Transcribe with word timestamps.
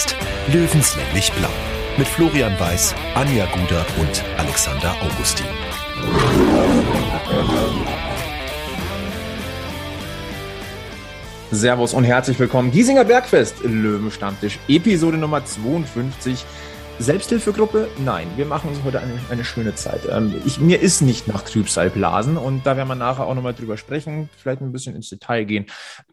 Bergfest. 0.00 0.16
Löwenslänglich 0.52 1.32
Blau. 1.32 1.48
Mit 1.96 2.06
Florian 2.06 2.58
Weiß, 2.58 2.94
Anja 3.14 3.46
Guder 3.46 3.84
und 4.00 4.24
Alexander 4.38 4.94
Augustin. 5.02 5.46
Servus 11.50 11.92
und 11.92 12.04
herzlich 12.04 12.38
willkommen. 12.38 12.70
Giesinger 12.70 13.04
Bergfest, 13.04 13.62
Löwenstammtisch, 13.62 14.58
Episode 14.68 15.18
Nummer 15.18 15.44
52. 15.44 16.44
Selbsthilfegruppe? 17.00 17.88
Nein, 18.04 18.28
wir 18.36 18.44
machen 18.44 18.68
uns 18.70 18.78
heute 18.84 19.00
eine, 19.00 19.18
eine 19.30 19.44
schöne 19.44 19.74
Zeit. 19.74 20.02
Ähm, 20.10 20.34
ich, 20.44 20.60
mir 20.60 20.80
ist 20.80 21.00
nicht 21.00 21.28
nach 21.28 21.42
Trübsalblasen 21.42 22.36
und 22.36 22.66
da 22.66 22.76
werden 22.76 22.88
wir 22.88 22.94
nachher 22.94 23.26
auch 23.26 23.34
nochmal 23.34 23.54
drüber 23.54 23.78
sprechen, 23.78 24.28
vielleicht 24.36 24.60
ein 24.60 24.70
bisschen 24.70 24.94
ins 24.94 25.08
Detail 25.08 25.44
gehen. 25.44 25.66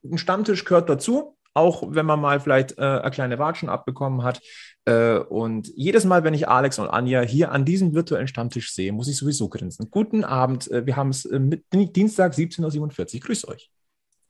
Ein 0.04 0.18
Stammtisch 0.18 0.64
gehört 0.64 0.90
dazu, 0.90 1.37
auch 1.58 1.84
wenn 1.88 2.06
man 2.06 2.22
mal 2.22 2.40
vielleicht 2.40 2.78
äh, 2.78 2.82
eine 2.82 3.12
kleine 3.12 3.40
Watschen 3.40 3.68
abbekommen 3.68 4.24
hat. 4.24 4.42
Äh, 4.86 5.18
und 5.18 5.68
jedes 5.76 6.06
Mal, 6.06 6.24
wenn 6.24 6.36
ich 6.36 6.48
Alex 6.48 6.78
und 6.80 6.88
Anja 6.88 7.22
hier 7.22 7.52
an 7.52 7.66
diesem 7.66 7.94
virtuellen 7.94 8.28
Stammtisch 8.28 8.74
sehe, 8.74 8.94
muss 8.94 9.08
ich 9.08 9.18
sowieso 9.18 9.50
grinsen. 9.50 9.90
Guten 9.90 10.24
Abend, 10.24 10.70
äh, 10.72 10.86
wir 10.86 10.96
haben 10.96 11.10
es 11.10 11.26
äh, 11.26 11.40
Dienstag 11.72 12.34
17.47 12.34 13.16
Uhr. 13.16 13.20
Grüß 13.22 13.48
euch. 13.48 13.72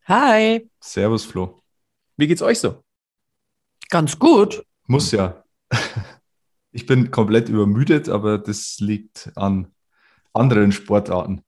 Hi. 0.05 0.70
Servus, 0.80 1.26
Flo. 1.26 1.62
Wie 2.16 2.27
geht's 2.27 2.41
euch 2.41 2.59
so? 2.59 2.84
Ganz 3.89 4.17
gut. 4.17 4.64
Muss 4.88 5.12
ja. 5.12 5.44
Ich 6.72 6.86
bin 6.86 7.12
komplett 7.12 7.50
übermüdet, 7.50 8.08
aber 8.08 8.38
das 8.38 8.78
liegt 8.80 9.31
an 9.36 9.73
anderen 10.34 10.72
Sportarten. 10.72 11.41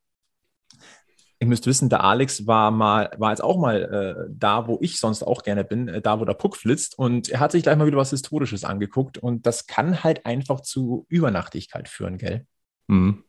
Ihr 1.41 1.47
müsst 1.47 1.65
wissen, 1.67 1.87
der 1.87 2.03
Alex 2.03 2.47
war 2.47 2.69
mal, 2.69 3.11
war 3.17 3.31
jetzt 3.31 3.41
auch 3.41 3.57
mal 3.57 4.27
äh, 4.29 4.29
da, 4.29 4.67
wo 4.67 4.77
ich 4.81 4.99
sonst 4.99 5.23
auch 5.23 5.43
gerne 5.43 5.63
bin, 5.63 5.87
äh, 5.87 6.01
da, 6.01 6.19
wo 6.19 6.25
der 6.25 6.33
Puck 6.33 6.57
flitzt. 6.57 6.99
Und 6.99 7.29
er 7.29 7.39
hat 7.39 7.53
sich 7.53 7.63
gleich 7.63 7.77
mal 7.77 7.87
wieder 7.87 7.97
was 7.97 8.09
Historisches 8.09 8.65
angeguckt. 8.65 9.17
Und 9.17 9.45
das 9.45 9.65
kann 9.65 10.03
halt 10.03 10.25
einfach 10.25 10.59
zu 10.59 11.05
Übernachtigkeit 11.07 11.87
führen, 11.87 12.17
gell? 12.17 12.45
Mhm. 12.87 13.23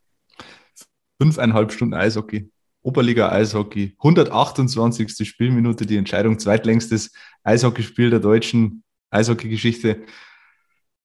Fünfeinhalb 1.23 1.71
Stunden 1.71 1.95
Eishockey. 1.95 2.51
Oberliga 2.83 3.31
Eishockey, 3.31 3.95
128. 3.99 5.29
Spielminute, 5.29 5.87
die 5.87 5.99
Entscheidung, 5.99 6.39
zweitlängstes 6.39 7.13
Eishockeyspiel 7.45 8.11
der 8.11 8.21
deutschen 8.21 8.83
Eishockeygeschichte. 9.11 10.05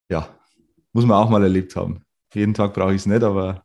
Ja, 0.09 0.39
muss 0.94 1.06
man 1.06 1.17
auch 1.17 1.30
mal 1.30 1.44
erlebt 1.44 1.76
haben. 1.76 2.02
Jeden 2.33 2.53
Tag 2.53 2.73
brauche 2.73 2.94
ich 2.94 3.02
es 3.02 3.06
nicht, 3.06 3.23
aber 3.23 3.64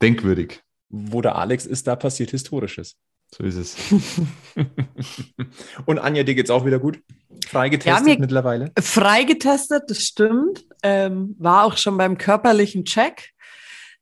denkwürdig. 0.00 0.62
Wo 0.90 1.20
der 1.20 1.36
Alex 1.36 1.66
ist, 1.66 1.86
da 1.86 1.96
passiert 1.96 2.30
Historisches. 2.30 2.96
So 3.32 3.44
ist 3.44 3.56
es. 3.56 3.76
Und 5.86 6.00
Anja, 6.00 6.24
dir 6.24 6.34
geht's 6.34 6.50
auch 6.50 6.64
wieder 6.64 6.80
gut? 6.80 7.00
Freigetestet 7.46 8.08
ja, 8.08 8.18
mittlerweile? 8.18 8.72
Freigetestet, 8.78 9.84
das 9.88 10.02
stimmt. 10.02 10.64
Ähm, 10.82 11.36
war 11.38 11.64
auch 11.64 11.76
schon 11.76 11.96
beim 11.96 12.18
körperlichen 12.18 12.84
Check. 12.84 13.30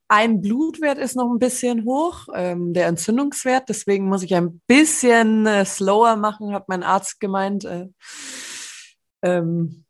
Ein 0.07 0.41
Blutwert 0.41 0.97
ist 0.97 1.15
noch 1.15 1.31
ein 1.31 1.37
bisschen 1.37 1.85
hoch, 1.85 2.27
ähm, 2.33 2.73
der 2.73 2.87
Entzündungswert. 2.87 3.69
Deswegen 3.69 4.09
muss 4.09 4.23
ich 4.23 4.33
ein 4.33 4.61
bisschen 4.65 5.45
äh, 5.45 5.65
slower 5.65 6.15
machen, 6.15 6.51
hat 6.51 6.67
mein 6.67 6.81
Arzt 6.81 7.19
gemeint. 7.19 7.65
Äh, 7.65 7.85
ähm, 9.21 9.85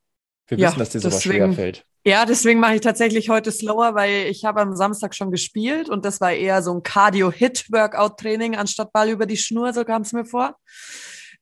Wir 0.48 0.58
wissen, 0.58 0.62
ja, 0.62 0.78
dass 0.78 0.90
dir 0.90 1.00
sowas 1.00 1.24
schwer 1.24 1.54
fällt. 1.54 1.86
Ja, 2.06 2.26
deswegen 2.26 2.60
mache 2.60 2.76
ich 2.76 2.82
tatsächlich 2.82 3.30
heute 3.30 3.52
slower, 3.52 3.94
weil 3.94 4.28
ich 4.28 4.46
habe 4.46 4.62
am 4.62 4.76
Samstag 4.76 5.14
schon 5.14 5.32
gespielt 5.32 5.90
und 5.90 6.06
das 6.06 6.22
war 6.22 6.32
eher 6.32 6.62
so 6.62 6.74
ein 6.74 6.84
Cardio-Hit-Workout-Training 6.84 8.56
anstatt 8.56 8.94
Ball 8.94 9.10
über 9.10 9.26
die 9.26 9.38
Schnur, 9.38 9.74
so 9.74 9.84
kam 9.84 10.04
es 10.04 10.14
mir 10.14 10.26
vor. 10.26 10.56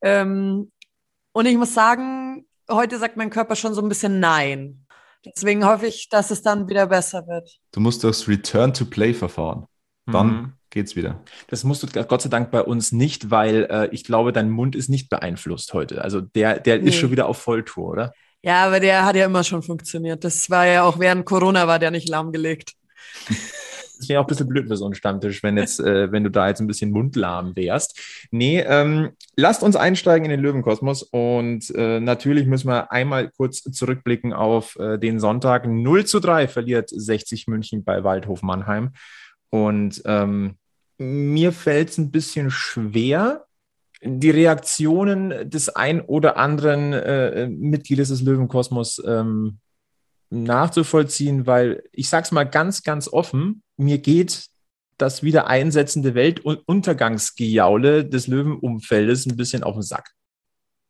Ähm, 0.02 0.72
und 1.31 1.45
ich 1.45 1.57
muss 1.57 1.73
sagen, 1.73 2.47
heute 2.69 2.97
sagt 2.97 3.18
mein 3.18 3.29
Körper 3.29 3.56
schon 3.56 3.75
so 3.75 3.81
ein 3.81 3.90
bisschen 3.90 4.19
Nein. 4.19 4.85
Deswegen 5.25 5.66
hoffe 5.66 5.88
ich, 5.88 6.09
dass 6.09 6.31
es 6.31 6.41
dann 6.41 6.68
wieder 6.69 6.88
besser 6.88 7.28
wird. 7.28 7.57
Du 7.72 7.79
musst 7.79 8.03
das 8.03 8.28
Return-to-Play-Verfahren. 8.28 9.68
Dann 10.06 10.28
mhm. 10.28 10.53
geht's 10.69 10.95
wieder. 10.95 11.22
Das 11.50 11.63
musst 11.63 11.84
du 11.84 12.03
Gott 12.06 12.22
sei 12.22 12.29
Dank 12.29 12.50
bei 12.50 12.62
uns 12.62 12.91
nicht, 12.91 13.29
weil 13.29 13.68
äh, 13.69 13.89
ich 13.91 14.06
glaube, 14.06 14.31
dein 14.31 14.50
Mund 14.50 14.75
ist 14.75 14.89
nicht 14.89 15.09
beeinflusst 15.09 15.74
heute. 15.74 16.01
Also 16.01 16.22
der, 16.22 16.59
der 16.59 16.79
nee. 16.79 16.89
ist 16.89 16.95
schon 16.95 17.12
wieder 17.12 17.28
auf 17.28 17.38
Volltour, 17.38 17.89
oder? 17.89 18.13
Ja, 18.44 18.66
aber 18.66 18.80
der 18.80 19.06
hat 19.06 19.16
ja 19.16 19.25
immer 19.25 19.44
schon 19.44 19.64
funktioniert. 19.64 20.24
Das 20.24 20.50
war 20.50 20.66
ja 20.66 20.84
auch 20.84 21.00
während 21.00 21.25
Corona 21.25 21.68
war 21.68 21.80
der 21.80 21.92
nicht 21.92 22.08
lahmgelegt. 22.08 22.74
Das 23.98 24.09
wäre 24.09 24.20
auch 24.22 24.25
ein 24.25 24.28
bisschen 24.28 24.48
blöd 24.48 24.68
für 24.68 24.78
so 24.78 24.86
einen 24.86 24.94
Stammtisch, 24.94 25.42
wenn, 25.44 25.58
jetzt, 25.58 25.80
äh, 25.80 26.12
wenn 26.12 26.24
du 26.24 26.30
da 26.30 26.48
jetzt 26.48 26.59
ein 26.59 26.68
bisschen 26.68 26.92
mundlahm 26.92 27.56
wärst. 27.56 28.28
Nee, 28.31 28.59
ähm, 28.59 29.09
lasst 29.36 29.64
uns 29.64 29.75
einsteigen 29.75 30.25
in 30.25 30.31
den 30.31 30.40
Löwenkosmos 30.40 31.03
und 31.03 31.74
äh, 31.75 32.00
natürlich 32.00 32.46
müssen 32.46 32.68
wir 32.68 32.92
einmal 32.92 33.31
kurz 33.31 33.64
zurückblicken 33.64 34.34
auf 34.34 34.75
äh, 34.78 35.00
den 35.00 35.19
Sonntag. 35.19 35.66
0 35.66 36.06
zu 36.06 36.19
3 36.19 36.48
verliert 36.48 36.90
60 36.90 37.48
München 37.48 37.84
bei 37.84 38.04
Waldhof 38.04 38.44
Mannheim. 38.44 38.92
Und 39.50 40.02
ähm, 40.06 40.58
mir 41.00 41.52
fällt 41.52 41.90
es 41.90 41.98
ein 41.98 42.12
bisschen 42.12 42.52
schwer, 42.52 43.47
die 44.02 44.30
Reaktionen 44.30 45.50
des 45.50 45.69
ein 45.69 46.02
oder 46.02 46.38
anderen 46.38 46.94
äh, 46.94 47.47
Mitgliedes 47.47 48.09
des 48.09 48.22
Löwenkosmos 48.22 49.02
ähm, 49.06 49.59
nachzuvollziehen, 50.30 51.47
weil 51.47 51.84
ich 51.91 52.09
sage 52.09 52.25
es 52.25 52.31
mal 52.31 52.44
ganz, 52.44 52.84
ganz 52.84 53.07
offen, 53.07 53.63
mir 53.78 53.97
geht 53.97 54.47
das 54.97 55.24
wieder 55.24 55.47
einsetzende 55.47 56.16
Weltuntergangsgejaule 56.16 58.06
des 58.06 58.28
Löwenumfeldes 58.28 59.25
ein 59.28 59.38
bisschen 59.38 59.63
auf 59.63 59.75
den 59.75 59.84
Sack. 59.84 60.12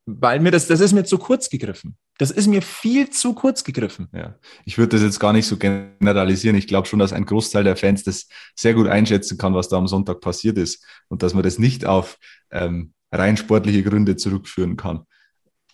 Weil 0.05 0.39
mir 0.39 0.51
das, 0.51 0.67
das 0.67 0.79
ist 0.79 0.93
mir 0.93 1.03
zu 1.03 1.17
kurz 1.17 1.49
gegriffen. 1.49 1.97
Das 2.17 2.31
ist 2.31 2.47
mir 2.47 2.61
viel 2.61 3.09
zu 3.09 3.33
kurz 3.33 3.65
gegriffen. 3.65 4.07
Ja, 4.13 4.39
ich 4.63 4.77
würde 4.77 4.95
das 4.95 5.01
jetzt 5.01 5.19
gar 5.19 5.33
nicht 5.33 5.45
so 5.45 5.57
generalisieren. 5.57 6.55
Ich 6.55 6.67
glaube 6.67 6.87
schon, 6.87 6.99
dass 6.99 7.11
ein 7.11 7.25
Großteil 7.25 7.65
der 7.65 7.75
Fans 7.75 8.03
das 8.03 8.29
sehr 8.55 8.73
gut 8.73 8.87
einschätzen 8.87 9.37
kann, 9.37 9.53
was 9.53 9.67
da 9.67 9.77
am 9.77 9.87
Sonntag 9.87 10.21
passiert 10.21 10.57
ist 10.57 10.85
und 11.09 11.23
dass 11.23 11.33
man 11.33 11.43
das 11.43 11.59
nicht 11.59 11.85
auf 11.85 12.17
ähm, 12.51 12.93
rein 13.11 13.37
sportliche 13.37 13.83
Gründe 13.83 14.15
zurückführen 14.15 14.77
kann. 14.77 15.03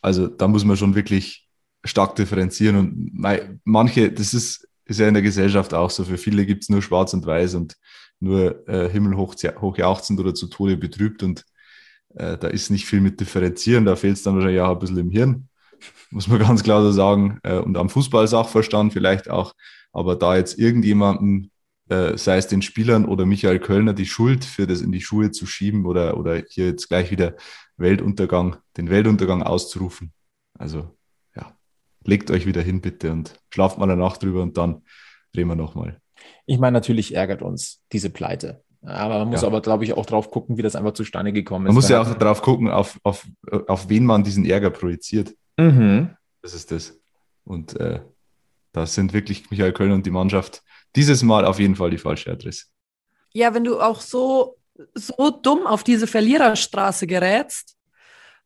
Also 0.02 0.28
da 0.28 0.48
muss 0.48 0.66
man 0.66 0.78
schon 0.78 0.96
wirklich 0.96 1.48
stark 1.86 2.16
differenzieren 2.16 2.78
und 2.78 3.60
manche, 3.64 4.12
das 4.12 4.34
ist, 4.34 4.68
ist 4.86 5.00
ja 5.00 5.08
in 5.08 5.14
der 5.14 5.24
Gesellschaft 5.24 5.74
auch 5.74 5.90
so, 5.90 6.04
für 6.04 6.18
viele 6.18 6.46
gibt 6.46 6.64
es 6.64 6.70
nur 6.70 6.82
schwarz 6.82 7.14
und 7.14 7.26
weiß 7.26 7.56
und 7.56 7.76
nur 8.20 8.68
äh, 8.68 8.90
himmelhoch 8.90 9.36
hochjauchzend 9.60 10.20
oder 10.20 10.34
zu 10.34 10.48
Tode 10.48 10.78
betrübt 10.78 11.24
und 11.24 11.46
äh, 12.16 12.38
da 12.38 12.48
ist 12.48 12.70
nicht 12.70 12.86
viel 12.86 13.02
mit 13.02 13.20
differenzieren, 13.20 13.86
da 13.86 13.96
fehlt 13.96 14.18
es 14.18 14.24
dann 14.24 14.36
wahrscheinlich 14.36 14.62
auch 14.62 14.72
ein 14.72 14.80
bisschen 14.80 14.98
im 14.98 15.12
Hirn, 15.12 15.50
muss 16.10 16.28
man 16.28 16.40
ganz 16.48 16.64
klar 16.64 16.82
so 16.82 16.92
sagen 16.92 17.40
äh, 17.44 17.58
und 17.58 17.78
am 17.78 17.90
Fußballsachverstand 17.90 18.94
vielleicht 18.94 19.30
auch, 19.30 19.54
aber 19.92 20.16
da 20.16 20.38
jetzt 20.38 20.58
irgendjemanden 20.58 21.52
äh, 21.90 22.18
sei 22.18 22.38
es 22.38 22.48
den 22.48 22.62
Spielern 22.62 23.06
oder 23.06 23.26
Michael 23.26 23.60
Kölner, 23.60 23.94
die 23.94 24.06
Schuld 24.06 24.46
für 24.46 24.68
das 24.68 24.82
in 24.82 24.92
die 24.92 25.02
Schuhe 25.02 25.32
zu 25.32 25.46
schieben 25.46 25.86
oder, 25.86 26.18
oder 26.18 26.44
hier 26.50 26.68
jetzt 26.68 26.88
gleich 26.88 27.12
wieder 27.12 27.36
Weltuntergang, 27.78 28.58
den 28.78 28.90
Weltuntergang 28.90 29.44
auszurufen. 29.44 30.14
Also 30.58 30.96
legt 32.06 32.32
euch 32.32 32.46
wieder 32.46 32.62
hin 32.62 32.82
bitte 32.82 33.12
und 33.12 33.40
schlaft 33.50 33.78
mal 33.78 33.90
eine 33.90 34.02
Nacht 34.02 34.24
drüber 34.24 34.42
und 34.42 34.58
dann 34.58 34.82
reden 35.36 35.50
wir 35.50 35.56
nochmal. 35.56 36.00
Ich 36.46 36.60
meine, 36.60 36.74
natürlich 36.74 37.16
ärgert 37.16 37.42
uns 37.42 37.82
diese 37.92 38.10
Pleite. 38.10 38.64
Aber 38.82 39.20
man 39.20 39.30
muss 39.30 39.42
ja. 39.42 39.48
aber, 39.48 39.62
glaube 39.62 39.86
ich, 39.86 39.94
auch 39.94 40.06
drauf 40.06 40.30
gucken, 40.30 40.58
wie 40.58 40.62
das 40.62 40.76
einfach 40.76 40.94
zustande 40.94 41.32
gekommen 41.32 41.66
ist. 41.66 41.70
Man 41.70 41.76
muss 41.76 41.90
ja 41.90 42.02
auch 42.02 42.14
drauf 42.16 42.42
gucken, 42.42 42.70
auf, 42.70 43.00
auf, 43.04 43.26
auf 43.68 43.88
wen 43.88 44.06
man 44.06 44.24
diesen 44.24 44.46
Ärger 44.46 44.72
projiziert. 44.72 45.34
Mhm. 45.58 46.10
Das 46.42 46.54
ist 46.54 46.72
das. 46.72 47.00
Und 47.46 47.80
äh, 47.80 48.02
da 48.74 48.86
sind 48.86 49.14
wirklich 49.14 49.50
Michael 49.52 49.72
Köln 49.72 49.94
und 49.94 50.06
die 50.06 50.12
Mannschaft 50.12 50.64
dieses 50.96 51.24
Mal 51.24 51.45
auf 51.45 51.60
jeden 51.60 51.75
Fall 51.75 51.90
die 51.90 51.98
falsche 51.98 52.31
Adresse. 52.31 52.66
Ja, 53.34 53.54
wenn 53.54 53.63
du 53.63 53.80
auch 53.80 54.01
so, 54.01 54.57
so 54.94 55.31
dumm 55.31 55.66
auf 55.66 55.84
diese 55.84 56.07
Verliererstraße 56.07 57.07
gerätst, 57.07 57.78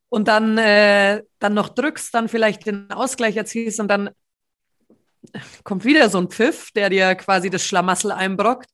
und 0.10 0.28
dann, 0.28 0.58
äh, 0.58 1.24
dann 1.40 1.54
noch 1.54 1.70
drückst, 1.70 2.14
dann 2.14 2.30
vielleicht 2.30 2.66
den 2.66 2.92
Ausgleich 2.92 3.36
erzielst 3.36 3.80
und 3.80 3.88
dann 3.88 4.10
kommt 5.64 5.84
wieder 5.84 6.10
so 6.10 6.20
ein 6.20 6.30
Pfiff, 6.30 6.72
der 6.72 6.90
dir 6.90 7.16
quasi 7.16 7.50
das 7.50 7.66
Schlamassel 7.66 8.12
einbrockt. 8.12 8.70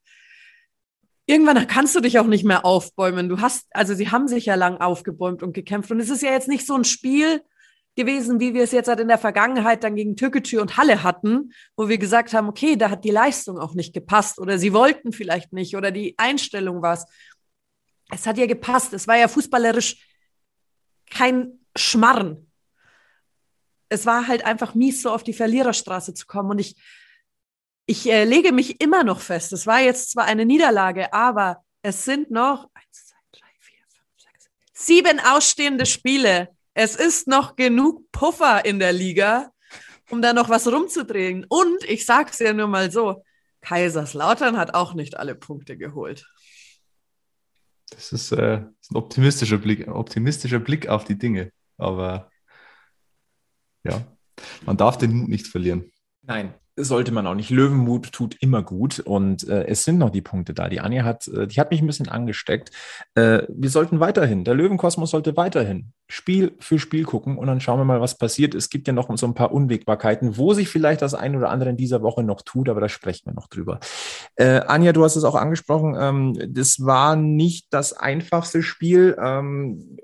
Irgendwann 1.26 1.68
kannst 1.68 1.96
du 1.96 2.02
dich 2.02 2.20
auch 2.20 2.28
nicht 2.28 2.44
mehr 2.44 2.66
aufbäumen. 2.66 3.30
Du 3.30 3.40
hast, 3.40 3.68
also 3.72 3.96
sie 3.96 4.12
haben 4.12 4.28
sich 4.28 4.46
ja 4.46 4.56
lang 4.56 4.78
aufgebäumt 4.78 5.42
und 5.42 5.54
gekämpft. 5.54 5.90
Und 5.90 6.02
es 6.02 6.10
ist 6.10 6.22
ja 6.22 6.32
jetzt 6.32 6.50
nicht 6.50 6.68
so 6.68 6.76
ein 6.76 6.84
Spiel 6.84 7.42
gewesen, 7.96 8.40
wie 8.40 8.54
wir 8.54 8.64
es 8.64 8.72
jetzt 8.72 8.88
halt 8.88 9.00
in 9.00 9.08
der 9.08 9.18
Vergangenheit 9.18 9.84
dann 9.84 9.96
gegen 9.96 10.16
Türkgücü 10.16 10.60
und 10.60 10.78
Halle 10.78 11.04
hatten, 11.04 11.54
wo 11.78 11.90
wir 11.90 11.98
gesagt 11.98 12.34
haben, 12.34 12.48
okay, 12.48 12.76
da 12.76 12.90
hat 12.90 13.04
die 13.04 13.12
Leistung 13.12 13.60
auch 13.60 13.76
nicht 13.76 13.94
gepasst 13.94 14.40
oder 14.40 14.58
sie 14.58 14.74
wollten 14.74 15.12
vielleicht 15.12 15.54
nicht 15.54 15.76
oder 15.76 15.92
die 15.92 16.16
Einstellung 16.18 16.82
war 16.82 16.94
es. 16.94 17.06
Es 18.10 18.26
hat 18.26 18.38
ja 18.38 18.46
gepasst. 18.46 18.94
Es 18.94 19.08
war 19.08 19.18
ja 19.18 19.28
fußballerisch 19.28 19.98
kein 21.10 21.60
Schmarren. 21.76 22.52
Es 23.90 24.06
war 24.06 24.28
halt 24.28 24.46
einfach 24.46 24.74
mies, 24.74 25.02
so 25.02 25.12
auf 25.12 25.24
die 25.24 25.34
Verliererstraße 25.34 26.14
zu 26.14 26.26
kommen. 26.26 26.52
Und 26.52 26.60
ich, 26.60 26.76
ich 27.86 28.10
äh, 28.10 28.24
lege 28.24 28.52
mich 28.52 28.82
immer 28.82 29.04
noch 29.04 29.20
fest. 29.20 29.54
Es 29.54 29.68
war 29.68 29.82
jetzt 29.82 30.12
zwar 30.12 30.26
eine 30.26 30.46
Niederlage, 30.46 31.14
aber 31.14 31.64
es 31.84 32.06
sind 32.06 32.32
noch 32.32 32.70
eins, 32.74 33.08
zwei, 33.08 33.18
drei, 33.32 33.52
vier, 33.60 33.80
fünf, 33.88 34.08
sechs, 34.18 34.50
sieben 34.74 35.20
ausstehende 35.20 35.86
Spiele. 35.86 36.50
Es 36.74 36.96
ist 36.96 37.28
noch 37.28 37.56
genug 37.56 38.12
Puffer 38.12 38.66
in 38.66 38.80
der 38.80 38.94
Liga, 38.94 39.52
um 40.10 40.22
da 40.22 40.34
noch 40.34 40.50
was 40.50 40.68
rumzudrehen. 40.68 41.46
Und 41.48 41.84
ich 41.84 42.06
sag's 42.06 42.40
ja 42.40 42.54
nur 42.54 42.68
mal 42.68 42.92
so, 42.92 43.24
Kaiserslautern 43.62 44.58
hat 44.58 44.74
auch 44.74 44.94
nicht 44.94 45.18
alle 45.18 45.36
Punkte 45.36 45.78
geholt. 45.78 46.26
Das 47.92 48.12
ist, 48.12 48.32
äh, 48.32 48.64
ist 48.82 48.92
ein 48.92 48.96
optimistischer 48.96 49.60
Blick, 49.60 49.88
optimistischer 49.88 50.60
Blick 50.60 50.88
auf 50.88 51.06
die 51.06 51.18
Dinge. 51.18 51.52
Aber 51.78 52.32
ja, 53.84 54.02
man 54.66 54.78
darf 54.78 54.98
den 54.98 55.14
Mut 55.14 55.30
nicht 55.30 55.48
verlieren. 55.48 55.92
Nein, 56.24 56.54
sollte 56.76 57.12
man 57.12 57.28
auch 57.28 57.36
nicht. 57.36 57.50
Löwenmut 57.50 58.12
tut 58.12 58.36
immer 58.42 58.64
gut 58.64 59.00
und 59.00 59.48
äh, 59.48 59.66
es 59.66 59.84
sind 59.84 60.00
noch 60.00 60.10
die 60.10 60.22
Punkte 60.22 60.54
da. 60.54 60.70
Die 60.70 60.80
Anja 60.80 61.04
hat, 61.04 61.28
äh, 61.28 61.48
die 61.48 61.60
hat 61.60 61.70
mich 61.72 61.82
ein 61.82 61.88
bisschen 61.88 62.10
angesteckt. 62.10 62.72
Äh, 63.16 63.44
wir 63.48 63.70
sollten 63.70 64.00
weiterhin, 64.00 64.44
der 64.44 64.56
Löwenkosmos 64.56 65.12
sollte 65.12 65.38
weiterhin 65.38 65.94
Spiel 66.08 66.56
für 66.60 66.80
Spiel 66.80 67.04
gucken 67.04 67.38
und 67.38 67.48
dann 67.48 67.62
schauen 67.62 67.80
wir 67.80 67.86
mal, 67.86 68.02
was 68.02 68.18
passiert. 68.18 68.56
Es 68.56 68.70
gibt 68.70 68.88
ja 68.88 68.94
noch 68.94 69.16
so 69.18 69.26
ein 69.26 69.36
paar 69.36 69.52
Unwägbarkeiten, 69.52 70.38
wo 70.38 70.54
sich 70.54 70.68
vielleicht 70.68 71.02
das 71.02 71.14
ein 71.14 71.36
oder 71.36 71.50
andere 71.50 71.70
in 71.70 71.78
dieser 71.78 72.02
Woche 72.02 72.24
noch 72.24 72.42
tut, 72.42 72.70
aber 72.70 72.82
da 72.82 72.90
sprechen 72.90 73.28
wir 73.28 73.34
noch 73.34 73.48
drüber. 73.48 73.80
Äh, 74.36 74.62
Anja, 74.62 74.94
du 74.94 75.04
hast 75.04 75.16
es 75.16 75.24
auch 75.24 75.36
angesprochen, 75.36 75.96
ähm, 76.00 76.54
das 76.54 76.84
war 76.86 77.16
nicht 77.16 77.68
das 77.72 77.94
einfachste 77.94 78.64
Spiel. 78.64 79.16
Ähm, 79.20 79.98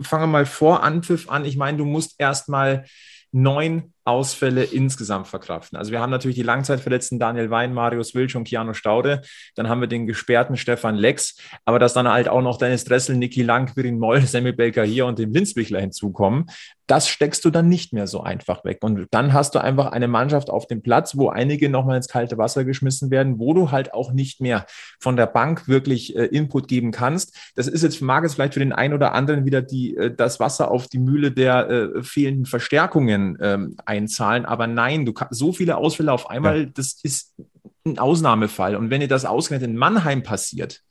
fangen 0.00 0.24
wir 0.24 0.26
mal 0.26 0.46
vor 0.46 0.82
Anpfiff 0.82 1.30
an. 1.30 1.44
Ich 1.44 1.56
meine, 1.56 1.78
du 1.78 1.84
musst 1.84 2.14
erst 2.18 2.48
mal 2.48 2.84
neun 3.32 3.92
Ausfälle 4.10 4.64
insgesamt 4.64 5.28
verkraften. 5.28 5.78
Also 5.78 5.92
wir 5.92 6.00
haben 6.00 6.10
natürlich 6.10 6.36
die 6.36 6.42
Langzeitverletzten 6.42 7.18
Daniel 7.18 7.50
Wein, 7.50 7.72
Marius 7.72 8.14
Wilsch 8.14 8.36
und 8.36 8.44
Keanu 8.44 8.74
Staude. 8.74 9.22
Dann 9.54 9.68
haben 9.68 9.80
wir 9.80 9.88
den 9.88 10.06
gesperrten 10.06 10.56
Stefan 10.56 10.96
Lex. 10.96 11.36
Aber 11.64 11.78
dass 11.78 11.94
dann 11.94 12.08
halt 12.08 12.28
auch 12.28 12.42
noch 12.42 12.58
Dennis 12.58 12.84
Dressel, 12.84 13.16
Niki 13.16 13.42
Lang, 13.42 13.66
Quirin 13.66 13.98
Moll, 13.98 14.20
Sammy 14.26 14.52
Belker 14.52 14.84
hier 14.84 15.06
und 15.06 15.18
den 15.18 15.32
Winzbichler 15.34 15.80
hinzukommen, 15.80 16.46
das 16.90 17.08
steckst 17.08 17.44
du 17.44 17.50
dann 17.50 17.68
nicht 17.68 17.92
mehr 17.92 18.08
so 18.08 18.20
einfach 18.20 18.64
weg. 18.64 18.78
Und 18.80 19.06
dann 19.12 19.32
hast 19.32 19.54
du 19.54 19.60
einfach 19.60 19.92
eine 19.92 20.08
Mannschaft 20.08 20.50
auf 20.50 20.66
dem 20.66 20.82
Platz, 20.82 21.16
wo 21.16 21.28
einige 21.28 21.70
nochmal 21.70 21.96
ins 21.96 22.08
kalte 22.08 22.36
Wasser 22.36 22.64
geschmissen 22.64 23.12
werden, 23.12 23.38
wo 23.38 23.54
du 23.54 23.70
halt 23.70 23.94
auch 23.94 24.12
nicht 24.12 24.40
mehr 24.40 24.66
von 24.98 25.16
der 25.16 25.26
Bank 25.26 25.68
wirklich 25.68 26.16
äh, 26.16 26.24
Input 26.24 26.66
geben 26.66 26.90
kannst. 26.90 27.36
Das 27.54 27.68
ist 27.68 27.82
jetzt, 27.82 28.02
mag 28.02 28.24
es 28.24 28.34
vielleicht 28.34 28.54
für 28.54 28.60
den 28.60 28.72
einen 28.72 28.92
oder 28.92 29.12
anderen 29.12 29.44
wieder 29.44 29.62
die, 29.62 29.96
äh, 29.96 30.12
das 30.12 30.40
Wasser 30.40 30.72
auf 30.72 30.88
die 30.88 30.98
Mühle 30.98 31.30
der 31.30 31.70
äh, 31.70 32.02
fehlenden 32.02 32.46
Verstärkungen 32.46 33.38
ähm, 33.40 33.76
einzahlen. 34.00 34.44
Aber 34.44 34.66
nein, 34.66 35.04
du 35.04 35.12
kannst 35.12 35.38
so 35.38 35.52
viele 35.52 35.76
Ausfälle 35.76 36.12
auf 36.12 36.30
einmal, 36.30 36.60
ja. 36.62 36.66
das 36.66 36.98
ist 37.02 37.34
ein 37.84 37.98
Ausnahmefall. 37.98 38.76
Und 38.76 38.90
wenn 38.90 39.00
dir 39.00 39.08
das 39.08 39.24
ausgerechnet 39.24 39.70
in 39.70 39.76
Mannheim 39.76 40.22
passiert, 40.22 40.82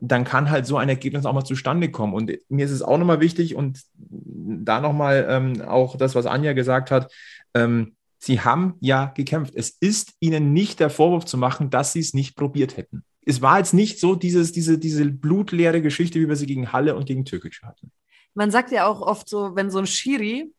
dann 0.00 0.24
kann 0.24 0.50
halt 0.50 0.66
so 0.66 0.76
ein 0.76 0.88
Ergebnis 0.88 1.26
auch 1.26 1.32
mal 1.32 1.44
zustande 1.44 1.90
kommen. 1.90 2.14
Und 2.14 2.32
mir 2.48 2.64
ist 2.64 2.70
es 2.70 2.82
auch 2.82 2.98
nochmal 2.98 3.20
wichtig 3.20 3.54
und 3.54 3.82
da 3.94 4.80
nochmal 4.80 5.26
ähm, 5.28 5.62
auch 5.62 5.96
das, 5.96 6.14
was 6.14 6.26
Anja 6.26 6.52
gesagt 6.52 6.90
hat, 6.90 7.12
ähm, 7.54 7.96
sie 8.18 8.40
haben 8.40 8.74
ja 8.80 9.06
gekämpft. 9.06 9.54
Es 9.56 9.70
ist 9.70 10.14
ihnen 10.20 10.52
nicht 10.52 10.80
der 10.80 10.90
Vorwurf 10.90 11.24
zu 11.24 11.38
machen, 11.38 11.70
dass 11.70 11.92
sie 11.92 12.00
es 12.00 12.14
nicht 12.14 12.36
probiert 12.36 12.76
hätten. 12.76 13.04
Es 13.24 13.42
war 13.42 13.58
jetzt 13.58 13.74
nicht 13.74 14.00
so 14.00 14.14
dieses, 14.14 14.52
diese, 14.52 14.78
diese 14.78 15.04
blutleere 15.06 15.82
Geschichte, 15.82 16.20
wie 16.20 16.28
wir 16.28 16.36
sie 16.36 16.46
gegen 16.46 16.72
Halle 16.72 16.96
und 16.96 17.06
gegen 17.06 17.24
Türkic 17.24 17.60
hatten. 17.62 17.90
Man 18.34 18.50
sagt 18.50 18.70
ja 18.70 18.86
auch 18.86 19.00
oft 19.00 19.28
so, 19.28 19.56
wenn 19.56 19.70
so 19.70 19.78
ein 19.78 19.86
Schiri 19.86 20.52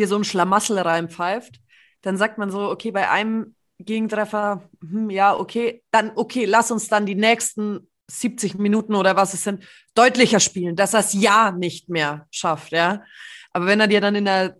dir 0.00 0.08
so 0.08 0.16
ein 0.16 0.24
Schlamassel 0.24 0.78
reinpfeift, 0.78 1.60
dann 2.02 2.16
sagt 2.16 2.38
man 2.38 2.50
so, 2.50 2.70
okay, 2.70 2.90
bei 2.90 3.10
einem 3.10 3.54
Gegentreffer, 3.78 4.68
hm, 4.80 5.10
ja, 5.10 5.36
okay, 5.36 5.82
dann, 5.90 6.12
okay, 6.14 6.44
lass 6.44 6.70
uns 6.70 6.88
dann 6.88 7.06
die 7.06 7.14
nächsten 7.14 7.88
70 8.10 8.56
Minuten 8.56 8.94
oder 8.94 9.16
was 9.16 9.34
es 9.34 9.44
sind, 9.44 9.64
deutlicher 9.94 10.40
spielen, 10.40 10.76
dass 10.76 10.94
er 10.94 11.00
es 11.00 11.12
ja 11.12 11.52
nicht 11.52 11.88
mehr 11.88 12.26
schafft, 12.30 12.72
ja. 12.72 13.02
Aber 13.52 13.66
wenn 13.66 13.80
er 13.80 13.86
dir 13.86 14.00
dann 14.00 14.14
in 14.14 14.24
der 14.24 14.56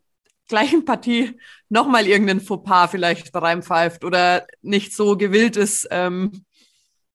gleichen 0.49 0.85
Partie 0.85 1.39
nochmal 1.69 2.07
irgendeinen 2.07 2.41
Fauxpas 2.41 2.89
vielleicht 2.89 3.35
reinpfeift 3.35 4.05
oder 4.05 4.47
nicht 4.63 4.95
so 4.95 5.17
gewillt 5.17 5.57
ist, 5.57 5.89
ähm, 5.91 6.45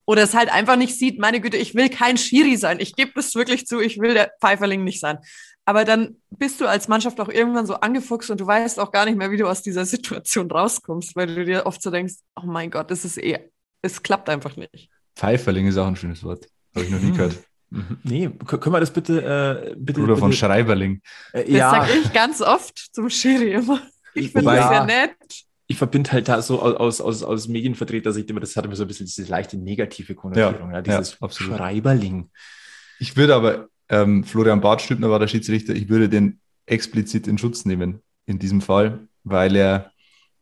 oder 0.05 0.23
es 0.23 0.35
halt 0.35 0.49
einfach 0.53 0.75
nicht 0.75 0.97
sieht, 0.97 1.19
meine 1.19 1.41
Güte, 1.41 1.57
ich 1.57 1.73
will 1.73 1.89
kein 1.89 2.17
Schiri 2.17 2.57
sein. 2.57 2.79
Ich 2.79 2.95
gebe 2.95 3.19
es 3.19 3.33
wirklich 3.35 3.65
zu, 3.65 3.79
ich 3.79 3.99
will 3.99 4.13
der 4.13 4.31
Pfeiferling 4.39 4.83
nicht 4.83 4.99
sein. 4.99 5.17
Aber 5.65 5.83
dann 5.83 6.17
bist 6.29 6.61
du 6.61 6.67
als 6.67 6.87
Mannschaft 6.87 7.19
auch 7.19 7.29
irgendwann 7.29 7.65
so 7.65 7.75
angefuchst 7.75 8.29
und 8.29 8.39
du 8.39 8.45
weißt 8.45 8.79
auch 8.79 8.91
gar 8.91 9.05
nicht 9.05 9.17
mehr, 9.17 9.31
wie 9.31 9.37
du 9.37 9.47
aus 9.47 9.63
dieser 9.63 9.85
Situation 9.85 10.49
rauskommst, 10.49 11.15
weil 11.15 11.33
du 11.33 11.43
dir 11.43 11.65
oft 11.65 11.81
so 11.81 11.89
denkst, 11.89 12.15
oh 12.35 12.45
mein 12.45 12.69
Gott, 12.69 12.91
das 12.91 13.03
ist 13.03 13.17
eh, 13.17 13.51
es 13.81 14.03
klappt 14.03 14.29
einfach 14.29 14.55
nicht. 14.55 14.89
Pfeiferling 15.15 15.67
ist 15.67 15.77
auch 15.77 15.87
ein 15.87 15.95
schönes 15.95 16.23
Wort. 16.23 16.47
Habe 16.75 16.85
ich 16.85 16.91
noch 16.91 16.99
nie 16.99 17.07
hm. 17.07 17.13
gehört. 17.13 17.35
Mhm. 17.69 17.97
Nee, 18.03 18.29
können 18.45 18.73
wir 18.73 18.79
das 18.79 18.91
bitte. 18.91 19.71
Äh, 19.71 19.75
bitte 19.77 20.01
Bruder 20.01 20.17
von 20.17 20.31
Schreiberling. 20.33 21.01
Äh, 21.33 21.43
das 21.43 21.51
ja. 21.51 21.71
sage 21.71 21.91
ich 21.93 22.13
ganz 22.13 22.41
oft 22.41 22.77
zum 22.93 23.09
Schiri 23.09 23.53
immer. 23.53 23.81
Ich 24.13 24.31
finde 24.31 24.55
das 24.55 24.69
sehr 24.69 24.85
nett. 24.85 25.15
Ich 25.67 25.77
verbinde 25.77 26.11
halt 26.11 26.27
da 26.27 26.41
so 26.41 26.61
aus, 26.61 27.01
aus, 27.01 27.23
aus 27.23 27.47
Medienvertreter-Sicht 27.47 28.29
immer, 28.29 28.39
das 28.39 28.55
hat 28.55 28.65
immer 28.65 28.75
so 28.75 28.83
ein 28.83 28.87
bisschen 28.87 29.07
diese 29.07 29.23
leichte 29.23 29.57
negative 29.57 30.13
Konnotierung, 30.13 30.69
ja, 30.69 30.75
ja 30.75 30.81
dieses 30.83 31.17
ja, 31.19 31.29
Schreiberling. 31.29 32.29
Ich 32.99 33.17
würde 33.17 33.33
aber, 33.33 33.67
ähm, 33.89 34.23
Florian 34.23 34.61
Bartstübner 34.61 35.09
war 35.09 35.19
der 35.19 35.27
Schiedsrichter, 35.27 35.73
ich 35.73 35.89
würde 35.89 36.09
den 36.09 36.39
explizit 36.65 37.27
in 37.27 37.37
Schutz 37.37 37.65
nehmen 37.65 38.01
in 38.25 38.39
diesem 38.39 38.61
Fall, 38.61 39.07
weil 39.23 39.55
er 39.55 39.91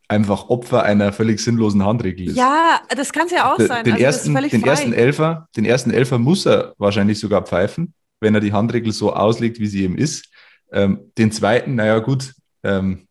einfach 0.07 0.49
Opfer 0.49 0.83
einer 0.83 1.11
völlig 1.11 1.39
sinnlosen 1.39 1.83
Handregel 1.83 2.29
ist. 2.29 2.37
Ja, 2.37 2.81
das 2.89 3.11
kann 3.11 3.25
es 3.25 3.31
ja 3.31 3.51
auch 3.51 3.59
sein. 3.59 3.83
Den, 3.83 3.93
also 3.93 4.05
ersten, 4.05 4.35
den 4.35 4.63
ersten 4.63 4.93
Elfer, 4.93 5.47
den 5.55 5.65
ersten 5.65 5.91
Elfer 5.91 6.19
muss 6.19 6.45
er 6.45 6.73
wahrscheinlich 6.77 7.19
sogar 7.19 7.43
pfeifen, 7.43 7.93
wenn 8.19 8.35
er 8.35 8.41
die 8.41 8.53
Handregel 8.53 8.91
so 8.91 9.13
auslegt, 9.13 9.59
wie 9.59 9.67
sie 9.67 9.83
eben 9.83 9.97
ist. 9.97 10.29
Ähm, 10.71 11.11
den 11.17 11.31
zweiten, 11.31 11.75
naja 11.75 11.99
gut, 11.99 12.33
ähm, 12.63 13.07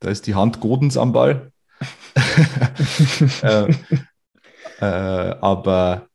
da 0.00 0.10
ist 0.10 0.26
die 0.26 0.34
Hand 0.34 0.60
Godens 0.60 0.96
am 0.96 1.12
Ball. 1.12 1.52
äh, 3.42 3.72
äh, 4.80 4.84
aber 5.40 6.08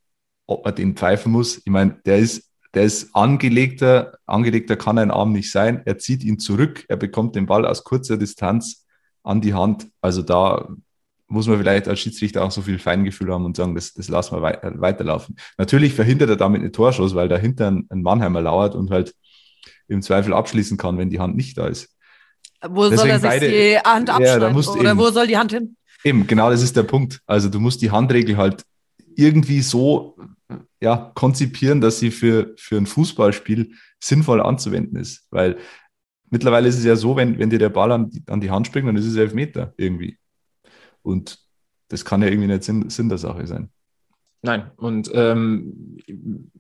ob 0.46 0.66
man 0.66 0.76
den 0.76 0.96
pfeifen 0.96 1.32
muss, 1.32 1.58
ich 1.58 1.72
meine, 1.72 2.00
der 2.06 2.20
ist, 2.20 2.47
der 2.78 2.86
ist 2.86 3.16
angelegter, 3.16 4.20
angelegter 4.28 4.76
kann 4.76 5.00
ein 5.00 5.10
Arm 5.10 5.32
nicht 5.32 5.52
sein. 5.52 5.82
Er 5.86 5.98
zieht 5.98 6.24
ihn 6.24 6.38
zurück, 6.38 6.86
er 6.88 6.98
bekommt 6.98 7.36
den 7.36 7.48
Ball 7.48 7.66
aus 7.66 7.84
kurzer 7.84 8.18
Distanz 8.18 8.86
an 9.24 9.42
die 9.42 9.56
Hand. 9.56 9.88
Also 10.00 10.22
da 10.22 10.70
muss 11.26 11.48
man 11.48 11.58
vielleicht 11.58 11.88
als 11.88 12.00
Schiedsrichter 12.00 12.44
auch 12.44 12.52
so 12.52 12.62
viel 12.62 12.78
Feingefühl 12.78 13.34
haben 13.34 13.46
und 13.46 13.58
sagen, 13.58 13.74
das, 13.74 13.96
das 13.96 14.10
lassen 14.10 14.36
wir 14.36 14.44
wei 14.44 14.60
weiterlaufen. 14.62 15.38
Natürlich 15.58 15.96
verhindert 15.96 16.30
er 16.30 16.36
damit 16.36 16.62
eine 16.62 16.72
Torschuss, 16.72 17.16
weil 17.16 17.28
dahinter 17.30 17.72
ein, 17.72 17.88
ein 17.90 18.04
Mannheimer 18.04 18.42
lauert 18.42 18.76
und 18.76 18.92
halt 18.92 19.16
im 19.88 20.04
Zweifel 20.04 20.36
abschließen 20.36 20.78
kann, 20.78 21.00
wenn 21.00 21.10
die 21.10 21.20
Hand 21.20 21.36
nicht 21.36 21.58
da 21.58 21.66
ist. 21.66 21.90
Wo 22.62 22.84
Deswegen 22.84 22.98
soll 22.98 23.10
er 23.10 23.20
sich 23.20 23.30
beide, 23.30 23.50
die 23.50 23.78
Hand 23.80 24.10
abschneiden? 24.12 24.42
Ja, 24.56 24.70
oder 24.70 24.92
eben, 24.92 25.00
wo 25.00 25.10
soll 25.10 25.26
die 25.26 25.38
Hand 25.38 25.52
hin? 25.52 25.78
Eben, 26.04 26.28
genau 26.28 26.52
das 26.52 26.62
ist 26.62 26.78
der 26.78 26.84
Punkt. 26.84 27.22
Also 27.26 27.50
du 27.50 27.60
musst 27.60 27.82
die 27.82 27.90
Handregel 27.90 28.38
halt 28.38 28.64
irgendwie 29.16 29.64
so 29.64 30.16
ja, 30.80 31.12
konzipieren, 31.16 31.82
dass 31.82 32.00
sie 32.00 32.12
für, 32.12 32.54
für 32.58 32.78
ein 32.78 32.86
Fußballspiel 32.86 33.72
sinnvoll 34.00 34.42
anzuwenden 34.42 34.98
ist. 34.98 35.28
Weil 35.32 35.58
mittlerweile 36.30 36.68
ist 36.68 36.78
es 36.78 36.86
ja 36.86 36.96
so, 36.96 37.16
wenn, 37.16 37.40
wenn 37.40 37.50
dir 37.50 37.60
der 37.60 37.70
Ball 37.70 37.92
an 37.92 38.10
die, 38.10 38.24
an 38.28 38.42
die 38.42 38.52
Hand 38.52 38.68
springt, 38.68 38.88
dann 38.88 38.98
ist 38.98 39.06
es 39.06 39.16
Elfmeter 39.16 39.74
irgendwie. 39.78 40.18
Und 41.02 41.40
das 41.90 42.06
kann 42.06 42.22
ja 42.22 42.28
irgendwie 42.28 42.48
nicht 42.48 42.64
Sinn, 42.64 42.90
Sinn 42.90 43.10
der 43.10 43.18
Sache 43.18 43.48
sein. 43.48 43.70
Nein, 44.44 44.70
und 44.78 45.10
ähm, 45.14 45.98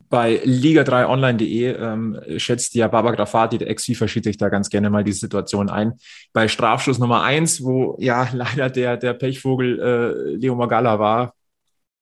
bei 0.10 0.41
liga3online.de 0.44 1.75
ähm, 1.75 2.20
schätzt 2.38 2.74
ja 2.74 2.88
Baba 2.88 3.12
Grafati, 3.12 3.60
der 3.60 3.70
Ex-FIFA-Schiedsrichter, 3.70 4.50
ganz 4.50 4.70
gerne 4.70 4.89
mal 4.89 5.03
die 5.03 5.12
Situation 5.12 5.70
ein. 5.70 5.94
Bei 6.34 6.48
Strafschuss 6.48 6.98
Nummer 6.98 7.22
eins, 7.22 7.63
wo 7.63 7.96
ja 8.00 8.27
leider 8.34 8.70
der, 8.70 8.98
der 8.98 9.13
Pechvogel 9.13 9.79
äh, 9.79 10.36
Leo 10.36 10.56
Magala 10.56 10.98
war, 10.98 11.34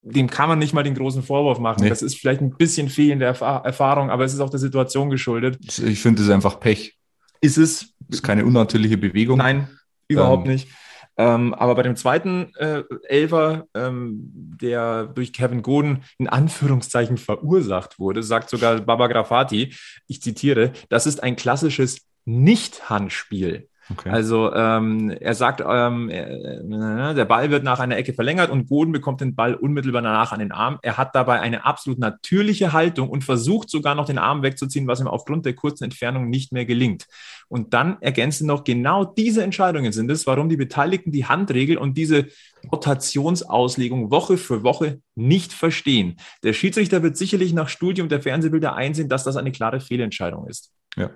dem 0.05 0.29
kann 0.29 0.47
man 0.47 0.59
nicht 0.59 0.73
mal 0.73 0.83
den 0.83 0.93
großen 0.93 1.23
Vorwurf 1.23 1.59
machen. 1.59 1.83
Nee. 1.83 1.89
Das 1.89 2.01
ist 2.01 2.17
vielleicht 2.17 2.41
ein 2.41 2.51
bisschen 2.51 2.89
fehlende 2.89 3.25
Erf 3.25 3.41
Erfahrung, 3.41 4.11
aber 4.11 4.23
es 4.23 4.33
ist 4.33 4.39
auch 4.39 4.51
der 4.51 4.59
Situation 4.59 5.09
geschuldet. 5.09 5.57
Ich 5.79 5.99
finde, 5.99 6.21
es 6.21 6.29
einfach 6.29 6.59
Pech. 6.59 6.95
Ist 7.41 7.57
es. 7.57 7.93
Ist 8.09 8.23
keine 8.23 8.45
unnatürliche 8.45 8.97
Bewegung. 8.97 9.39
Nein, 9.39 9.67
überhaupt 10.07 10.45
ähm, 10.45 10.53
nicht. 10.53 10.69
Ähm, 11.17 11.53
aber 11.53 11.75
bei 11.75 11.83
dem 11.83 11.95
zweiten 11.95 12.53
äh, 12.55 12.83
Elfer, 13.07 13.65
ähm, 13.73 14.31
der 14.61 15.07
durch 15.07 15.33
Kevin 15.33 15.61
Goden 15.61 16.03
in 16.17 16.27
Anführungszeichen 16.27 17.17
verursacht 17.17 17.99
wurde, 17.99 18.21
sagt 18.21 18.49
sogar 18.49 18.81
Baba 18.81 19.07
Grafati, 19.07 19.73
ich 20.07 20.21
zitiere, 20.21 20.73
das 20.89 21.07
ist 21.07 21.23
ein 21.23 21.35
klassisches 21.35 22.01
Nicht-Handspiel. 22.25 23.69
Okay. 23.91 24.09
Also 24.09 24.51
ähm, 24.53 25.11
er 25.11 25.35
sagt, 25.35 25.63
ähm, 25.67 26.09
äh, 26.09 27.13
der 27.13 27.25
Ball 27.25 27.51
wird 27.51 27.63
nach 27.63 27.79
einer 27.79 27.97
Ecke 27.97 28.13
verlängert 28.13 28.49
und 28.49 28.67
Boden 28.67 28.91
bekommt 28.91 29.21
den 29.21 29.35
Ball 29.35 29.53
unmittelbar 29.53 30.01
danach 30.01 30.31
an 30.31 30.39
den 30.39 30.51
Arm. 30.51 30.79
Er 30.81 30.97
hat 30.97 31.13
dabei 31.13 31.39
eine 31.39 31.65
absolut 31.65 31.99
natürliche 31.99 32.73
Haltung 32.73 33.09
und 33.09 33.23
versucht 33.23 33.69
sogar 33.69 33.93
noch 33.93 34.05
den 34.05 34.17
Arm 34.17 34.41
wegzuziehen, 34.41 34.87
was 34.87 35.01
ihm 35.01 35.07
aufgrund 35.07 35.45
der 35.45 35.53
kurzen 35.53 35.83
Entfernung 35.83 36.29
nicht 36.29 36.51
mehr 36.51 36.65
gelingt. 36.65 37.05
Und 37.47 37.75
dann 37.75 37.97
ergänzen 38.01 38.47
noch 38.47 38.63
genau 38.63 39.05
diese 39.05 39.43
Entscheidungen 39.43 39.91
sind 39.91 40.09
es, 40.09 40.25
warum 40.25 40.49
die 40.49 40.57
Beteiligten 40.57 41.11
die 41.11 41.25
Handregel 41.25 41.77
und 41.77 41.95
diese 41.95 42.27
Rotationsauslegung 42.71 44.09
Woche 44.09 44.37
für 44.37 44.63
Woche 44.63 45.01
nicht 45.13 45.53
verstehen. 45.53 46.17
Der 46.43 46.53
Schiedsrichter 46.53 47.03
wird 47.03 47.17
sicherlich 47.17 47.53
nach 47.53 47.69
Studium 47.69 48.09
der 48.09 48.21
Fernsehbilder 48.21 48.75
einsehen, 48.75 49.09
dass 49.09 49.23
das 49.23 49.37
eine 49.37 49.51
klare 49.51 49.79
Fehlentscheidung 49.79 50.47
ist. 50.47 50.71
Ja. 50.95 51.11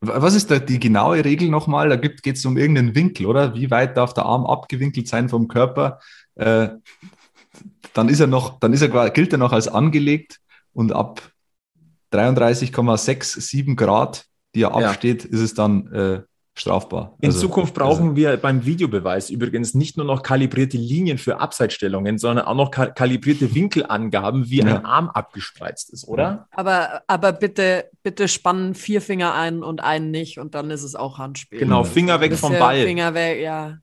Was 0.00 0.34
ist 0.34 0.50
da 0.50 0.58
die 0.60 0.78
genaue 0.78 1.24
Regel 1.24 1.48
nochmal? 1.48 1.88
Da 1.88 1.96
geht 1.96 2.24
es 2.24 2.44
um 2.46 2.56
irgendeinen 2.56 2.94
Winkel, 2.94 3.26
oder? 3.26 3.54
Wie 3.54 3.70
weit 3.70 3.96
darf 3.96 4.14
der 4.14 4.26
Arm 4.26 4.46
abgewinkelt 4.46 5.08
sein 5.08 5.28
vom 5.28 5.48
Körper? 5.48 5.98
Äh, 6.36 6.68
dann 7.94 8.08
ist 8.08 8.20
er 8.20 8.28
noch, 8.28 8.60
dann 8.60 8.72
ist 8.72 8.82
er, 8.82 9.10
gilt 9.10 9.32
er 9.32 9.38
noch 9.38 9.52
als 9.52 9.66
angelegt 9.66 10.38
und 10.72 10.92
ab 10.92 11.32
33,67 12.12 13.74
Grad, 13.76 14.26
die 14.54 14.62
er 14.62 14.78
Ja. 14.78 14.90
absteht, 14.90 15.24
ist 15.24 15.40
es 15.40 15.54
dann 15.54 15.92
äh, 15.92 16.22
strafbar. 16.58 17.16
In 17.20 17.28
Also, 17.30 17.40
Zukunft 17.40 17.74
brauchen 17.74 18.02
also, 18.10 18.16
wir 18.16 18.36
beim 18.36 18.64
Videobeweis 18.64 19.30
übrigens 19.30 19.74
nicht 19.74 19.96
nur 19.96 20.06
noch 20.06 20.22
kalibrierte 20.22 20.76
Linien 20.76 21.18
für 21.18 21.40
Abseitsstellungen, 21.40 22.18
sondern 22.18 22.46
auch 22.46 22.54
noch 22.54 22.70
ka 22.70 22.86
kalibrierte 22.86 23.54
Winkelangaben, 23.54 24.48
wie 24.50 24.58
Ja. 24.58 24.66
ein 24.66 24.84
Arm 24.84 25.08
abgespreizt 25.08 25.90
ist, 25.92 26.06
oder? 26.08 26.46
Aber, 26.50 27.02
aber 27.06 27.32
bitte, 27.32 27.88
bitte 28.02 28.28
spannen 28.28 28.74
vier 28.74 29.00
Finger 29.00 29.34
ein 29.34 29.62
und 29.62 29.82
einen 29.82 30.10
nicht 30.10 30.38
und 30.38 30.54
dann 30.54 30.70
ist 30.70 30.82
es 30.82 30.94
auch 30.94 31.18
Handspiel. 31.18 31.58
Genau. 31.60 31.84
Finger 31.84 32.20
weg 32.20 32.34
vom 32.36 32.52
Ball. 32.58 32.82
Finger 32.84 33.14
weg, 33.14 33.40
ja. 33.42 33.78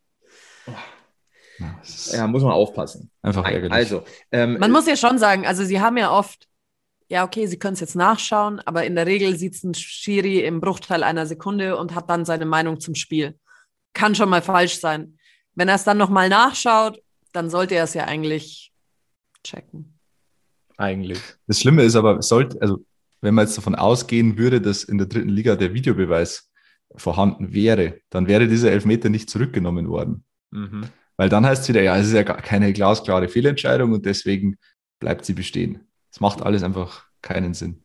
Ja, 2.11 2.27
muss 2.27 2.43
man 2.43 2.51
aufpassen. 2.51 3.09
einfach 3.21 3.45
ärgerlich. 3.45 3.71
Also, 3.71 4.03
ähm, 4.31 4.57
Man 4.59 4.71
muss 4.71 4.87
ja 4.87 4.95
schon 4.97 5.17
sagen, 5.17 5.45
also 5.47 5.63
sie 5.63 5.79
haben 5.79 5.95
ja 5.97 6.11
oft, 6.11 6.47
ja, 7.07 7.23
okay, 7.23 7.45
sie 7.45 7.59
können 7.59 7.75
es 7.75 7.79
jetzt 7.79 7.95
nachschauen, 7.95 8.59
aber 8.61 8.85
in 8.85 8.95
der 8.95 9.05
Regel 9.05 9.37
sieht 9.37 9.53
es 9.55 9.63
ein 9.63 9.75
Schiri 9.75 10.39
im 10.39 10.59
Bruchteil 10.59 11.03
einer 11.03 11.25
Sekunde 11.25 11.77
und 11.77 11.93
hat 11.93 12.09
dann 12.09 12.25
seine 12.25 12.45
Meinung 12.45 12.79
zum 12.79 12.95
Spiel. 12.95 13.37
Kann 13.93 14.15
schon 14.15 14.29
mal 14.29 14.41
falsch 14.41 14.79
sein. 14.79 15.17
Wenn 15.53 15.69
er 15.69 15.75
es 15.75 15.83
dann 15.83 15.97
nochmal 15.97 16.29
nachschaut, 16.29 17.01
dann 17.31 17.49
sollte 17.49 17.75
er 17.75 17.83
es 17.83 17.93
ja 17.93 18.05
eigentlich 18.05 18.73
checken. 19.43 19.99
eigentlich. 20.77 21.19
Das 21.47 21.61
Schlimme 21.61 21.83
ist 21.83 21.95
aber, 21.95 22.21
sollte, 22.21 22.59
also 22.61 22.83
wenn 23.21 23.35
man 23.35 23.45
jetzt 23.45 23.57
davon 23.57 23.75
ausgehen 23.75 24.37
würde, 24.37 24.59
dass 24.59 24.83
in 24.83 24.97
der 24.97 25.07
dritten 25.07 25.29
Liga 25.29 25.55
der 25.55 25.73
Videobeweis 25.73 26.51
vorhanden 26.95 27.53
wäre, 27.53 27.99
dann 28.09 28.27
wäre 28.27 28.47
dieser 28.47 28.71
Elfmeter 28.71 29.09
nicht 29.09 29.29
zurückgenommen 29.29 29.89
worden. 29.89 30.23
Mhm. 30.51 30.85
Weil 31.17 31.29
dann 31.29 31.45
heißt 31.45 31.63
es 31.63 31.69
wieder, 31.69 31.81
ja, 31.81 31.97
es 31.97 32.07
ist 32.07 32.13
ja 32.13 32.23
gar 32.23 32.41
keine 32.41 32.73
glasklare 32.73 33.29
Fehlentscheidung 33.29 33.93
und 33.93 34.05
deswegen 34.05 34.57
bleibt 34.99 35.25
sie 35.25 35.33
bestehen. 35.33 35.84
Es 36.15 36.21
macht 36.21 36.41
alles 36.41 36.63
einfach 36.63 37.03
keinen 37.21 37.53
Sinn. 37.53 37.83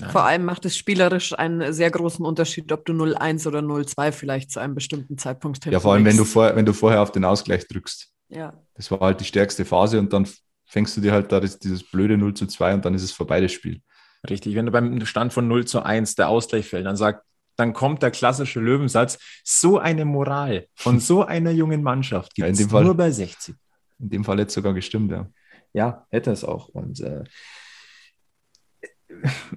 Nein. 0.00 0.10
Vor 0.10 0.24
allem 0.24 0.44
macht 0.44 0.64
es 0.64 0.76
spielerisch 0.76 1.38
einen 1.38 1.72
sehr 1.72 1.88
großen 1.88 2.26
Unterschied, 2.26 2.72
ob 2.72 2.84
du 2.84 2.92
0-1 2.94 3.46
oder 3.46 3.60
0-2 3.60 4.10
vielleicht 4.10 4.50
zu 4.50 4.58
einem 4.58 4.74
bestimmten 4.74 5.18
Zeitpunkt 5.18 5.64
Ja, 5.66 5.78
vor 5.78 5.92
allem, 5.92 6.04
wenn 6.04 6.16
du, 6.16 6.24
hinlegst. 6.24 6.32
vor, 6.32 6.56
wenn 6.56 6.66
du 6.66 6.72
vorher 6.72 7.00
auf 7.00 7.12
den 7.12 7.24
Ausgleich 7.24 7.68
drückst. 7.68 8.10
Ja. 8.30 8.60
Das 8.74 8.90
war 8.90 8.98
halt 8.98 9.20
die 9.20 9.24
stärkste 9.24 9.64
Phase 9.64 10.00
und 10.00 10.12
dann 10.12 10.26
fängst 10.64 10.96
du 10.96 11.00
dir 11.00 11.12
halt 11.12 11.30
da 11.30 11.38
das, 11.38 11.60
dieses 11.60 11.84
blöde 11.88 12.16
0 12.18 12.34
zu 12.34 12.46
2 12.46 12.74
und 12.74 12.84
dann 12.84 12.94
ist 12.94 13.04
es 13.04 13.12
vorbei, 13.12 13.40
das 13.40 13.52
Spiel. 13.52 13.82
Richtig, 14.28 14.56
wenn 14.56 14.66
du 14.66 14.72
beim 14.72 15.04
Stand 15.06 15.32
von 15.32 15.46
0 15.46 15.64
zu 15.64 15.80
1 15.84 16.16
der 16.16 16.28
Ausgleich 16.30 16.66
fällt, 16.66 16.86
dann 16.86 16.96
sagt, 16.96 17.22
dann 17.54 17.72
kommt 17.72 18.02
der 18.02 18.10
klassische 18.10 18.58
Löwensatz, 18.58 19.18
so 19.44 19.78
eine 19.78 20.04
Moral 20.04 20.66
von 20.74 20.98
so 20.98 21.22
einer 21.24 21.52
jungen 21.52 21.84
Mannschaft 21.84 22.32
Ja, 22.36 22.46
gibt 22.46 22.48
in 22.48 22.52
es 22.54 22.58
dem 22.58 22.70
Fall- 22.70 22.84
nur 22.84 22.96
bei 22.96 23.12
60. 23.12 23.54
In 24.00 24.08
dem 24.10 24.24
Fall 24.24 24.40
jetzt 24.40 24.54
sogar 24.54 24.72
gestimmt, 24.74 25.12
ja. 25.12 25.28
Ja, 25.74 26.06
hätte 26.10 26.30
es 26.30 26.44
auch. 26.44 26.68
Und 26.68 27.00
äh, 27.00 27.24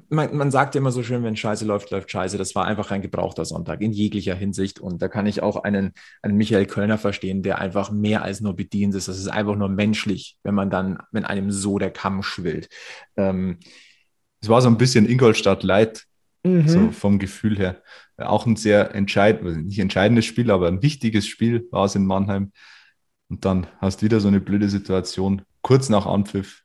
man, 0.10 0.36
man 0.36 0.52
sagt 0.52 0.76
ja 0.76 0.82
immer 0.82 0.92
so 0.92 1.04
schön, 1.04 1.24
wenn 1.24 1.36
Scheiße 1.36 1.66
läuft, 1.66 1.90
läuft 1.92 2.12
Scheiße. 2.12 2.38
Das 2.38 2.56
war 2.56 2.66
einfach 2.66 2.92
ein 2.92 3.02
gebrauchter 3.02 3.46
Sonntag 3.46 3.82
in 3.82 3.92
jeglicher 3.92 4.36
Hinsicht. 4.36 4.80
Und 4.80 5.02
da 5.02 5.08
kann 5.08 5.26
ich 5.26 5.42
auch 5.42 5.64
einen, 5.64 5.94
einen 6.22 6.38
Michael 6.38 6.66
Kölner 6.66 6.98
verstehen, 6.98 7.44
der 7.44 7.60
einfach 7.60 7.92
mehr 7.92 8.22
als 8.24 8.42
nur 8.42 8.56
bedient 8.56 8.94
ist. 8.96 9.08
Das 9.08 9.18
ist 9.18 9.28
einfach 9.28 9.56
nur 9.56 9.70
menschlich, 9.70 10.38
wenn 10.44 10.56
man 10.56 10.70
dann, 10.70 11.00
wenn 11.12 11.26
einem 11.26 11.52
so 11.52 11.78
der 11.80 11.92
Kamm 11.92 12.24
schwillt. 12.24 12.70
Ähm, 13.16 13.60
Es 14.42 14.50
war 14.50 14.62
so 14.62 14.68
ein 14.70 14.78
bisschen 14.78 15.08
Ingolstadt 15.10 15.64
Light, 15.64 16.04
Mhm. 16.44 16.68
so 16.70 16.92
vom 16.92 17.20
Gefühl 17.20 17.58
her. 17.58 17.82
Auch 18.16 18.46
ein 18.46 18.56
sehr 18.56 18.94
entscheidend, 18.96 19.66
nicht 19.66 19.80
entscheidendes 19.80 20.26
Spiel, 20.26 20.52
aber 20.52 20.68
ein 20.68 20.82
wichtiges 20.82 21.28
Spiel 21.28 21.68
war 21.72 21.86
es 21.86 21.96
in 21.96 22.06
Mannheim. 22.06 22.52
Und 23.30 23.46
dann 23.46 23.68
hast 23.80 24.02
du 24.02 24.06
wieder 24.06 24.20
so 24.20 24.28
eine 24.28 24.40
blöde 24.40 24.70
Situation, 24.70 25.44
kurz 25.62 25.90
nach 25.90 26.06
Anpfiff. 26.06 26.64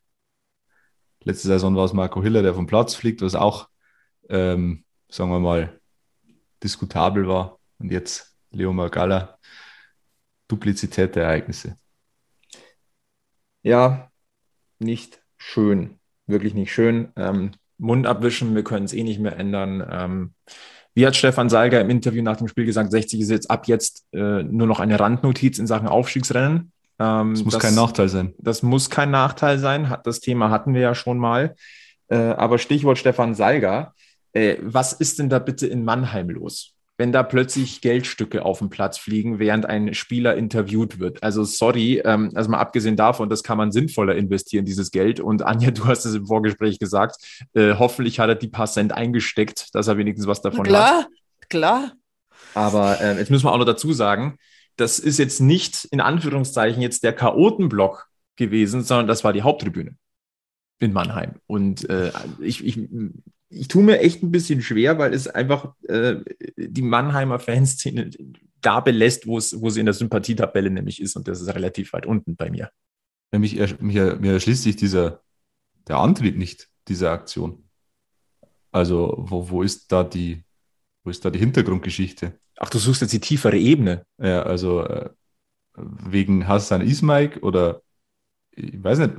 Letzte 1.25 1.49
Saison 1.49 1.77
war 1.77 1.85
es 1.85 1.93
Marco 1.93 2.23
Hiller, 2.23 2.43
der 2.43 2.55
vom 2.55 2.67
Platz 2.67 2.95
fliegt, 2.95 3.23
was 3.23 3.35
auch, 3.35 3.69
ähm, 4.29 4.85
sagen 5.09 5.31
wir 5.31 5.41
mal, 5.41 5.81
diskutabel 6.63 7.29
war. 7.29 7.59
Und 7.79 7.91
jetzt 7.91 8.37
Leo 8.51 8.73
Magalla, 8.73 9.39
Duplizität 10.49 11.17
der 11.17 11.25
Ereignisse. 11.25 11.77
Ja, 13.63 14.11
nicht 14.79 15.23
schön. 15.37 15.99
Wirklich 16.27 16.55
nicht 16.55 16.73
schön. 16.73 17.13
Ähm, 17.17 17.53
Mund 17.79 18.07
abwischen, 18.07 18.55
wir 18.55 18.65
können 18.65 18.85
es 18.85 18.93
eh 18.93 19.03
nicht 19.03 19.21
mehr 19.21 19.37
ändern. 19.37 19.87
Ähm, 19.89 20.35
wie 20.95 21.07
hat 21.07 21.17
Stefan 21.17 21.49
Salger 21.49 21.81
im 21.81 21.91
Interview 21.91 22.23
nach 22.23 22.37
dem 22.37 22.49
Spiel 22.49 22.65
gesagt, 22.65 22.91
60 22.91 23.21
ist 23.21 23.31
jetzt 23.31 23.51
ab 23.51 23.67
jetzt 23.67 24.05
äh, 24.13 24.43
nur 24.43 24.67
noch 24.67 24.81
eine 24.81 24.99
Randnotiz 25.01 25.59
in 25.59 25.67
Sachen 25.67 25.89
Aufstiegsrennen. 25.89 26.73
Ähm, 26.99 27.35
Das 27.35 27.45
muss 27.45 27.59
kein 27.59 27.75
Nachteil 27.75 28.09
sein. 28.09 28.35
Das 28.39 28.63
muss 28.63 28.91
kein 28.91 29.11
Nachteil 29.11 29.59
sein. 29.59 29.95
Das 30.05 30.21
Thema 30.21 30.51
hatten 30.51 30.75
wir 30.75 30.83
ja 30.83 30.95
schon 30.95 31.19
mal. 31.19 31.55
Äh, 32.09 32.17
aber 32.17 32.59
Stichwort 32.59 32.99
Stefan 32.99 33.35
Salger. 33.35 33.95
Äh, 34.33 34.57
was 34.61 34.93
ist 34.93 35.19
denn 35.19 35.29
da 35.29 35.39
bitte 35.39 35.67
in 35.67 35.85
Mannheim 35.85 36.29
los? 36.31 36.75
Wenn 37.03 37.11
da 37.11 37.25
plötzlich 37.25 37.81
Geldstücke 37.81 38.45
auf 38.45 38.61
den 38.61 38.71
Platz 38.71 38.97
fliegen, 38.97 39.41
während 39.41 39.67
ein 39.67 39.93
Spieler 39.93 40.37
interviewt 40.37 41.01
wird. 41.01 41.21
Also 41.21 41.43
sorry, 41.43 42.01
ähm, 42.05 42.31
also 42.37 42.49
mal 42.49 42.61
abgesehen 42.61 42.95
davon, 42.95 43.29
das 43.29 43.43
kann 43.43 43.59
man 43.59 43.73
sinnvoller 43.73 44.15
investieren, 44.15 44.65
dieses 44.65 44.93
Geld. 44.93 45.19
Und 45.19 45.43
Anja, 45.43 45.71
du 45.73 45.87
hast 45.87 46.05
es 46.05 46.15
im 46.15 46.29
Vorgespräch 46.29 46.79
gesagt, 46.79 47.17
äh, 47.55 47.75
hoffentlich 47.75 48.21
hat 48.21 48.29
er 48.29 48.37
die 48.37 48.47
paar 48.47 48.69
Cent 48.69 48.93
eingesteckt, 48.93 49.75
dass 49.75 49.89
er 49.89 49.99
wenigstens 49.99 50.29
was 50.29 50.43
davon 50.43 50.61
hat. 50.61 50.67
klar, 50.69 51.07
klar. 51.49 51.93
Aber 52.55 53.01
äh, 53.01 53.19
jetzt 53.19 53.33
müssen 53.33 53.47
wir 53.47 53.53
auch 53.53 53.59
noch 53.59 53.65
dazu 53.65 53.93
sagen, 53.93 54.37
das 54.77 55.01
ist 55.01 55.19
jetzt 55.19 55.41
nicht 55.41 55.85
in 55.87 56.01
Anführungszeichen 56.01 56.83
jetzt 56.83 57.03
der 57.03 57.15
Chaotenblock 57.15 58.07
gewesen, 58.37 58.85
sondern 58.85 59.09
das 59.09 59.25
war 59.25 59.33
die 59.33 59.43
Haupttribüne 59.43 59.97
in 60.79 60.93
Mannheim. 60.93 61.33
Und 61.49 61.91
äh, 61.91 62.13
ich, 62.39 62.65
ich, 62.65 62.79
ich 63.53 63.69
tue 63.69 63.83
mir 63.83 64.01
echt 64.01 64.23
ein 64.23 64.31
bisschen 64.31 64.63
schwer, 64.63 64.99
weil 64.99 65.13
es 65.15 65.29
einfach 65.29 65.75
äh, 65.89 66.17
die 66.57 66.83
Mannheimer 66.83 67.39
Fanszene 67.39 68.11
da 68.61 68.81
belässt, 68.81 69.27
wo 69.27 69.39
es, 69.39 69.61
wo 69.61 69.71
sie 69.71 69.81
in 69.81 69.87
der 69.87 69.95
Sympathietabelle 69.95 70.71
nämlich 70.71 71.01
ist. 71.01 71.17
Und 71.17 71.29
das 71.29 71.41
ist 71.41 71.55
relativ 71.55 71.93
weit 71.93 72.07
unten 72.07 72.37
bei 72.37 72.51
mir. 72.51 72.71
Ja, 73.33 73.39
Mich, 73.39 73.55
ersch- 73.61 73.81
mich, 73.83 73.97
er- 73.97 74.17
mir 74.17 74.33
erschließt 74.33 74.63
sich 74.63 74.77
dieser, 74.77 75.23
der 75.89 75.99
Antrieb 75.99 76.37
nicht 76.37 76.69
dieser 76.89 77.11
Aktion. 77.13 77.65
Also, 78.71 79.15
wo, 79.19 79.51
wo 79.51 79.63
ist 79.63 79.93
da 79.93 80.05
die, 80.05 80.45
wo 81.05 81.11
ist 81.11 81.25
da 81.25 81.31
die 81.31 81.39
Hintergrundgeschichte? 81.39 82.39
Ach, 82.59 82.71
du 82.71 82.79
suchst 82.79 83.03
jetzt 83.03 83.13
die 83.13 83.21
tiefere 83.21 83.59
Ebene. 83.59 84.07
Ja, 84.19 84.43
also 84.45 84.85
äh, 84.85 85.11
wegen 85.75 86.49
Hassan 86.49 86.81
Ismaik 86.83 87.43
oder 87.43 87.83
ich 88.53 88.83
weiß 88.83 88.99
nicht, 88.99 89.15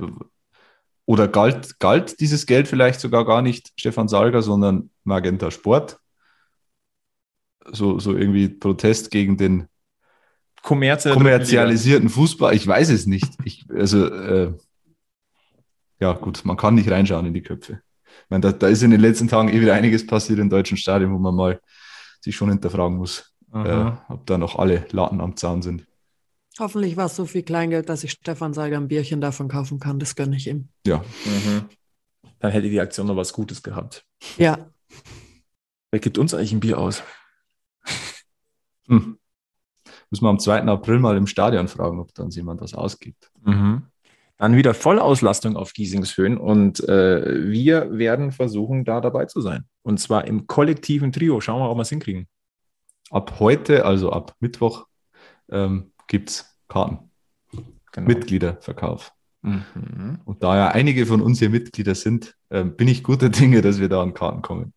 oder 1.06 1.28
galt, 1.28 1.78
galt 1.80 2.20
dieses 2.20 2.46
Geld 2.46 2.68
vielleicht 2.68 3.00
sogar 3.00 3.24
gar 3.24 3.42
nicht 3.42 3.72
Stefan 3.76 4.08
Salger, 4.08 4.42
sondern 4.42 4.90
Magenta 5.04 5.50
Sport? 5.50 5.98
So, 7.70 7.98
so 7.98 8.16
irgendwie 8.16 8.48
Protest 8.48 9.10
gegen 9.10 9.36
den 9.36 9.68
Kommerz 10.62 11.04
in 11.04 11.10
der 11.10 11.16
dritten 11.16 11.24
kommerzialisierten 11.24 12.08
Fußball. 12.08 12.54
Ich 12.54 12.66
weiß 12.66 12.88
es 12.90 13.06
nicht. 13.06 13.32
Ich, 13.44 13.66
also, 13.70 14.06
äh, 14.06 14.54
ja, 16.00 16.12
gut, 16.12 16.44
man 16.44 16.56
kann 16.56 16.74
nicht 16.74 16.90
reinschauen 16.90 17.26
in 17.26 17.34
die 17.34 17.42
Köpfe. 17.42 17.80
Ich 18.06 18.30
meine, 18.30 18.40
da, 18.40 18.52
da 18.52 18.68
ist 18.68 18.82
in 18.82 18.90
den 18.90 19.00
letzten 19.00 19.28
Tagen 19.28 19.48
eh 19.48 19.60
wieder 19.60 19.74
einiges 19.74 20.06
passiert 20.06 20.38
im 20.38 20.50
deutschen 20.50 20.76
Stadion, 20.76 21.12
wo 21.12 21.18
man 21.18 21.34
mal 21.34 21.60
sich 22.20 22.34
schon 22.34 22.48
hinterfragen 22.48 22.96
muss, 22.96 23.34
äh, 23.52 23.92
ob 24.08 24.26
da 24.26 24.38
noch 24.38 24.56
alle 24.56 24.86
Latten 24.90 25.20
am 25.20 25.36
Zaun 25.36 25.60
sind. 25.60 25.86
Hoffentlich 26.58 26.96
war 26.96 27.06
es 27.06 27.16
so 27.16 27.26
viel 27.26 27.42
Kleingeld, 27.42 27.88
dass 27.88 28.04
ich 28.04 28.12
Stefan 28.12 28.54
Seiger 28.54 28.76
ein 28.76 28.88
Bierchen 28.88 29.20
davon 29.20 29.48
kaufen 29.48 29.80
kann. 29.80 29.98
Das 29.98 30.14
gönne 30.14 30.36
ich 30.36 30.46
ihm. 30.46 30.68
Ja, 30.86 31.04
Mhm. 31.24 31.68
Dann 32.44 32.52
hätte 32.52 32.68
die 32.68 32.80
Aktion 32.80 33.06
noch 33.06 33.16
was 33.16 33.32
Gutes 33.32 33.62
gehabt. 33.62 34.04
Ja. 34.36 34.70
Wer 35.90 36.00
gibt 36.00 36.18
uns 36.18 36.34
eigentlich 36.34 36.52
ein 36.52 36.60
Bier 36.60 36.76
aus? 36.76 37.02
hm. 38.86 39.18
müssen 40.10 40.24
wir 40.24 40.28
am 40.28 40.38
2. 40.38 40.64
April 40.64 40.98
mal 40.98 41.16
im 41.16 41.26
Stadion 41.26 41.68
fragen, 41.68 42.00
ob 42.00 42.12
da 42.12 42.22
uns 42.22 42.36
jemand 42.36 42.60
was 42.60 42.74
ausgibt. 42.74 43.30
Mhm. 43.42 43.84
Dann 44.36 44.56
wieder 44.56 44.74
Vollauslastung 44.74 45.56
auf 45.56 45.72
Giesingshöhen 45.72 46.36
und 46.36 46.86
äh, 46.86 47.50
wir 47.50 47.96
werden 47.96 48.30
versuchen, 48.30 48.84
da 48.84 49.00
dabei 49.00 49.24
zu 49.24 49.40
sein. 49.40 49.64
Und 49.82 49.98
zwar 49.98 50.26
im 50.26 50.46
kollektiven 50.46 51.12
Trio. 51.12 51.40
Schauen 51.40 51.62
wir, 51.62 51.70
ob 51.70 51.78
wir 51.78 51.82
es 51.82 51.88
hinkriegen. 51.88 52.28
Ab 53.10 53.40
heute, 53.40 53.86
also 53.86 54.12
ab 54.12 54.34
Mittwoch, 54.40 54.86
ähm, 55.50 55.93
gibt 56.08 56.30
es 56.30 56.58
Karten, 56.68 57.10
Genau. 57.92 58.08
Mitgliederverkauf. 58.08 59.12
Mhm. 59.42 60.20
Und 60.24 60.42
da 60.42 60.56
ja 60.56 60.68
einige 60.68 61.06
von 61.06 61.20
uns 61.20 61.38
hier 61.38 61.50
Mitglieder 61.50 61.94
sind, 61.94 62.34
ähm, 62.50 62.76
bin 62.76 62.88
ich 62.88 63.02
guter 63.02 63.28
Dinge, 63.30 63.60
dass 63.60 63.78
wir 63.78 63.88
da 63.88 64.02
an 64.02 64.14
Karten 64.14 64.42
kommen. 64.42 64.72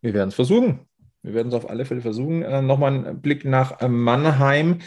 Wir 0.00 0.14
werden 0.14 0.30
es 0.30 0.34
versuchen. 0.34 0.80
Wir 1.22 1.34
werden 1.34 1.48
es 1.48 1.54
auf 1.54 1.70
alle 1.70 1.84
Fälle 1.84 2.00
versuchen. 2.00 2.42
Äh, 2.42 2.62
Nochmal 2.62 3.06
ein 3.06 3.20
Blick 3.20 3.44
nach 3.44 3.80
äh, 3.80 3.88
Mannheim. 3.88 4.80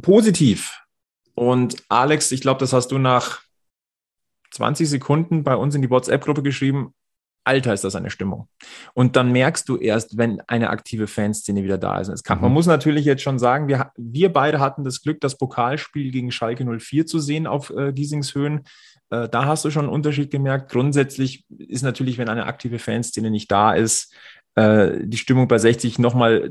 Positiv. 0.00 0.80
Und 1.34 1.76
Alex, 1.88 2.30
ich 2.32 2.42
glaube, 2.42 2.60
das 2.60 2.72
hast 2.72 2.92
du 2.92 2.98
nach 2.98 3.40
20 4.52 4.88
Sekunden 4.88 5.42
bei 5.42 5.56
uns 5.56 5.74
in 5.74 5.82
die 5.82 5.90
WhatsApp-Gruppe 5.90 6.42
geschrieben. 6.42 6.94
Alter, 7.44 7.72
ist 7.72 7.84
das 7.84 7.96
eine 7.96 8.10
Stimmung. 8.10 8.48
Und 8.94 9.16
dann 9.16 9.32
merkst 9.32 9.68
du 9.68 9.76
erst, 9.76 10.16
wenn 10.16 10.40
eine 10.46 10.70
aktive 10.70 11.06
Fanszene 11.06 11.64
wieder 11.64 11.78
da 11.78 11.98
ist. 11.98 12.24
Kann, 12.24 12.38
mhm. 12.38 12.44
Man 12.44 12.52
muss 12.52 12.66
natürlich 12.66 13.04
jetzt 13.04 13.22
schon 13.22 13.38
sagen, 13.38 13.68
wir, 13.68 13.90
wir 13.96 14.32
beide 14.32 14.60
hatten 14.60 14.84
das 14.84 15.02
Glück, 15.02 15.20
das 15.20 15.38
Pokalspiel 15.38 16.10
gegen 16.12 16.30
Schalke 16.30 16.64
04 16.64 17.06
zu 17.06 17.18
sehen 17.18 17.46
auf 17.46 17.70
äh, 17.70 17.92
Giesingshöhen. 17.92 18.62
Äh, 19.10 19.28
da 19.28 19.46
hast 19.46 19.64
du 19.64 19.70
schon 19.70 19.86
einen 19.86 19.92
Unterschied 19.94 20.30
gemerkt. 20.30 20.70
Grundsätzlich 20.70 21.44
ist 21.58 21.82
natürlich, 21.82 22.18
wenn 22.18 22.28
eine 22.28 22.46
aktive 22.46 22.78
Fanszene 22.78 23.30
nicht 23.30 23.50
da 23.50 23.72
ist, 23.72 24.14
die 24.54 25.16
Stimmung 25.16 25.48
bei 25.48 25.56
60 25.56 25.98
nochmal 25.98 26.50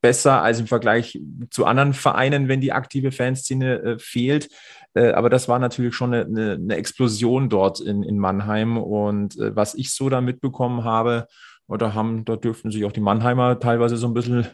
besser 0.00 0.40
als 0.40 0.60
im 0.60 0.66
Vergleich 0.66 1.20
zu 1.50 1.66
anderen 1.66 1.92
Vereinen, 1.92 2.48
wenn 2.48 2.62
die 2.62 2.72
aktive 2.72 3.12
Fanszene 3.12 3.82
äh, 3.82 3.98
fehlt. 3.98 4.48
Äh, 4.94 5.12
aber 5.12 5.28
das 5.28 5.48
war 5.48 5.58
natürlich 5.58 5.94
schon 5.94 6.14
eine, 6.14 6.52
eine, 6.52 6.76
Explosion 6.76 7.48
dort 7.50 7.80
in, 7.80 8.02
in 8.02 8.18
Mannheim. 8.18 8.78
Und 8.78 9.38
äh, 9.38 9.54
was 9.54 9.74
ich 9.74 9.92
so 9.92 10.08
da 10.08 10.20
mitbekommen 10.20 10.84
habe, 10.84 11.26
oder 11.66 11.94
haben, 11.94 12.24
da 12.24 12.36
dürften 12.36 12.70
sich 12.70 12.84
auch 12.84 12.92
die 12.92 13.00
Mannheimer 13.00 13.58
teilweise 13.58 13.96
so 13.96 14.06
ein 14.06 14.14
bisschen 14.14 14.46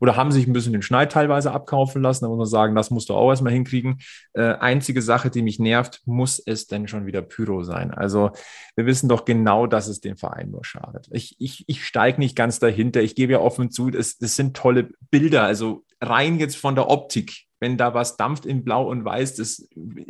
oder 0.00 0.16
haben 0.16 0.32
sich 0.32 0.46
ein 0.46 0.52
bisschen 0.52 0.72
den 0.72 0.82
Schneid 0.82 1.12
teilweise 1.12 1.52
abkaufen 1.52 2.00
lassen. 2.02 2.24
Da 2.24 2.28
muss 2.28 2.38
man 2.38 2.46
sagen, 2.46 2.74
das 2.74 2.90
musst 2.90 3.08
du 3.08 3.14
auch 3.14 3.30
erstmal 3.30 3.52
hinkriegen. 3.52 3.98
Äh, 4.32 4.54
einzige 4.54 5.02
Sache, 5.02 5.30
die 5.30 5.42
mich 5.42 5.58
nervt, 5.58 6.02
muss 6.04 6.38
es 6.38 6.66
denn 6.66 6.88
schon 6.88 7.06
wieder 7.06 7.22
Pyro 7.22 7.62
sein? 7.64 7.90
Also 7.90 8.30
wir 8.76 8.86
wissen 8.86 9.08
doch 9.08 9.24
genau, 9.24 9.66
dass 9.66 9.88
es 9.88 10.00
dem 10.00 10.16
Verein 10.16 10.50
nur 10.50 10.64
schadet. 10.64 11.08
Ich, 11.10 11.36
ich, 11.38 11.64
ich 11.66 11.84
steige 11.84 12.18
nicht 12.18 12.36
ganz 12.36 12.58
dahinter. 12.60 13.02
Ich 13.02 13.14
gebe 13.14 13.32
ja 13.32 13.40
offen 13.40 13.70
zu, 13.70 13.88
es, 13.88 14.16
es 14.20 14.36
sind 14.36 14.56
tolle 14.56 14.90
Bilder. 15.10 15.44
Also 15.44 15.84
rein 16.00 16.38
jetzt 16.38 16.56
von 16.56 16.74
der 16.74 16.88
Optik 16.88 17.46
wenn 17.60 17.78
da 17.78 17.94
was 17.94 18.18
dampft 18.18 18.44
in 18.44 18.62
Blau 18.62 18.86
und 18.90 19.06
Weiß, 19.06 19.36
das 19.36 19.66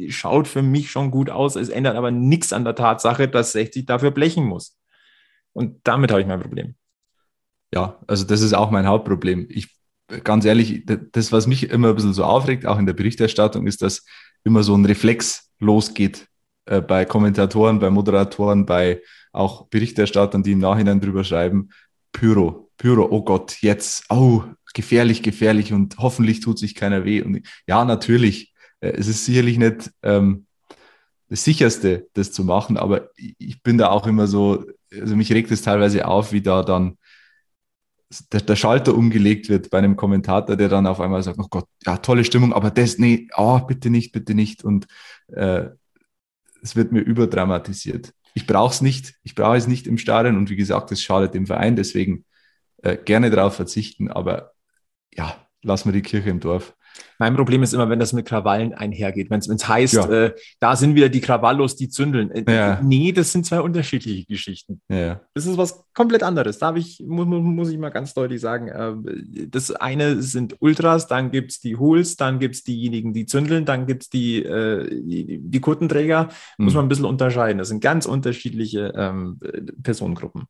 schaut 0.09 0.49
für 0.49 0.63
mich 0.63 0.91
schon 0.91 1.13
gut 1.13 1.31
aus. 1.31 1.55
Es 1.55 1.69
ändert 1.69 1.95
aber 1.95 2.11
nichts 2.11 2.53
an 2.53 2.65
der 2.65 2.75
Tatsache, 2.75 3.29
dass 3.29 3.53
60 3.53 3.87
dafür 3.87 4.11
blechen 4.11 4.45
muss. 4.45 4.77
Und 5.55 5.81
damit 5.85 6.11
habe 6.11 6.21
ich 6.21 6.27
mein 6.27 6.41
Problem. 6.41 6.75
Ja, 7.73 7.99
also 8.07 8.25
das 8.25 8.43
ist 8.43 8.53
auch 8.53 8.71
mein 8.71 8.87
Hauptproblem. 8.87 9.47
Ich, 9.49 9.75
ganz 10.23 10.45
ehrlich, 10.45 10.85
das, 10.85 11.33
was 11.33 11.47
mich 11.47 11.71
immer 11.71 11.89
ein 11.89 11.95
bisschen 11.95 12.13
so 12.13 12.25
aufregt, 12.25 12.67
auch 12.67 12.79
in 12.79 12.87
der 12.87 12.93
Berichterstattung, 12.93 13.67
ist, 13.67 13.83
dass 13.83 14.05
immer 14.45 14.63
so 14.63 14.77
ein 14.77 14.85
Reflex 14.85 15.51
losgeht 15.59 16.29
äh, 16.67 16.81
bei 16.81 17.05
Kommentatoren, 17.05 17.79
bei 17.79 17.91
Moderatoren, 17.91 18.67
bei 18.67 19.01
auch 19.33 19.67
Berichterstattern, 19.69 20.43
die 20.43 20.53
im 20.53 20.61
Nachhinein 20.61 21.01
drüber 21.01 21.25
schreiben. 21.25 21.71
Pyro, 22.13 22.71
Pyro, 22.77 23.09
oh 23.11 23.23
Gott, 23.23 23.61
jetzt, 23.61 24.05
oh, 24.11 24.45
gefährlich, 24.75 25.23
gefährlich 25.23 25.73
und 25.73 25.99
hoffentlich 25.99 26.41
tut 26.41 26.59
sich 26.59 26.75
keiner 26.75 27.05
weh. 27.05 27.23
Und 27.23 27.47
ja, 27.67 27.85
natürlich, 27.85 28.55
äh, 28.81 28.91
es 28.91 29.09
ist 29.09 29.25
sicherlich 29.25 29.59
nicht 29.59 29.91
ähm, 30.03 30.47
das 31.29 31.45
sicherste, 31.45 32.09
das 32.13 32.33
zu 32.33 32.45
machen, 32.45 32.77
aber 32.77 33.11
ich 33.17 33.63
bin 33.63 33.79
da 33.79 33.91
auch 33.91 34.07
immer 34.07 34.27
so, 34.27 34.65
also 35.01 35.17
mich 35.17 35.33
regt 35.33 35.51
es 35.51 35.63
teilweise 35.63 36.07
auf, 36.07 36.33
wie 36.33 36.43
da 36.43 36.63
dann 36.63 36.99
der, 38.33 38.43
der, 38.43 38.57
Schalter 38.57 38.95
umgelegt 38.95 39.49
wird 39.49 39.71
bei 39.71 39.79
einem 39.79 39.97
Kommentator, 39.97 40.57
der 40.57 40.69
dann 40.69 40.87
auf 40.87 41.01
einmal 41.01 41.23
sagt, 41.23 41.39
oh 41.39 41.49
Gott, 41.51 41.67
ja, 41.85 41.97
tolle 41.99 42.25
Stimmung, 42.25 42.53
aber 42.53 42.71
das, 42.71 42.99
nee, 42.99 43.29
oh, 43.37 43.61
bitte 43.61 43.91
nicht, 43.91 44.13
bitte 44.13 44.35
nicht. 44.35 44.65
Und 44.65 44.87
äh, 45.29 45.67
es 46.63 46.77
wird 46.77 46.93
mir 46.93 47.01
überdramatisiert. 47.01 48.13
Ich 48.35 48.47
brauche 48.47 48.73
es 48.73 48.81
nicht, 48.81 49.15
ich 49.23 49.35
brauche 49.35 49.57
es 49.57 49.67
nicht 49.67 49.87
im 49.87 49.99
Stadion 49.99 50.37
und 50.37 50.51
wie 50.51 50.57
gesagt, 50.57 50.93
es 50.93 51.03
schadet 51.03 51.35
dem 51.35 51.47
Verein, 51.47 51.77
deswegen 51.77 52.25
äh, 52.83 52.97
gerne 52.97 53.31
darauf 53.31 53.55
verzichten, 53.55 54.11
aber 54.11 54.53
ja, 55.13 55.37
lassen 55.63 55.89
wir 55.89 55.93
die 55.93 56.03
Kirche 56.03 56.31
im 56.31 56.41
Dorf. 56.41 56.75
Mein 57.19 57.35
Problem 57.35 57.63
ist 57.63 57.75
immer, 57.75 57.89
wenn 57.89 57.99
das 57.99 58.13
mit 58.13 58.27
Krawallen 58.27 58.75
einhergeht. 58.75 59.31
Wenn 59.31 59.39
es 59.39 59.69
heißt, 59.69 59.95
ja. 59.95 60.11
äh, 60.11 60.35
da 60.61 60.77
sind 60.77 60.95
wieder 60.95 61.09
die 61.09 61.21
Krawallos, 61.21 61.77
die 61.77 61.89
zündeln. 61.89 62.31
Äh, 62.31 62.53
ja. 62.53 62.81
Nee, 62.83 63.13
das 63.13 63.33
sind 63.33 63.47
zwei 63.47 63.61
unterschiedliche 63.61 64.27
Geschichten. 64.27 64.81
Ja. 64.89 65.21
Das 65.35 65.47
ist 65.47 65.57
was 65.57 65.85
komplett 65.95 66.23
anderes. 66.23 66.59
Da 66.59 66.75
ich, 66.75 67.03
muss, 67.07 67.27
muss 67.27 67.71
ich 67.71 67.79
mal 67.79 67.91
ganz 67.91 68.15
deutlich 68.15 68.41
sagen, 68.41 68.69
äh, 68.69 69.47
das 69.49 69.71
eine 69.71 70.23
sind 70.23 70.57
Ultras, 70.61 71.07
dann 71.07 71.31
gibt 71.31 71.53
es 71.53 71.61
die 71.61 71.77
Hools, 71.77 72.17
dann 72.17 72.39
gibt 72.39 72.57
es 72.57 72.65
diejenigen, 72.65 73.13
die 73.13 73.27
zündeln, 73.27 73.65
dann 73.65 73.87
gibt 73.87 74.05
es 74.05 74.11
die, 74.11 74.43
äh, 74.43 74.89
die, 75.03 75.39
die 75.41 75.61
Kuttenträger. 75.61 76.29
Mhm. 76.59 76.65
Muss 76.65 76.75
man 76.75 76.85
ein 76.85 76.89
bisschen 76.89 77.05
unterscheiden. 77.05 77.59
Das 77.59 77.69
sind 77.69 77.81
ganz 77.81 78.07
unterschiedliche 78.07 78.93
ähm, 78.97 79.41
Personengruppen. 79.83 80.45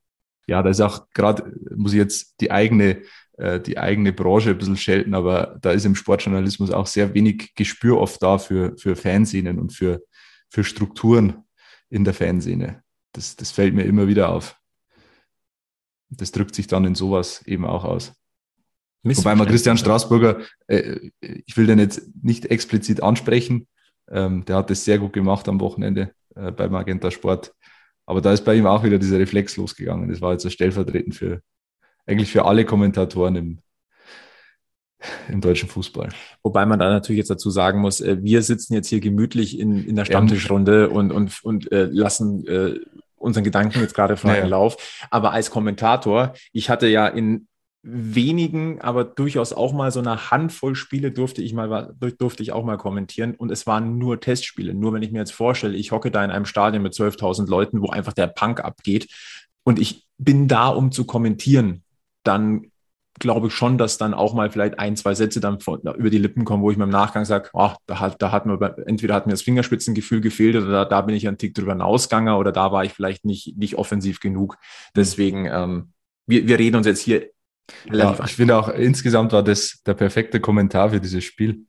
Ja, 0.47 0.63
da 0.63 0.71
ist 0.71 0.81
auch 0.81 1.09
gerade, 1.15 1.55
muss 1.75 1.93
ich 1.93 1.99
jetzt 1.99 2.41
die 2.41 2.51
eigene 2.51 3.03
die 3.37 3.79
eigene 3.79 4.13
Branche 4.13 4.51
ein 4.51 4.59
bisschen 4.59 4.77
schelten, 4.77 5.13
aber 5.13 5.59
da 5.61 5.73
ist 5.73 5.85
im 5.85 5.97
Sportjournalismus 5.97 6.71
auch 6.71 6.87
sehr 6.87 7.15
wenig 7.15 7.53
Gespür 7.57 7.99
oft 7.99 8.23
da 8.23 8.39
für, 8.39 8.77
für 8.79 8.95
Fanszenen 8.95 9.59
und 9.59 9.73
für, 9.73 10.05
für 10.51 10.63
Strukturen 10.63 11.43
in 11.91 12.05
der 12.05 12.15
Fanszene. 12.15 12.85
Das, 13.13 13.35
das 13.35 13.51
fällt 13.51 13.75
mir 13.75 13.85
immer 13.85 14.07
wieder 14.07 14.29
auf. 14.29 14.57
Das 16.11 16.31
drückt 16.31 16.55
sich 16.55 16.69
dann 16.69 16.85
in 16.85 16.95
sowas 16.95 17.43
eben 17.47 17.65
auch 17.65 17.85
aus. 17.85 18.13
Wobei 19.05 19.35
man 19.35 19.47
Christian 19.47 19.77
Straßburger, 19.77 20.41
äh, 20.67 21.11
ich 21.21 21.57
will 21.57 21.67
den 21.67 21.79
jetzt 21.79 22.09
nicht 22.23 22.47
explizit 22.47 23.03
ansprechen, 23.03 23.69
ähm, 24.11 24.45
der 24.47 24.57
hat 24.57 24.71
das 24.71 24.85
sehr 24.85 24.99
gut 24.99 25.13
gemacht 25.13 25.49
am 25.49 25.61
Wochenende 25.61 26.15
äh, 26.35 26.51
bei 26.51 26.69
Magenta 26.69 27.11
Sport. 27.11 27.55
Aber 28.07 28.21
da 28.21 28.33
ist 28.33 28.45
bei 28.45 28.55
ihm 28.55 28.67
auch 28.67 28.83
wieder 28.83 28.99
dieser 28.99 29.19
Reflex 29.19 29.57
losgegangen. 29.57 30.09
Das 30.09 30.21
war 30.21 30.33
jetzt 30.33 30.51
stellvertretend 30.51 31.15
für, 31.15 31.43
eigentlich 32.07 32.31
für 32.31 32.45
alle 32.45 32.65
Kommentatoren 32.65 33.37
im, 33.37 33.59
im 35.29 35.41
deutschen 35.41 35.69
Fußball. 35.69 36.11
Wobei 36.43 36.67
man 36.67 36.79
da 36.79 36.91
natürlich 36.91 37.19
jetzt 37.19 37.31
dazu 37.31 37.51
sagen 37.51 37.81
muss, 37.81 38.01
äh, 38.01 38.23
wir 38.23 38.43
sitzen 38.43 38.75
jetzt 38.75 38.89
hier 38.89 39.01
gemütlich 39.01 39.59
in, 39.59 39.85
in 39.85 39.97
der 39.97 40.05
Stammtischrunde 40.05 40.91
und, 40.91 41.13
und, 41.13 41.45
und 41.45 41.73
äh, 41.73 41.85
lassen 41.85 42.47
äh, 42.47 42.81
unseren 43.17 43.45
Gedanken 43.45 43.81
jetzt 43.81 43.95
gerade 43.95 44.17
freien 44.17 44.45
naja. 44.45 44.47
Lauf. 44.49 45.07
Aber 45.11 45.33
als 45.33 45.51
Kommentator, 45.51 46.35
ich 46.53 46.69
hatte 46.69 46.89
ja 46.89 47.07
in 47.07 47.49
wenigen, 47.87 48.81
aber 48.81 49.05
durchaus 49.05 49.53
auch 49.53 49.75
mal 49.75 49.91
so 49.91 50.01
eine 50.01 50.31
Handvoll 50.31 50.75
Spiele 50.75 51.13
durfte 51.13 51.43
ich 51.43 51.53
mal 51.53 51.95
durfte 52.19 52.43
ich 52.43 52.53
auch 52.53 52.65
mal 52.65 52.79
kommentieren 52.79 53.35
und 53.35 53.51
es 53.51 53.67
waren 53.67 53.99
nur 53.99 54.21
Testspiele. 54.21 54.73
Nur 54.73 54.95
wenn 54.95 55.03
ich 55.03 55.13
mir 55.13 55.19
jetzt 55.19 55.33
vorstelle, 55.33 55.77
ich 55.77 55.93
hocke 55.93 56.11
da 56.11 56.25
in 56.25 56.31
einem 56.31 56.47
Stadion 56.47 56.83
mit 56.83 56.95
12.000 56.95 57.47
Leuten, 57.47 57.83
wo 57.83 57.91
einfach 57.91 58.15
der 58.15 58.27
Punk 58.27 58.65
abgeht 58.65 59.09
und 59.65 59.79
ich 59.79 60.07
bin 60.17 60.49
da, 60.49 60.69
um 60.69 60.93
zu 60.93 61.05
kommentieren 61.05 61.85
dann 62.25 62.71
glaube 63.21 63.47
ich 63.47 63.55
schon, 63.55 63.79
dass 63.79 63.97
dann 63.97 64.13
auch 64.13 64.35
mal 64.35 64.51
vielleicht 64.51 64.79
ein, 64.79 64.97
zwei 64.97 65.15
Sätze 65.15 65.41
dann 65.41 65.61
von, 65.61 65.81
über 65.81 66.11
die 66.11 66.19
Lippen 66.19 66.45
kommen, 66.45 66.63
wo 66.63 66.71
ich 66.71 66.77
mir 66.77 66.85
im 66.85 66.91
Nachgang 66.91 67.25
sage, 67.25 67.49
ach, 67.55 67.77
da 67.87 68.01
hat, 68.01 68.21
da 68.21 68.33
hat 68.33 68.45
mir, 68.45 68.59
entweder 68.87 69.15
hat 69.15 69.27
mir 69.27 69.33
das 69.33 69.43
Fingerspitzengefühl 69.43 70.21
gefehlt 70.21 70.57
oder 70.57 70.71
da, 70.71 70.85
da 70.85 71.01
bin 71.03 71.15
ich 71.15 71.29
einen 71.29 71.39
Tick 71.39 71.55
drüber 71.55 71.73
hinausgegangen 71.73 72.35
oder 72.35 72.51
da 72.51 72.73
war 72.73 72.85
ich 72.85 72.93
vielleicht 72.93 73.25
nicht, 73.25 73.57
nicht 73.57 73.77
offensiv 73.77 74.19
genug. 74.19 74.57
Deswegen, 74.97 75.47
ähm, 75.47 75.93
wir, 76.27 76.49
wir 76.49 76.59
reden 76.59 76.77
uns 76.77 76.87
jetzt 76.87 77.01
hier 77.01 77.29
ja, 77.91 78.17
Ich 78.25 78.35
finde 78.35 78.57
auch, 78.57 78.69
insgesamt 78.69 79.33
war 79.33 79.43
das 79.43 79.83
der 79.87 79.95
perfekte 79.95 80.41
Kommentar 80.41 80.91
für 80.91 81.01
dieses 81.01 81.25
Spiel, 81.25 81.67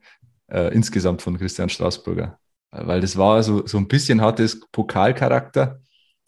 äh, 0.48 0.74
insgesamt 0.74 1.22
von 1.22 1.38
Christian 1.38 1.70
Straßburger. 1.70 2.38
Weil 2.72 3.02
das 3.02 3.18
war 3.18 3.42
so, 3.44 3.66
so 3.66 3.78
ein 3.78 3.88
bisschen 3.88 4.22
hat 4.22 4.40
es 4.40 4.60
Pokalcharakter, 4.72 5.80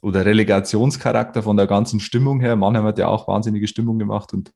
oder 0.02 0.26
Relegationscharakter 0.26 1.44
von 1.44 1.58
der 1.58 1.68
ganzen 1.68 2.00
Stimmung 2.00 2.40
her. 2.40 2.56
Mannheim 2.56 2.86
hat 2.86 3.00
ja 3.00 3.08
auch 3.08 3.28
wahnsinnige 3.28 3.68
Stimmung 3.68 4.00
gemacht 4.00 4.34
und 4.34 4.52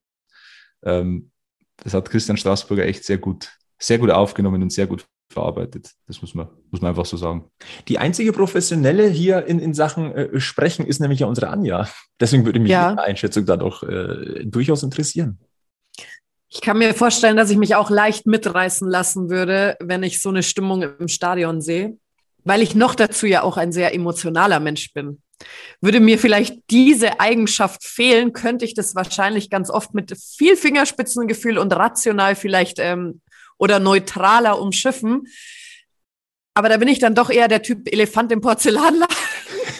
ähm, 0.84 1.30
das 1.76 1.94
hat 1.94 2.10
Christian 2.10 2.36
Straßburger 2.36 2.86
echt 2.86 3.04
sehr 3.04 3.18
gut, 3.18 3.50
sehr 3.78 3.98
gut 3.98 4.10
aufgenommen 4.10 4.62
und 4.62 4.72
sehr 4.72 4.86
gut 4.86 5.06
verarbeitet. 5.32 5.90
Das 6.06 6.20
muss 6.20 6.34
man, 6.34 6.48
muss 6.70 6.80
man 6.80 6.90
einfach 6.90 7.06
so 7.06 7.16
sagen. 7.16 7.50
Die 7.88 7.98
einzige 7.98 8.32
Professionelle 8.32 9.08
hier 9.08 9.46
in, 9.46 9.58
in 9.58 9.74
Sachen 9.74 10.12
äh, 10.12 10.40
Sprechen 10.40 10.86
ist 10.86 11.00
nämlich 11.00 11.20
ja 11.20 11.26
unsere 11.26 11.48
Anja. 11.48 11.88
Deswegen 12.20 12.44
würde 12.44 12.60
mich 12.60 12.70
ja. 12.70 12.92
Ihre 12.92 13.02
Einschätzung 13.02 13.46
da 13.46 13.56
doch 13.56 13.82
äh, 13.82 14.44
durchaus 14.44 14.82
interessieren. 14.82 15.38
Ich 16.48 16.60
kann 16.60 16.78
mir 16.78 16.92
vorstellen, 16.92 17.36
dass 17.36 17.50
ich 17.50 17.56
mich 17.56 17.74
auch 17.74 17.88
leicht 17.88 18.26
mitreißen 18.26 18.86
lassen 18.86 19.30
würde, 19.30 19.76
wenn 19.80 20.02
ich 20.02 20.20
so 20.20 20.28
eine 20.28 20.42
Stimmung 20.42 20.82
im 20.82 21.08
Stadion 21.08 21.62
sehe, 21.62 21.96
weil 22.44 22.60
ich 22.60 22.74
noch 22.74 22.94
dazu 22.94 23.26
ja 23.26 23.42
auch 23.42 23.56
ein 23.56 23.72
sehr 23.72 23.94
emotionaler 23.94 24.60
Mensch 24.60 24.92
bin. 24.92 25.22
Würde 25.80 26.00
mir 26.00 26.18
vielleicht 26.18 26.70
diese 26.70 27.20
Eigenschaft 27.20 27.84
fehlen, 27.84 28.32
könnte 28.32 28.64
ich 28.64 28.74
das 28.74 28.94
wahrscheinlich 28.94 29.50
ganz 29.50 29.70
oft 29.70 29.94
mit 29.94 30.16
viel 30.18 30.56
Fingerspitzengefühl 30.56 31.58
und 31.58 31.72
rational 31.72 32.34
vielleicht 32.34 32.78
ähm, 32.78 33.20
oder 33.58 33.78
neutraler 33.78 34.60
umschiffen. 34.60 35.26
Aber 36.54 36.68
da 36.68 36.76
bin 36.76 36.88
ich 36.88 36.98
dann 36.98 37.14
doch 37.14 37.30
eher 37.30 37.48
der 37.48 37.62
Typ 37.62 37.90
Elefant 37.90 38.30
im 38.30 38.40
Porzellanladen, 38.40 39.16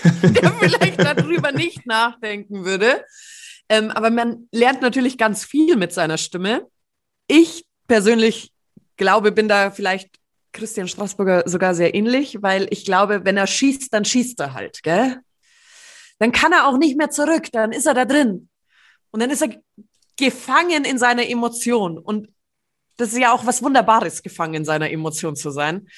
der 0.23 0.53
vielleicht 0.53 0.99
darüber 1.01 1.53
nicht 1.53 1.87
nachdenken 1.87 2.65
würde. 2.65 3.05
Ähm, 3.69 3.91
aber 3.91 4.11
man 4.11 4.49
lernt 4.53 4.83
natürlich 4.83 5.19
ganz 5.19 5.45
viel 5.45 5.77
mit 5.77 5.93
seiner 5.93 6.19
Stimme. 6.19 6.67
Ich 7.27 7.65
persönlich 7.89 8.53
glaube, 8.97 9.33
bin 9.33 9.49
da 9.49 9.71
vielleicht 9.71 10.11
Christian 10.53 10.89
Straßburger 10.89 11.45
sogar 11.47 11.75
sehr 11.75 11.95
ähnlich, 11.95 12.43
weil 12.43 12.67
ich 12.71 12.85
glaube, 12.85 13.25
wenn 13.25 13.37
er 13.37 13.47
schießt, 13.47 13.93
dann 13.93 14.05
schießt 14.05 14.41
er 14.41 14.55
halt, 14.55 14.83
gell? 14.83 15.21
Dann 16.23 16.31
kann 16.31 16.53
er 16.53 16.69
auch 16.69 16.79
nicht 16.79 16.97
mehr 16.97 17.11
zurück, 17.11 17.49
dann 17.51 17.73
ist 17.73 17.87
er 17.87 17.95
da 17.95 18.05
drin. 18.05 18.49
Und 19.11 19.21
dann 19.21 19.31
ist 19.31 19.43
er 19.43 19.49
gefangen 20.17 20.85
in 20.85 20.97
seiner 20.97 21.29
Emotion. 21.29 21.99
Und 21.99 22.29
das 22.97 23.13
ist 23.13 23.19
ja 23.19 23.33
auch 23.33 23.45
was 23.45 23.61
Wunderbares, 23.61 24.23
gefangen 24.23 24.55
in 24.55 24.65
seiner 24.65 24.91
Emotion 24.91 25.35
zu 25.35 25.51
sein. 25.51 25.89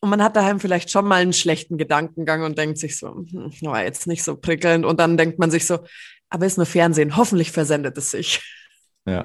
und 0.00 0.10
man 0.10 0.22
hat 0.22 0.34
daheim 0.34 0.58
vielleicht 0.58 0.90
schon 0.90 1.06
mal 1.06 1.22
einen 1.22 1.32
schlechten 1.32 1.78
Gedankengang 1.78 2.42
und 2.42 2.58
denkt 2.58 2.76
sich 2.78 2.98
so, 2.98 3.08
hm, 3.08 3.52
war 3.62 3.84
jetzt 3.84 4.08
nicht 4.08 4.24
so 4.24 4.36
prickelnd. 4.36 4.84
Und 4.84 4.98
dann 4.98 5.16
denkt 5.16 5.38
man 5.38 5.50
sich 5.50 5.64
so, 5.64 5.78
aber 6.28 6.44
ist 6.44 6.56
nur 6.56 6.66
Fernsehen, 6.66 7.16
hoffentlich 7.16 7.52
versendet 7.52 7.96
es 7.96 8.10
sich. 8.10 8.42
Ja. 9.06 9.24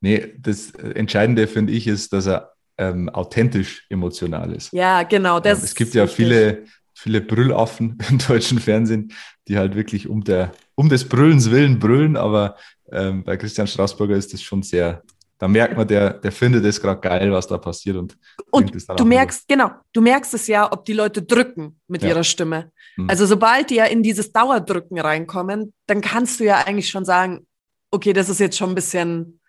Nee, 0.00 0.32
das 0.38 0.70
Entscheidende 0.70 1.48
finde 1.48 1.72
ich 1.72 1.88
ist, 1.88 2.12
dass 2.12 2.26
er 2.26 2.52
ähm, 2.78 3.08
authentisch 3.08 3.84
emotional 3.90 4.54
ist. 4.54 4.72
Ja, 4.72 5.02
genau. 5.02 5.40
Das 5.40 5.58
ähm, 5.58 5.64
es 5.64 5.74
gibt 5.74 5.94
ja 5.94 6.06
viele, 6.06 6.64
viele 6.98 7.20
Brüllaffen 7.20 7.96
im 8.10 8.18
deutschen 8.18 8.58
Fernsehen, 8.58 9.12
die 9.46 9.56
halt 9.56 9.76
wirklich 9.76 10.08
um, 10.08 10.24
der, 10.24 10.52
um 10.74 10.88
des 10.88 11.08
Brüllens 11.08 11.50
willen 11.50 11.78
brüllen, 11.78 12.16
aber 12.16 12.56
ähm, 12.90 13.22
bei 13.22 13.36
Christian 13.36 13.66
Straßburger 13.66 14.16
ist 14.16 14.32
das 14.32 14.42
schon 14.42 14.62
sehr, 14.62 15.02
da 15.38 15.46
merkt 15.46 15.76
man, 15.76 15.86
der, 15.86 16.14
der 16.14 16.32
findet 16.32 16.64
es 16.64 16.80
gerade 16.80 17.00
geil, 17.00 17.30
was 17.30 17.46
da 17.46 17.56
passiert. 17.56 17.96
Und, 17.96 18.18
und 18.50 18.72
du 18.98 19.04
merkst, 19.04 19.44
über. 19.48 19.56
genau, 19.56 19.74
du 19.92 20.00
merkst 20.00 20.34
es 20.34 20.48
ja, 20.48 20.70
ob 20.72 20.84
die 20.84 20.92
Leute 20.92 21.22
drücken 21.22 21.80
mit 21.86 22.02
ja. 22.02 22.08
ihrer 22.08 22.24
Stimme. 22.24 22.72
Mhm. 22.96 23.08
Also 23.08 23.26
sobald 23.26 23.70
die 23.70 23.76
ja 23.76 23.84
in 23.84 24.02
dieses 24.02 24.32
Dauerdrücken 24.32 24.98
reinkommen, 24.98 25.72
dann 25.86 26.00
kannst 26.00 26.40
du 26.40 26.44
ja 26.44 26.64
eigentlich 26.66 26.90
schon 26.90 27.04
sagen, 27.04 27.46
okay, 27.92 28.12
das 28.12 28.28
ist 28.28 28.40
jetzt 28.40 28.58
schon 28.58 28.70
ein 28.70 28.74
bisschen 28.74 29.40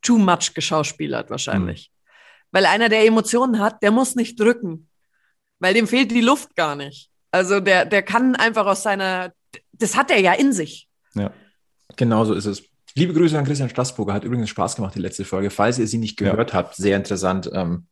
too 0.00 0.18
much 0.18 0.54
geschauspielert 0.54 1.28
wahrscheinlich. 1.30 1.90
Mhm. 1.90 1.98
Weil 2.52 2.66
einer, 2.66 2.88
der 2.88 3.04
Emotionen 3.04 3.58
hat, 3.58 3.82
der 3.82 3.90
muss 3.90 4.14
nicht 4.14 4.38
drücken, 4.38 4.87
weil 5.60 5.74
dem 5.74 5.86
fehlt 5.86 6.10
die 6.10 6.20
Luft 6.20 6.54
gar 6.56 6.76
nicht. 6.76 7.10
Also 7.30 7.60
der, 7.60 7.84
der 7.84 8.02
kann 8.02 8.36
einfach 8.36 8.66
aus 8.66 8.82
seiner, 8.82 9.32
das 9.72 9.96
hat 9.96 10.10
er 10.10 10.20
ja 10.20 10.32
in 10.32 10.52
sich. 10.52 10.88
Ja, 11.14 11.32
genau 11.96 12.24
so 12.24 12.34
ist 12.34 12.46
es. 12.46 12.62
Liebe 12.94 13.12
Grüße 13.12 13.38
an 13.38 13.44
Christian 13.44 13.68
Straßburger, 13.68 14.12
hat 14.12 14.24
übrigens 14.24 14.48
Spaß 14.48 14.76
gemacht, 14.76 14.94
die 14.94 15.00
letzte 15.00 15.24
Folge. 15.24 15.50
Falls 15.50 15.78
ihr 15.78 15.86
sie 15.86 15.98
nicht 15.98 16.16
gehört 16.16 16.50
ja. 16.50 16.56
habt, 16.56 16.74
sehr 16.74 16.96
interessant. 16.96 17.50
Ähm, 17.52 17.86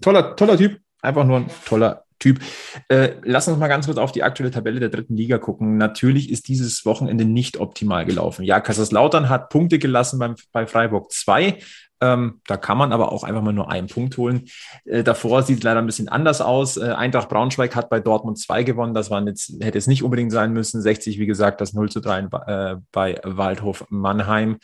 toller, 0.00 0.36
toller 0.36 0.56
Typ, 0.56 0.80
einfach 1.02 1.24
nur 1.24 1.38
ein 1.38 1.50
toller 1.64 2.04
Typ. 2.18 2.40
Äh, 2.88 3.14
lass 3.22 3.48
uns 3.48 3.58
mal 3.58 3.68
ganz 3.68 3.86
kurz 3.86 3.98
auf 3.98 4.12
die 4.12 4.22
aktuelle 4.22 4.50
Tabelle 4.50 4.80
der 4.80 4.90
dritten 4.90 5.16
Liga 5.16 5.38
gucken. 5.38 5.76
Natürlich 5.76 6.30
ist 6.30 6.48
dieses 6.48 6.84
Wochenende 6.84 7.24
nicht 7.24 7.58
optimal 7.58 8.04
gelaufen. 8.04 8.44
Ja, 8.44 8.60
Kaiserslautern 8.60 9.28
hat 9.28 9.50
Punkte 9.50 9.78
gelassen 9.78 10.18
beim, 10.18 10.36
bei 10.52 10.66
Freiburg 10.66 11.10
2. 11.10 11.58
Ähm, 12.00 12.40
da 12.46 12.56
kann 12.56 12.76
man 12.76 12.92
aber 12.92 13.12
auch 13.12 13.24
einfach 13.24 13.42
mal 13.42 13.52
nur 13.52 13.70
einen 13.70 13.86
Punkt 13.86 14.16
holen. 14.16 14.46
Äh, 14.84 15.04
davor 15.04 15.42
sieht 15.42 15.58
es 15.58 15.64
leider 15.64 15.80
ein 15.80 15.86
bisschen 15.86 16.08
anders 16.08 16.40
aus. 16.40 16.76
Äh, 16.76 16.90
Eintracht 16.90 17.28
Braunschweig 17.28 17.74
hat 17.76 17.88
bei 17.88 18.00
Dortmund 18.00 18.38
2 18.38 18.64
gewonnen. 18.64 18.94
Das 18.94 19.10
waren 19.10 19.26
jetzt, 19.26 19.54
hätte 19.60 19.78
es 19.78 19.86
nicht 19.86 20.02
unbedingt 20.02 20.32
sein 20.32 20.52
müssen. 20.52 20.82
60, 20.82 21.18
wie 21.18 21.26
gesagt, 21.26 21.60
das 21.60 21.72
0 21.72 21.90
zu 21.90 22.00
3 22.00 22.28
äh, 22.46 22.76
bei 22.92 23.20
Waldhof 23.24 23.86
Mannheim. 23.88 24.58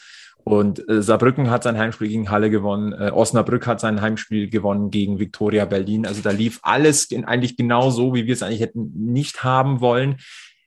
Und 0.45 0.89
äh, 0.89 1.03
Saarbrücken 1.03 1.51
hat 1.51 1.63
sein 1.63 1.79
Heimspiel 1.79 2.09
gegen 2.09 2.31
Halle 2.31 2.51
gewonnen. 2.51 2.93
Äh, 2.93 3.11
Osnabrück 3.11 3.67
hat 3.67 3.81
sein 3.81 4.01
Heimspiel 4.01 4.49
gewonnen 4.49 4.91
gegen 4.91 5.19
Viktoria 5.19 5.65
Berlin. 5.65 6.07
Also 6.07 6.23
da 6.23 6.31
lief 6.31 6.61
alles 6.63 7.05
in, 7.11 7.25
eigentlich 7.25 7.57
genau 7.57 7.91
so, 7.91 8.15
wie 8.15 8.27
wir 8.27 8.35
es 8.35 8.43
eigentlich 8.43 8.61
hätten 8.61 8.91
nicht 8.95 9.45
haben 9.45 9.81
wollen. 9.81 10.17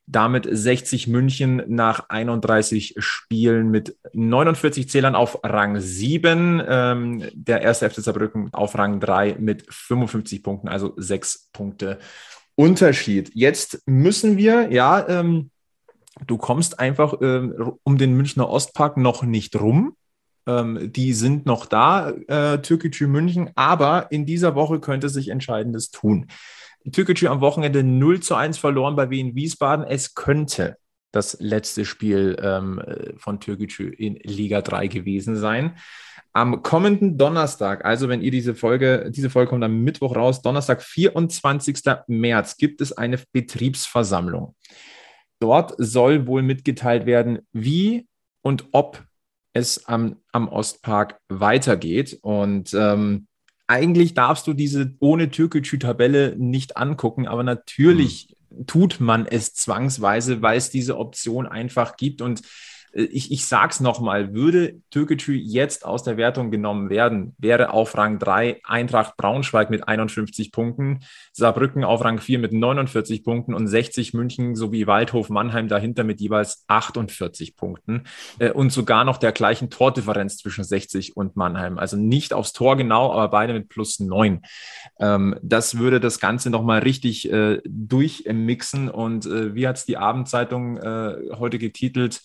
Damit 0.05 0.47
60 0.49 1.07
München 1.07 1.63
nach 1.67 2.09
31 2.09 2.95
Spielen 2.97 3.71
mit 3.71 3.97
49 4.13 4.89
Zählern 4.89 5.15
auf 5.15 5.39
Rang 5.43 5.79
7. 5.79 6.61
Ähm, 6.67 7.23
der 7.33 7.61
erste 7.61 7.89
FC 7.89 8.01
Saarbrücken 8.01 8.53
auf 8.53 8.77
Rang 8.77 8.99
3 8.99 9.37
mit 9.39 9.65
55 9.69 10.43
Punkten, 10.43 10.67
also 10.67 10.93
sechs 10.97 11.49
Punkte 11.53 11.99
Unterschied. 12.55 13.31
Jetzt 13.33 13.81
müssen 13.87 14.37
wir, 14.37 14.71
ja, 14.71 15.07
ähm, 15.07 15.49
du 16.27 16.37
kommst 16.37 16.79
einfach 16.79 17.15
ähm, 17.21 17.73
um 17.83 17.97
den 17.97 18.13
Münchner 18.15 18.49
Ostpark 18.49 18.97
noch 18.97 19.23
nicht 19.23 19.59
rum. 19.59 19.95
Ähm, 20.45 20.91
die 20.91 21.13
sind 21.13 21.45
noch 21.45 21.65
da, 21.65 22.09
äh, 22.09 22.61
Türkgücü 22.61 23.07
München, 23.07 23.51
aber 23.55 24.11
in 24.11 24.25
dieser 24.25 24.55
Woche 24.55 24.79
könnte 24.79 25.09
sich 25.09 25.29
Entscheidendes 25.29 25.89
tun. 25.89 26.27
Türkgücü 26.91 27.27
am 27.27 27.41
Wochenende 27.41 27.83
0 27.83 28.21
zu 28.21 28.35
1 28.35 28.57
verloren 28.57 28.95
bei 28.95 29.09
Wien 29.09 29.35
Wiesbaden. 29.35 29.85
Es 29.85 30.15
könnte 30.15 30.77
das 31.11 31.37
letzte 31.39 31.85
Spiel 31.85 32.35
ähm, 32.41 32.81
von 33.17 33.39
Türkgücü 33.39 33.89
in 33.89 34.15
Liga 34.23 34.61
3 34.61 34.87
gewesen 34.87 35.35
sein. 35.35 35.77
Am 36.33 36.63
kommenden 36.63 37.17
Donnerstag, 37.17 37.85
also 37.85 38.09
wenn 38.09 38.21
ihr 38.21 38.31
diese 38.31 38.55
Folge, 38.55 39.11
diese 39.11 39.29
Folge 39.29 39.51
kommt 39.51 39.63
am 39.63 39.83
Mittwoch 39.83 40.15
raus, 40.15 40.41
Donnerstag, 40.41 40.81
24. 40.81 41.77
März, 42.07 42.57
gibt 42.57 42.81
es 42.81 42.91
eine 42.91 43.19
Betriebsversammlung. 43.31 44.55
Dort 45.39 45.75
soll 45.77 46.25
wohl 46.25 46.41
mitgeteilt 46.41 47.05
werden, 47.05 47.39
wie 47.51 48.07
und 48.41 48.65
ob 48.71 49.03
es 49.53 49.85
am, 49.85 50.17
am 50.31 50.47
Ostpark 50.47 51.19
weitergeht. 51.29 52.17
Und 52.23 52.73
ähm, 52.73 53.27
eigentlich 53.67 54.13
darfst 54.13 54.47
du 54.47 54.53
diese 54.53 54.93
ohne 54.99 55.29
Türkgücü-Tabelle 55.29 56.35
nicht 56.37 56.77
angucken, 56.77 57.27
aber 57.27 57.43
natürlich 57.43 58.35
mhm. 58.49 58.67
tut 58.67 58.99
man 58.99 59.25
es 59.25 59.53
zwangsweise, 59.53 60.41
weil 60.41 60.57
es 60.57 60.69
diese 60.69 60.97
Option 60.97 61.47
einfach 61.47 61.95
gibt. 61.95 62.21
Und 62.21 62.41
ich, 62.93 63.31
ich 63.31 63.47
sage 63.47 63.71
es 63.71 63.79
nochmal, 63.79 64.33
würde 64.33 64.75
Türkgücü 64.91 65.33
jetzt 65.33 65.83
aus 65.85 66.03
der 66.03 66.15
Wertung 66.15 66.51
genommen 66.51 66.91
werden, 66.91 67.35
wäre 67.39 67.71
auf 67.71 67.97
Rang 67.97 68.19
3 68.19 68.61
Eintracht 68.63 69.17
Braunschweig 69.17 69.71
mit 69.71 69.87
51 69.87 70.51
Punkten, 70.51 70.99
Saarbrücken 71.31 71.83
auf 71.83 72.03
Rang 72.03 72.19
4 72.19 72.37
mit 72.37 72.53
49 72.53 73.23
Punkten 73.23 73.55
und 73.55 73.67
60 73.67 74.13
München 74.13 74.55
sowie 74.55 74.85
Waldhof 74.85 75.29
Mannheim 75.29 75.67
dahinter 75.67 76.03
mit 76.03 76.21
jeweils 76.21 76.65
48 76.67 77.55
Punkten 77.55 78.03
äh, 78.37 78.51
und 78.51 78.71
sogar 78.71 79.05
noch 79.05 79.17
der 79.17 79.31
gleichen 79.31 79.71
Tordifferenz 79.71 80.37
zwischen 80.37 80.63
60 80.63 81.17
und 81.17 81.35
Mannheim. 81.35 81.79
Also 81.79 81.97
nicht 81.97 82.31
aufs 82.31 82.53
Tor 82.53 82.77
genau, 82.77 83.11
aber 83.11 83.29
beide 83.29 83.53
mit 83.53 83.69
plus 83.69 83.99
9. 83.99 84.41
Ähm, 84.99 85.35
das 85.41 85.79
würde 85.79 85.99
das 85.99 86.19
Ganze 86.19 86.51
nochmal 86.51 86.81
richtig 86.81 87.31
äh, 87.31 87.59
durchmixen 87.65 88.89
und 88.89 89.25
äh, 89.25 89.55
wie 89.55 89.67
hat 89.67 89.77
es 89.77 89.85
die 89.85 89.97
Abendzeitung 89.97 90.79
heute 90.83 91.59
getitelt? 91.59 92.21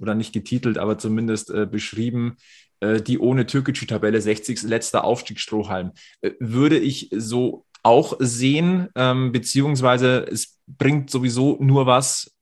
Oder 0.00 0.14
nicht 0.14 0.32
getitelt, 0.32 0.78
aber 0.78 0.98
zumindest 0.98 1.50
äh, 1.50 1.66
beschrieben, 1.66 2.36
äh, 2.80 3.00
die 3.00 3.18
ohne 3.18 3.46
türkische 3.46 3.86
Tabelle 3.86 4.20
60. 4.20 4.62
letzter 4.62 5.04
Aufstiegsstrohhalm. 5.04 5.92
Äh, 6.20 6.32
würde 6.40 6.78
ich 6.78 7.10
so 7.12 7.66
auch 7.82 8.16
sehen, 8.18 8.88
ähm, 8.94 9.32
beziehungsweise 9.32 10.26
es 10.30 10.58
bringt 10.66 11.10
sowieso 11.10 11.58
nur 11.60 11.86
was, 11.86 12.32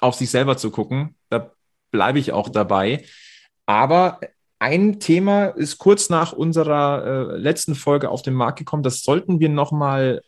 auf 0.00 0.14
sich 0.14 0.30
selber 0.30 0.56
zu 0.56 0.70
gucken. 0.70 1.16
Da 1.30 1.52
bleibe 1.90 2.18
ich 2.18 2.32
auch 2.32 2.50
dabei. 2.50 3.04
Aber 3.64 4.20
ein 4.58 5.00
Thema 5.00 5.46
ist 5.46 5.78
kurz 5.78 6.08
nach 6.08 6.32
unserer 6.32 7.32
äh, 7.32 7.36
letzten 7.36 7.74
Folge 7.74 8.10
auf 8.10 8.22
den 8.22 8.34
Markt 8.34 8.58
gekommen. 8.58 8.82
Das 8.82 9.02
sollten 9.02 9.40
wir 9.40 9.48
nochmal 9.48 10.22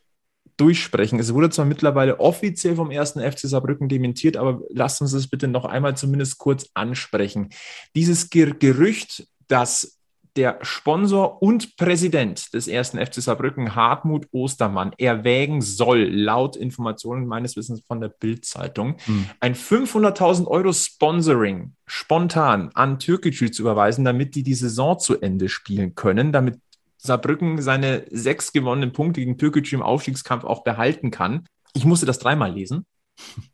durchsprechen. 0.58 1.18
Es 1.18 1.32
wurde 1.32 1.50
zwar 1.50 1.64
mittlerweile 1.64 2.20
offiziell 2.20 2.76
vom 2.76 2.90
ersten 2.90 3.20
FC 3.20 3.40
Saarbrücken 3.40 3.88
dementiert, 3.88 4.36
aber 4.36 4.60
lasst 4.68 5.00
uns 5.00 5.12
das 5.12 5.28
bitte 5.28 5.48
noch 5.48 5.64
einmal 5.64 5.96
zumindest 5.96 6.38
kurz 6.38 6.68
ansprechen. 6.74 7.48
Dieses 7.94 8.28
Gerücht, 8.28 9.26
dass 9.46 9.98
der 10.36 10.58
Sponsor 10.62 11.42
und 11.42 11.76
Präsident 11.76 12.54
des 12.54 12.68
ersten 12.68 13.04
FC 13.04 13.14
Saarbrücken, 13.14 13.74
Hartmut 13.74 14.28
Ostermann, 14.30 14.92
erwägen 14.96 15.60
soll, 15.62 16.04
laut 16.04 16.54
Informationen 16.54 17.26
meines 17.26 17.56
Wissens 17.56 17.82
von 17.86 18.00
der 18.00 18.08
Bild-Zeitung, 18.08 18.96
hm. 19.04 19.26
ein 19.40 19.56
500.000 19.56 20.46
Euro 20.46 20.72
Sponsoring 20.72 21.72
spontan 21.86 22.70
an 22.74 23.00
Türkgücü 23.00 23.50
zu 23.50 23.62
überweisen, 23.62 24.04
damit 24.04 24.36
die 24.36 24.44
die 24.44 24.54
Saison 24.54 24.98
zu 24.98 25.20
Ende 25.20 25.48
spielen 25.48 25.96
können, 25.96 26.30
damit 26.30 26.60
Saarbrücken 26.98 27.62
seine 27.62 28.04
sechs 28.10 28.52
gewonnenen 28.52 28.92
Punkte 28.92 29.20
gegen 29.20 29.38
Türkgücü 29.38 29.76
im 29.76 29.82
Aufstiegskampf 29.82 30.44
auch 30.44 30.64
behalten 30.64 31.10
kann. 31.10 31.46
Ich 31.74 31.84
musste 31.84 32.06
das 32.06 32.18
dreimal 32.18 32.52
lesen. 32.52 32.84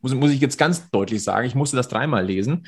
Muss, 0.01 0.15
muss 0.15 0.31
ich 0.31 0.41
jetzt 0.41 0.59
ganz 0.59 0.91
deutlich 0.91 1.23
sagen. 1.23 1.47
Ich 1.47 1.55
musste 1.55 1.77
das 1.77 1.89
dreimal 1.89 2.25
lesen. 2.25 2.67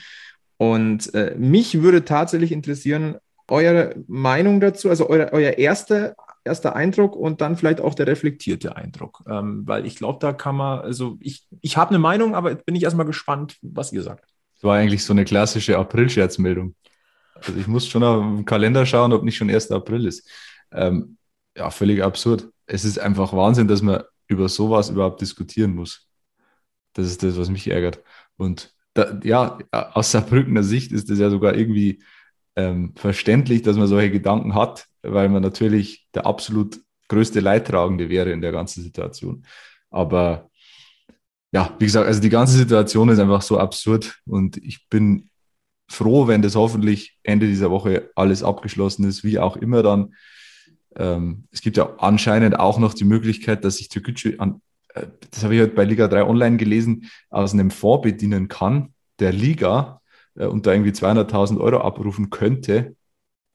Und 0.59 1.12
äh, 1.15 1.35
mich 1.37 1.83
würde 1.83 2.05
tatsächlich 2.05 2.53
interessieren, 2.53 3.17
eure 3.49 3.95
Meinung 4.09 4.61
dazu, 4.61 4.89
also 4.89 5.09
euer, 5.09 5.31
euer 5.33 5.53
erster, 5.53 6.17
erster 6.45 6.75
Eindruck 6.75 7.15
und 7.15 7.41
dann 7.41 7.57
vielleicht 7.57 7.81
auch 7.81 7.95
der 7.95 8.07
reflektierte 8.07 8.77
Eindruck. 8.77 9.23
Ähm, 9.29 9.62
weil 9.67 9.87
ich 9.87 9.97
glaube, 9.97 10.19
da 10.21 10.33
kann 10.33 10.57
man, 10.57 10.81
also 10.81 11.19
ich, 11.21 11.47
ich 11.61 11.77
habe 11.77 11.91
eine 11.91 11.99
Meinung, 11.99 12.35
aber 12.35 12.55
bin 12.55 12.75
ich 12.75 12.83
erstmal 12.83 13.07
gespannt, 13.07 13.57
was 13.62 13.93
ihr 13.93 14.03
sagt. 14.03 14.25
Das 14.55 14.65
war 14.65 14.77
eigentlich 14.77 15.05
so 15.05 15.12
eine 15.12 15.25
klassische 15.25 15.79
April-Scherzmeldung. 15.79 16.75
Also 17.35 17.53
ich 17.59 17.67
muss 17.67 17.87
schon 17.87 18.03
auf 18.03 18.23
den 18.23 18.45
Kalender 18.47 18.87
schauen, 18.87 19.12
ob 19.12 19.23
nicht 19.23 19.37
schon 19.37 19.51
1. 19.51 19.71
April 19.71 20.07
ist. 20.07 20.29
Ähm, 20.72 21.18
ja, 21.57 21.70
völlig 21.70 22.02
absurd. 22.02 22.48
Es 22.66 22.85
ist 22.85 22.98
einfach 22.98 23.33
Wahnsinn, 23.33 23.68
dass 23.68 23.83
man 23.83 24.02
über 24.29 24.48
sowas 24.48 24.90
überhaupt 24.90 25.20
diskutieren 25.20 25.74
muss. 25.74 26.09
Das 26.92 27.07
ist 27.07 27.22
das, 27.22 27.38
was 27.38 27.48
mich 27.48 27.68
ärgert. 27.68 28.02
Und 28.37 28.74
da, 28.94 29.18
ja, 29.22 29.59
aus 29.70 30.11
Saarbrückener 30.11 30.62
Sicht 30.62 30.92
ist 30.92 31.11
es 31.11 31.18
ja 31.18 31.31
sogar 31.31 31.55
irgendwie 31.55 32.02
ähm, 32.57 32.94
verständlich, 32.96 33.62
dass 33.62 33.76
man 33.76 33.87
solche 33.87 34.11
Gedanken 34.11 34.55
hat, 34.55 34.87
weil 35.02 35.29
man 35.29 35.42
natürlich 35.42 36.09
der 36.14 36.26
absolut 36.26 36.81
größte 37.09 37.40
Leidtragende 37.40 38.09
wäre 38.09 38.33
in 38.33 38.40
der 38.40 38.52
ganzen 38.52 38.83
Situation. 38.83 39.44
Aber 39.90 40.50
ja, 41.52 41.74
wie 41.79 41.85
gesagt, 41.85 42.07
also 42.07 42.20
die 42.20 42.31
ganze 42.31 42.57
Situation 42.57 43.09
ist 43.09 43.18
einfach 43.18 43.42
so 43.42 43.59
absurd 43.59 44.18
und 44.26 44.57
ich 44.57 44.88
bin 44.88 45.31
froh, 45.88 46.26
wenn 46.26 46.42
das 46.42 46.57
hoffentlich 46.57 47.18
Ende 47.22 47.46
dieser 47.46 47.70
Woche 47.70 48.11
alles 48.16 48.42
abgeschlossen 48.42 49.05
ist, 49.05 49.22
wie 49.22 49.38
auch 49.38 49.57
immer 49.57 49.83
dann 49.83 50.14
ähm, 50.97 51.45
es 51.51 51.61
gibt 51.61 51.77
ja 51.77 51.97
anscheinend 51.99 52.59
auch 52.59 52.79
noch 52.79 52.95
die 52.95 53.05
Möglichkeit, 53.05 53.65
dass 53.65 53.77
sich 53.77 53.89
Türkgücü 53.89 54.37
äh, 54.39 55.07
das 55.31 55.45
habe 55.45 55.55
ich 55.55 55.61
heute 55.61 55.75
bei 55.75 55.85
Liga 55.85 56.09
3 56.09 56.25
online 56.25 56.57
gelesen, 56.57 57.11
aus 57.31 57.53
einem 57.53 57.71
Fonds 57.71 58.03
bedienen 58.03 58.49
kann, 58.49 58.95
der 59.19 59.33
Liga 59.33 60.01
äh, 60.37 60.47
und 60.47 60.67
da 60.67 60.73
irgendwie 60.73 60.93
200.000 60.93 61.61
Euro 61.61 61.79
abrufen 61.79 62.31
könnte. 62.31 62.97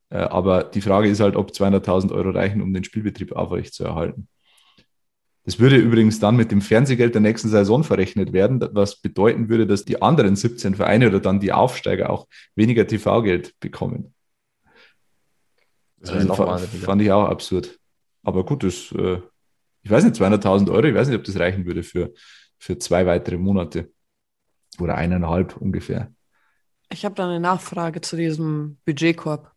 Äh, 0.10 0.18
aber 0.18 0.64
die 0.64 0.82
Frage 0.82 1.10
ist 1.10 1.20
halt, 1.20 1.36
ob 1.36 1.52
200.000 1.52 2.12
Euro 2.12 2.30
reichen, 2.30 2.62
um 2.62 2.74
den 2.74 2.84
Spielbetrieb 2.84 3.32
aufrechtzuerhalten. 3.32 4.28
Das 5.44 5.60
würde 5.60 5.78
übrigens 5.78 6.20
dann 6.20 6.36
mit 6.36 6.52
dem 6.52 6.62
Fernsehgeld 6.62 7.16
der 7.16 7.22
nächsten 7.22 7.50
Saison 7.50 7.84
verrechnet 7.84 8.32
werden, 8.32 8.64
was 8.74 9.02
bedeuten 9.02 9.50
würde, 9.50 9.66
dass 9.66 9.86
die 9.86 10.00
anderen 10.00 10.36
17 10.36 10.76
Vereine 10.76 11.08
oder 11.08 11.20
dann 11.20 11.40
die 11.40 11.52
Aufsteiger 11.52 12.12
auch 12.12 12.28
weniger 12.56 12.86
TV-Geld 12.86 13.60
bekommen. 13.60 14.14
Das 16.02 16.12
also 16.12 16.34
fand, 16.34 16.62
fand 16.62 17.02
ich 17.02 17.12
auch 17.12 17.30
absurd. 17.30 17.80
Aber 18.24 18.44
gut, 18.46 18.64
das, 18.64 18.92
äh, 18.92 19.22
ich 19.84 19.90
weiß 19.90 20.04
nicht, 20.04 20.16
200.000 20.16 20.72
Euro, 20.72 20.86
ich 20.86 20.96
weiß 20.96 21.08
nicht, 21.08 21.18
ob 21.18 21.24
das 21.24 21.40
reichen 21.40 21.66
würde 21.66 21.84
für, 21.84 22.14
für 22.58 22.78
zwei 22.78 23.06
weitere 23.06 23.38
Monate 23.38 23.92
oder 24.80 24.96
eineinhalb 24.96 25.58
ungefähr. 25.58 26.12
Ich 26.92 27.06
habe 27.06 27.16
da 27.16 27.26
eine 27.26 27.40
Nachfrage 27.40 28.02
zu 28.02 28.16
diesem 28.16 28.78
Budgetkorb. 28.86 29.52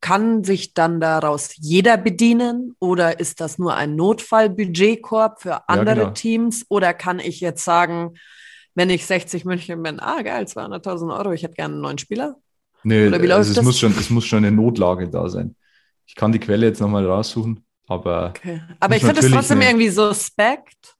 Kann 0.00 0.44
sich 0.44 0.74
dann 0.74 1.00
daraus 1.00 1.56
jeder 1.56 1.96
bedienen 1.96 2.76
oder 2.78 3.18
ist 3.20 3.40
das 3.40 3.58
nur 3.58 3.74
ein 3.74 3.96
Notfallbudgetkorb 3.96 5.40
für 5.40 5.68
andere 5.68 5.96
ja, 5.96 6.02
genau. 6.04 6.14
Teams? 6.14 6.66
Oder 6.68 6.92
kann 6.92 7.18
ich 7.18 7.40
jetzt 7.40 7.64
sagen, 7.64 8.14
wenn 8.74 8.90
ich 8.90 9.06
60 9.06 9.44
München 9.44 9.82
bin, 9.82 10.00
ah 10.00 10.20
geil, 10.22 10.44
200.000 10.44 11.16
Euro, 11.16 11.32
ich 11.32 11.42
hätte 11.42 11.54
gerne 11.54 11.74
einen 11.74 11.82
neuen 11.82 11.98
Spieler? 11.98 12.36
Nee, 12.84 13.08
Oder 13.08 13.22
wie 13.22 13.26
läuft 13.26 13.38
also 13.38 13.50
es, 13.50 13.56
das? 13.56 13.64
Muss 13.64 13.78
schon, 13.78 13.92
es 13.98 14.10
muss 14.10 14.26
schon 14.26 14.44
eine 14.44 14.54
Notlage 14.54 15.08
da 15.08 15.28
sein. 15.28 15.56
Ich 16.06 16.14
kann 16.14 16.32
die 16.32 16.38
Quelle 16.38 16.66
jetzt 16.66 16.80
nochmal 16.80 17.06
raussuchen, 17.06 17.64
aber. 17.86 18.28
Okay. 18.30 18.62
Aber 18.78 18.96
ich 18.96 19.02
finde 19.02 19.20
es 19.20 19.30
trotzdem 19.30 19.58
eine... 19.58 19.70
irgendwie 19.70 19.88
suspekt, 19.88 20.94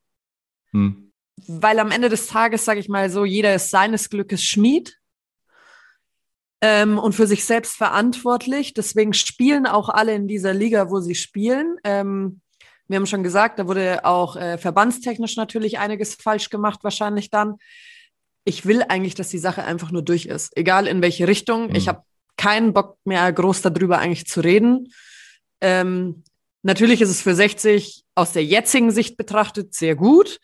hm. 0.73 1.12
weil 1.47 1.79
am 1.79 1.90
Ende 1.90 2.09
des 2.09 2.27
Tages, 2.27 2.64
sage 2.64 2.81
ich 2.81 2.88
mal 2.88 3.11
so, 3.11 3.25
jeder 3.25 3.55
ist 3.55 3.70
seines 3.70 4.09
Glückes 4.09 4.42
Schmied 4.42 4.99
ähm, 6.62 6.99
und 6.99 7.14
für 7.14 7.27
sich 7.27 7.44
selbst 7.44 7.77
verantwortlich. 7.77 8.73
Deswegen 8.73 9.12
spielen 9.12 9.66
auch 9.66 9.90
alle 9.90 10.14
in 10.14 10.27
dieser 10.27 10.55
Liga, 10.55 10.90
wo 10.90 11.01
sie 11.01 11.14
spielen. 11.14 11.77
Ähm, 11.85 12.40
wir 12.88 12.97
haben 12.97 13.07
schon 13.07 13.23
gesagt, 13.23 13.59
da 13.59 13.66
wurde 13.66 14.05
auch 14.05 14.37
äh, 14.37 14.57
verbandstechnisch 14.57 15.37
natürlich 15.37 15.79
einiges 15.79 16.14
falsch 16.14 16.49
gemacht, 16.49 16.81
wahrscheinlich 16.83 17.31
dann 17.31 17.57
ich 18.44 18.66
will 18.66 18.83
eigentlich, 18.88 19.14
dass 19.14 19.28
die 19.28 19.38
Sache 19.38 19.64
einfach 19.64 19.90
nur 19.90 20.02
durch 20.02 20.26
ist. 20.26 20.57
Egal 20.57 20.87
in 20.87 21.02
welche 21.02 21.26
Richtung. 21.26 21.68
Mhm. 21.68 21.74
Ich 21.74 21.88
habe 21.88 22.02
keinen 22.37 22.72
Bock 22.72 22.98
mehr, 23.04 23.33
groß 23.33 23.62
darüber 23.62 23.98
eigentlich 23.98 24.26
zu 24.26 24.40
reden. 24.40 24.92
Ähm, 25.61 26.24
natürlich 26.62 27.00
ist 27.00 27.11
es 27.11 27.22
für 27.22 27.35
60 27.35 28.04
aus 28.14 28.33
der 28.33 28.44
jetzigen 28.44 28.90
Sicht 28.90 29.16
betrachtet 29.16 29.74
sehr 29.74 29.94
gut. 29.94 30.40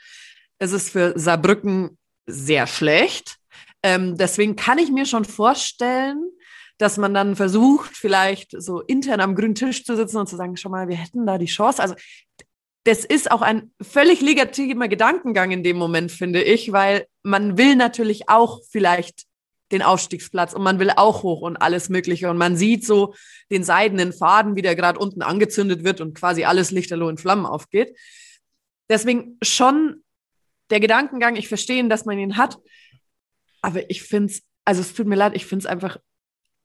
Es 0.59 0.73
ist 0.73 0.91
für 0.91 1.13
Saarbrücken 1.17 1.99
sehr 2.27 2.67
schlecht. 2.67 3.37
Ähm, 3.83 4.17
deswegen 4.17 4.57
kann 4.57 4.79
ich 4.79 4.91
mir 4.91 5.07
schon 5.07 5.25
vorstellen, 5.25 6.23
dass 6.79 6.97
man 6.97 7.13
dann 7.13 7.37
versucht, 7.37 7.97
vielleicht 7.97 8.55
so 8.61 8.81
intern 8.81 9.21
am 9.21 9.35
grünen 9.35 9.55
Tisch 9.55 9.85
zu 9.85 9.97
sitzen 9.97 10.17
und 10.17 10.29
zu 10.29 10.37
sagen, 10.37 10.57
schau 10.57 10.71
mal, 10.71 10.89
wir 10.89 10.97
hätten 10.97 11.27
da 11.27 11.37
die 11.37 11.47
Chance. 11.47 11.83
Also 11.83 11.95
das 12.85 13.05
ist 13.05 13.31
auch 13.31 13.43
ein 13.43 13.73
völlig 13.81 14.21
legitimer 14.21 14.89
Gedankengang 14.89 15.51
in 15.51 15.63
dem 15.63 15.77
Moment, 15.77 16.11
finde 16.11 16.43
ich, 16.43 16.73
weil 16.73 17.07
man 17.23 17.59
will 17.59 17.77
natürlich 17.77 18.29
auch 18.29 18.61
vielleicht 18.71 19.27
den 19.71 19.83
Aufstiegsplatz 19.83 20.53
und 20.53 20.63
man 20.63 20.79
will 20.79 20.91
auch 20.91 21.23
hoch 21.23 21.43
und 21.43 21.57
alles 21.57 21.89
Mögliche. 21.91 22.31
Und 22.31 22.39
man 22.39 22.57
sieht 22.57 22.85
so 22.85 23.15
den 23.51 23.63
seidenen 23.63 24.13
Faden, 24.13 24.57
wie 24.57 24.63
der 24.63 24.75
gerade 24.75 24.99
unten 24.99 25.23
angezündet 25.23 25.85
wird 25.85 26.01
und 26.01 26.15
quasi 26.15 26.45
alles 26.45 26.71
lichterloh 26.71 27.09
in 27.09 27.19
Flammen 27.19 27.47
aufgeht. 27.47 27.97
Deswegen 28.89 29.39
schon 29.43 30.03
der 30.71 30.81
Gedankengang, 30.81 31.37
ich 31.37 31.49
verstehe, 31.49 31.87
dass 31.89 32.05
man 32.05 32.19
ihn 32.19 32.37
hat, 32.37 32.59
aber 33.63 33.89
ich 33.91 34.03
finde 34.03 34.33
es, 34.33 34.43
also 34.65 34.81
es 34.81 34.95
tut 34.95 35.07
mir 35.07 35.17
leid, 35.17 35.35
ich 35.37 35.47
finde 35.47 35.65
es 35.65 35.67
einfach 35.67 35.99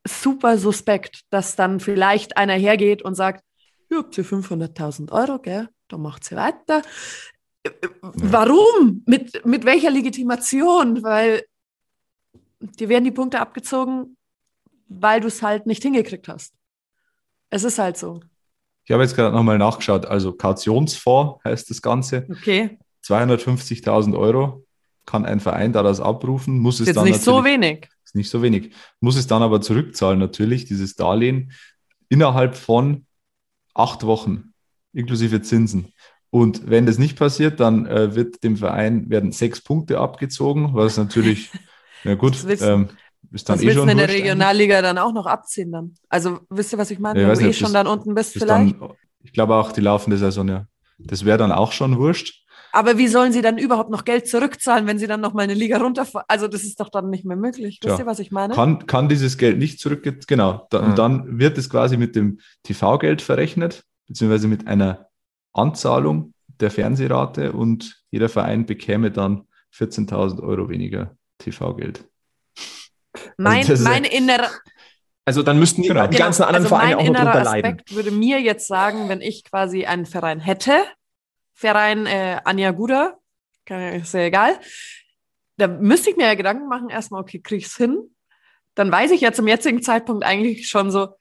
super 0.08 0.58
suspekt, 0.58 1.22
dass 1.30 1.56
dann 1.56 1.80
vielleicht 1.80 2.38
einer 2.38 2.54
hergeht 2.54 3.02
und 3.02 3.16
sagt, 3.16 3.44
ihr 3.90 3.98
habt 3.98 4.16
hier 4.16 4.26
500.000 4.26 5.12
Euro, 5.12 5.40
gell? 5.40 5.70
Da 5.88 5.98
macht 5.98 6.24
sie 6.24 6.36
weiter. 6.36 6.82
Äh, 7.64 7.70
äh, 7.70 7.90
warum? 8.02 9.04
Mit, 9.06 9.46
mit 9.46 9.66
welcher 9.66 9.90
Legitimation? 9.90 11.04
Weil 11.04 11.44
dir 12.60 12.90
werden 12.90 13.04
die 13.04 13.12
Punkte 13.12 13.40
abgezogen, 13.40 14.18
weil 14.88 15.22
du 15.22 15.28
es 15.28 15.42
halt 15.42 15.66
nicht 15.66 15.84
hingekriegt 15.84 16.28
hast. 16.28 16.54
Es 17.50 17.64
ist 17.64 17.80
halt 17.80 17.98
so. 17.98 18.22
Ich 18.86 18.92
habe 18.92 19.04
jetzt 19.04 19.16
gerade 19.16 19.36
nochmal 19.36 19.58
nachgeschaut. 19.58 20.06
Also 20.06 20.34
Kautionsfonds 20.34 21.44
heißt 21.44 21.70
das 21.70 21.82
Ganze. 21.82 22.28
Okay. 22.30 22.78
250.000 23.04 24.18
Euro 24.18 24.66
kann 25.06 25.26
ein 25.26 25.40
Verein 25.40 25.72
daraus 25.72 26.00
abrufen, 26.00 26.60
muss 26.60 26.80
es 26.80 26.88
jetzt 26.88 26.96
dann 26.96 27.06
nicht 27.06 27.22
so 27.22 27.44
wenig. 27.44 27.88
Ist 28.04 28.16
nicht 28.16 28.30
so 28.30 28.42
wenig. 28.42 28.74
Muss 29.00 29.16
es 29.16 29.28
dann 29.28 29.44
aber 29.44 29.62
zurückzahlen 29.62 30.20
natürlich, 30.20 30.66
dieses 30.66 30.96
Darlehen, 30.96 31.52
innerhalb 32.10 32.56
von 32.56 33.06
acht 33.74 34.04
Wochen 34.06 34.55
inklusive 34.96 35.42
Zinsen. 35.42 35.94
Und 36.30 36.70
wenn 36.70 36.86
das 36.86 36.98
nicht 36.98 37.18
passiert, 37.18 37.60
dann 37.60 37.86
äh, 37.86 38.16
wird 38.16 38.44
dem 38.44 38.58
Verein 38.58 39.10
werden 39.10 39.32
sechs 39.32 39.62
Punkte 39.62 40.00
abgezogen, 40.00 40.72
was 40.74 40.98
natürlich, 40.98 41.52
ja 42.04 42.16
gut, 42.16 42.36
ähm, 42.62 42.90
ist 43.32 43.48
dann 43.48 43.56
was 43.56 43.64
eh 43.64 43.68
willst 43.68 43.80
schon 43.80 43.90
in 43.90 43.98
der 43.98 44.10
Regionalliga 44.10 44.82
dann 44.82 44.98
auch 44.98 45.14
noch 45.14 45.26
abziehen 45.26 45.72
dann? 45.72 45.96
Also 46.10 46.40
wisst 46.50 46.74
ihr, 46.74 46.78
was 46.78 46.92
ich 46.92 47.00
meine? 47.00 47.22
Ja, 47.22 47.30
Wenn 47.30 47.40
du 47.40 47.50
eh 47.50 47.54
schon 47.54 47.74
dann 47.74 47.88
unten 47.88 48.14
bist 48.14 48.34
vielleicht? 48.34 48.82
Dann, 48.82 48.94
ich 49.24 49.34
glaube 49.34 49.56
auch 49.56 49.72
die 49.72 49.82
laufende 49.82 50.18
Saison, 50.18 50.48
ja. 50.48 50.68
Das 50.98 51.26
wäre 51.26 51.38
dann 51.38 51.52
auch 51.52 51.72
schon 51.72 51.98
wurscht. 51.98 52.46
Aber 52.72 52.98
wie 52.98 53.08
sollen 53.08 53.32
sie 53.32 53.42
dann 53.42 53.58
überhaupt 53.58 53.90
noch 53.90 54.04
Geld 54.04 54.28
zurückzahlen, 54.28 54.86
wenn 54.86 55.00
sie 55.00 55.08
dann 55.08 55.22
noch 55.22 55.34
mal 55.34 55.44
eine 55.44 55.54
Liga 55.54 55.78
runterfahren? 55.78 56.26
Also 56.28 56.50
das 56.50 56.64
ist 56.64 56.80
doch 56.82 56.90
dann 56.90 57.10
nicht 57.10 57.24
mehr 57.24 57.38
möglich. 57.38 57.80
Wisst 57.82 57.98
ja. 57.98 58.04
ihr, 58.04 58.06
was 58.06 58.20
ich 58.20 58.32
meine? 58.32 58.54
Kann, 58.54 58.86
kann 58.86 59.08
dieses 59.08 59.38
Geld 59.38 59.58
nicht 59.58 59.80
zurück, 59.80 60.04
genau. 60.28 60.68
Da, 60.70 60.82
mhm. 60.82 60.90
Und 60.90 60.98
dann 60.98 61.40
wird 61.40 61.58
es 61.58 61.70
quasi 61.70 61.96
mit 61.96 62.18
dem 62.18 62.40
TV-Geld 62.64 63.22
verrechnet 63.22 63.86
beziehungsweise 64.08 64.48
mit 64.48 64.68
einer 64.68 65.10
Anzahlung 65.54 66.34
der 66.60 66.72
Fernsehrate 66.72 67.54
und 67.54 68.04
jeder 68.12 68.30
Verein 68.30 68.66
bekäme 68.66 69.12
dann 69.12 69.48
14.000 69.74 70.42
Euro 70.42 70.70
weniger 70.70 71.16
TV-Geld. 71.40 72.06
Mein, 73.38 73.68
also 73.68 73.84
mein 73.84 74.04
innerer. 74.04 74.50
Also 75.26 75.42
dann 75.42 75.58
müssten 75.58 75.82
die, 75.82 75.88
genau. 75.88 76.06
die 76.08 76.18
ganzen 76.18 76.44
anderen 76.44 76.66
also 76.66 76.76
Vereine 76.76 76.98
auch 76.98 77.04
noch 77.04 77.16
drunter 77.16 77.44
leiden. 77.44 77.72
Aspekt 77.72 77.96
würde 77.96 78.12
mir 78.12 78.42
jetzt 78.42 78.68
sagen, 78.68 79.10
wenn 79.10 79.22
ich 79.22 79.44
quasi 79.44 79.86
einen 79.86 80.06
Verein 80.06 80.40
hätte, 80.40 80.84
Verein 81.54 82.06
äh, 82.06 82.40
Anja 82.44 82.72
Guda, 82.72 83.18
ist 83.68 84.14
ja 84.14 84.20
egal, 84.20 84.60
da 85.58 85.68
müsste 85.68 86.12
ich 86.12 86.18
mir 86.18 86.28
ja 86.28 86.36
Gedanken 86.36 86.68
machen, 86.68 86.90
erstmal, 86.90 87.22
okay, 87.22 87.40
kriege 87.40 87.60
ich 87.60 87.68
es 87.68 87.78
hin? 87.78 87.98
Dann 88.76 88.92
weiß 88.92 89.12
ich 89.12 89.22
ja 89.22 89.32
zum 89.32 89.48
jetzigen 89.48 89.82
Zeitpunkt 89.82 90.24
eigentlich 90.24 90.68
schon 90.68 90.92
so, 90.92 91.16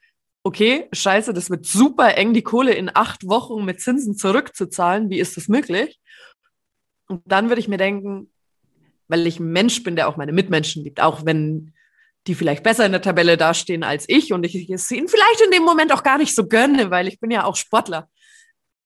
okay, 0.44 0.88
scheiße, 0.92 1.33
das 1.33 1.50
wird 1.50 1.66
super 1.66 2.16
eng, 2.16 2.35
die 2.35 2.42
Kohle 2.42 2.74
in 2.74 2.90
acht 2.94 3.26
Wochen 3.26 3.64
mit 3.64 3.80
Zinsen 3.80 4.16
zurückzuzahlen. 4.16 5.11
Wie 5.11 5.18
ist 5.18 5.37
das 5.37 5.48
möglich? 5.48 5.98
Und 7.09 7.22
dann 7.24 7.48
würde 7.48 7.61
ich 7.61 7.68
mir 7.68 7.78
denken, 7.78 8.30
weil 9.09 9.26
ich 9.26 9.40
ein 9.40 9.50
Mensch 9.50 9.83
bin, 9.83 9.96
der 9.96 10.07
auch 10.09 10.16
meine 10.16 10.33
Mitmenschen 10.33 10.85
liebt, 10.85 11.00
auch 11.00 11.24
wenn 11.24 11.72
die 12.26 12.35
vielleicht 12.35 12.62
besser 12.62 12.87
in 12.87 12.92
der 12.92 13.02
Tabelle 13.02 13.37
dastehen 13.37 13.83
als 13.83 14.04
ich 14.09 14.33
und 14.33 14.44
ich 14.44 14.70
es 14.70 14.90
ihnen 14.90 15.09
vielleicht 15.09 15.42
in 15.44 15.50
dem 15.50 15.62
Moment 15.62 15.92
auch 15.92 16.02
gar 16.02 16.18
nicht 16.18 16.35
so 16.35 16.46
gönne, 16.46 16.90
weil 16.90 17.09
ich 17.09 17.20
bin 17.20 17.30
ja 17.30 17.44
auch 17.44 17.57
Sportler. 17.57 18.09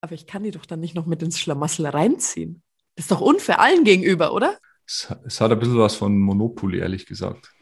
Aber 0.00 0.12
ich 0.12 0.26
kann 0.26 0.44
die 0.44 0.50
doch 0.50 0.66
dann 0.66 0.80
nicht 0.80 0.94
noch 0.94 1.06
mit 1.06 1.22
ins 1.22 1.38
Schlamassel 1.38 1.86
reinziehen. 1.86 2.62
Das 2.94 3.04
ist 3.04 3.10
doch 3.10 3.20
unfair 3.20 3.60
allen 3.60 3.84
gegenüber, 3.84 4.32
oder? 4.32 4.58
Es, 4.86 5.12
es 5.24 5.40
hat 5.40 5.52
ein 5.52 5.58
bisschen 5.58 5.78
was 5.78 5.94
von 5.94 6.18
Monopoly, 6.18 6.78
ehrlich 6.78 7.06
gesagt. 7.06 7.52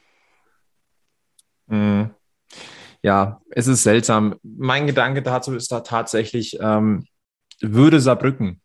Mhm 1.66 2.15
ja, 3.06 3.40
es 3.50 3.68
ist 3.68 3.84
seltsam. 3.84 4.34
Mein 4.42 4.88
Gedanke 4.88 5.22
dazu 5.22 5.54
ist 5.54 5.70
da 5.70 5.80
tatsächlich, 5.80 6.58
ähm, 6.60 7.06
würde 7.60 8.00
Saarbrücken 8.00 8.60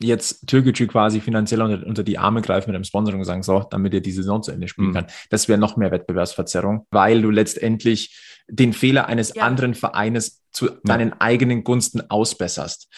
jetzt 0.00 0.46
Türkgücü 0.46 0.86
quasi 0.86 1.20
finanziell 1.20 1.60
unter, 1.60 1.86
unter, 1.86 2.02
die 2.02 2.16
Arme 2.16 2.40
greifen 2.40 2.70
mit 2.70 2.74
einem 2.74 2.84
Sponsoring 2.84 3.20
und 3.20 3.26
sagen, 3.26 3.42
so, 3.42 3.66
damit 3.70 3.92
er 3.92 4.00
die 4.00 4.12
Saison 4.12 4.42
zu 4.42 4.50
Ende 4.50 4.68
spielen 4.68 4.88
mhm. 4.88 4.94
kann. 4.94 5.06
Das 5.28 5.48
wäre 5.48 5.58
noch 5.58 5.76
mehr 5.76 5.90
Wettbewerbsverzerrung, 5.90 6.86
weil 6.90 7.20
du 7.20 7.30
letztendlich 7.30 8.18
den 8.48 8.72
Fehler 8.72 9.08
eines 9.08 9.34
ja. 9.34 9.42
anderen 9.42 9.74
Vereines 9.74 10.42
zu 10.52 10.68
ja. 10.68 10.74
deinen 10.84 11.12
eigenen 11.20 11.62
Gunsten 11.62 12.00
ausbesserst. 12.10 12.88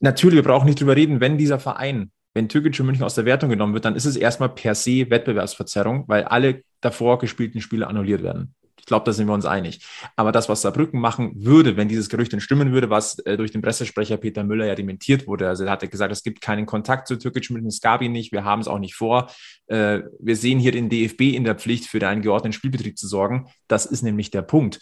Natürlich, 0.00 0.36
wir 0.36 0.42
brauchen 0.42 0.66
nicht 0.66 0.80
drüber 0.80 0.96
reden, 0.96 1.20
wenn 1.20 1.38
dieser 1.38 1.60
Verein, 1.60 2.10
wenn 2.34 2.48
Türkgücü 2.48 2.82
München 2.82 3.04
aus 3.04 3.14
der 3.14 3.26
Wertung 3.26 3.48
genommen 3.48 3.74
wird, 3.74 3.84
dann 3.84 3.94
ist 3.94 4.06
es 4.06 4.16
erstmal 4.16 4.48
per 4.48 4.74
se 4.74 5.08
Wettbewerbsverzerrung, 5.08 6.04
weil 6.08 6.24
alle 6.24 6.62
davor 6.80 7.20
gespielten 7.20 7.60
Spiele 7.60 7.86
annulliert 7.86 8.24
werden. 8.24 8.56
Ich 8.86 8.88
glaube, 8.88 9.04
da 9.04 9.12
sind 9.12 9.26
wir 9.26 9.34
uns 9.34 9.44
einig. 9.44 9.84
Aber 10.14 10.30
das, 10.30 10.48
was 10.48 10.62
Saarbrücken 10.62 11.00
machen 11.00 11.32
würde, 11.34 11.76
wenn 11.76 11.88
dieses 11.88 12.08
Gerücht 12.08 12.40
stimmen 12.40 12.72
würde, 12.72 12.88
was 12.88 13.18
äh, 13.20 13.36
durch 13.36 13.50
den 13.50 13.60
Pressesprecher 13.60 14.16
Peter 14.16 14.44
Müller 14.44 14.66
ja 14.66 14.76
dementiert 14.76 15.26
wurde, 15.26 15.48
also 15.48 15.64
er 15.64 15.72
hatte 15.72 15.88
gesagt, 15.88 16.12
es 16.12 16.22
gibt 16.22 16.40
keinen 16.40 16.66
Kontakt 16.66 17.08
zu 17.08 17.18
türkisch 17.18 17.50
mit 17.50 17.62
dem 17.62 17.70
Skabi 17.70 18.08
nicht, 18.08 18.30
wir 18.30 18.44
haben 18.44 18.60
es 18.60 18.68
auch 18.68 18.78
nicht 18.78 18.94
vor. 18.94 19.28
Äh, 19.66 20.02
wir 20.20 20.36
sehen 20.36 20.60
hier 20.60 20.72
den 20.72 20.88
DFB 20.88 21.34
in 21.34 21.44
der 21.44 21.56
Pflicht, 21.56 21.86
für 21.86 22.06
einen 22.06 22.22
geordneten 22.22 22.52
Spielbetrieb 22.52 22.96
zu 22.96 23.08
sorgen. 23.08 23.48
Das 23.66 23.86
ist 23.86 24.02
nämlich 24.02 24.30
der 24.30 24.42
Punkt 24.42 24.80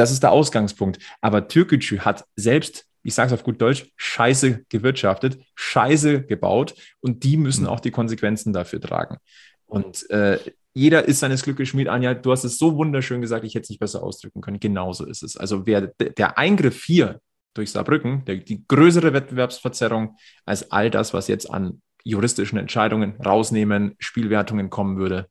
das 0.00 0.10
ist 0.10 0.22
der 0.22 0.32
Ausgangspunkt. 0.32 0.98
Aber 1.20 1.46
Türkgücü 1.46 1.98
hat 1.98 2.24
selbst, 2.34 2.86
ich 3.02 3.14
sage 3.14 3.26
es 3.28 3.32
auf 3.34 3.44
gut 3.44 3.60
Deutsch, 3.60 3.92
Scheiße 3.96 4.64
gewirtschaftet, 4.70 5.38
Scheiße 5.54 6.22
gebaut 6.22 6.74
und 7.00 7.22
die 7.22 7.36
müssen 7.36 7.66
auch 7.66 7.80
die 7.80 7.90
Konsequenzen 7.90 8.54
dafür 8.54 8.80
tragen. 8.80 9.18
Und 9.66 10.08
äh, 10.08 10.38
jeder 10.72 11.06
ist 11.06 11.20
seines 11.20 11.42
Glückes 11.42 11.68
Schmied. 11.68 11.88
Anja, 11.88 12.14
du 12.14 12.30
hast 12.30 12.44
es 12.44 12.58
so 12.58 12.76
wunderschön 12.76 13.20
gesagt, 13.20 13.44
ich 13.44 13.54
hätte 13.54 13.64
es 13.64 13.70
nicht 13.70 13.80
besser 13.80 14.02
ausdrücken 14.02 14.40
können. 14.40 14.60
Genauso 14.60 15.04
ist 15.04 15.22
es. 15.22 15.36
Also 15.36 15.66
wer, 15.66 15.88
der 15.98 16.38
Eingriff 16.38 16.84
hier 16.84 17.20
durch 17.54 17.72
Saarbrücken, 17.72 18.24
der, 18.24 18.36
die 18.36 18.64
größere 18.66 19.12
Wettbewerbsverzerrung 19.12 20.16
als 20.44 20.70
all 20.70 20.90
das, 20.90 21.12
was 21.12 21.28
jetzt 21.28 21.50
an 21.50 21.82
juristischen 22.04 22.58
Entscheidungen 22.58 23.16
rausnehmen, 23.20 23.96
Spielwertungen 23.98 24.70
kommen 24.70 24.96
würde. 24.96 25.28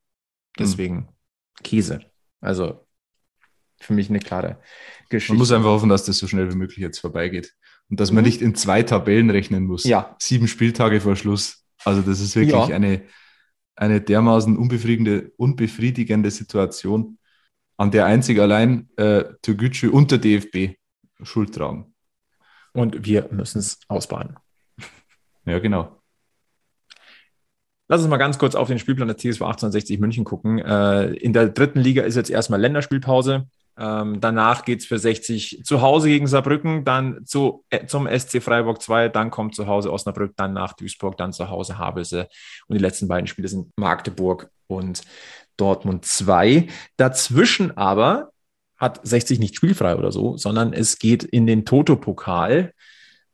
Deswegen 0.57 0.95
mhm. 0.95 1.07
Käse. 1.63 2.01
Also 2.41 2.85
für 3.79 3.93
mich 3.93 4.09
eine 4.09 4.19
klare 4.19 4.59
Geschichte. 5.09 5.33
Man 5.33 5.39
muss 5.39 5.51
einfach 5.51 5.69
hoffen, 5.69 5.89
dass 5.89 6.03
das 6.03 6.17
so 6.17 6.27
schnell 6.27 6.51
wie 6.51 6.57
möglich 6.57 6.79
jetzt 6.79 6.99
vorbeigeht. 6.99 7.55
Und 7.89 7.99
dass 7.99 8.11
man 8.11 8.23
mhm. 8.23 8.27
nicht 8.29 8.41
in 8.41 8.55
zwei 8.55 8.83
Tabellen 8.83 9.29
rechnen 9.29 9.65
muss. 9.65 9.85
Ja. 9.85 10.15
Sieben 10.19 10.47
Spieltage 10.47 11.01
vor 11.01 11.15
Schluss. 11.15 11.63
Also 11.85 12.01
das 12.01 12.19
ist 12.19 12.35
wirklich 12.35 12.67
ja. 12.67 12.75
eine, 12.75 13.03
eine 13.79 14.01
dermaßen 14.01 14.57
unbefriedigende, 14.57 15.31
unbefriedigende 15.37 16.31
Situation, 16.31 17.17
an 17.77 17.91
der 17.91 18.05
einzig 18.05 18.39
allein 18.39 18.89
äh, 18.97 19.23
Türgücü 19.41 19.89
und 19.89 20.11
der 20.11 20.17
DFB 20.17 20.75
Schuld 21.23 21.55
tragen. 21.55 21.93
Und 22.73 23.05
wir 23.05 23.29
müssen 23.31 23.59
es 23.59 23.79
ausbaden. 23.87 24.35
Ja, 25.45 25.59
genau. 25.59 26.01
Lass 27.87 28.01
uns 28.01 28.09
mal 28.09 28.17
ganz 28.17 28.37
kurz 28.37 28.53
auf 28.53 28.67
den 28.67 28.79
Spielplan 28.79 29.07
der 29.07 29.17
TSV 29.17 29.41
1860 29.41 29.99
München 29.99 30.25
gucken. 30.25 30.59
Äh, 30.59 31.13
in 31.13 31.31
der 31.31 31.49
dritten 31.49 31.79
Liga 31.79 32.03
ist 32.03 32.15
jetzt 32.15 32.29
erstmal 32.29 32.59
Länderspielpause. 32.59 33.47
Ähm, 33.79 34.19
danach 34.19 34.65
geht 34.65 34.79
es 34.79 34.85
für 34.85 34.99
60 34.99 35.61
zu 35.63 35.81
Hause 35.81 36.09
gegen 36.09 36.27
Saarbrücken, 36.27 36.83
dann 36.83 37.25
zu, 37.25 37.63
äh, 37.69 37.85
zum 37.85 38.07
SC 38.07 38.41
Freiburg 38.41 38.81
2, 38.81 39.07
dann 39.07 39.31
kommt 39.31 39.55
zu 39.55 39.67
Hause 39.67 39.93
Osnabrück, 39.93 40.33
dann 40.35 40.51
nach 40.51 40.73
Duisburg, 40.73 41.17
dann 41.17 41.31
zu 41.31 41.49
Hause 41.49 41.77
Havelse. 41.77 42.27
Und 42.67 42.77
die 42.77 42.81
letzten 42.81 43.07
beiden 43.07 43.27
Spiele 43.27 43.47
sind 43.47 43.71
Magdeburg 43.77 44.49
und 44.67 45.03
Dortmund 45.55 46.03
2. 46.03 46.67
Dazwischen 46.97 47.77
aber 47.77 48.31
hat 48.75 48.99
60 49.03 49.39
nicht 49.39 49.55
spielfrei 49.55 49.95
oder 49.95 50.11
so, 50.11 50.35
sondern 50.35 50.73
es 50.73 50.99
geht 50.99 51.23
in 51.23 51.47
den 51.47 51.65
Toto-Pokal. 51.65 52.73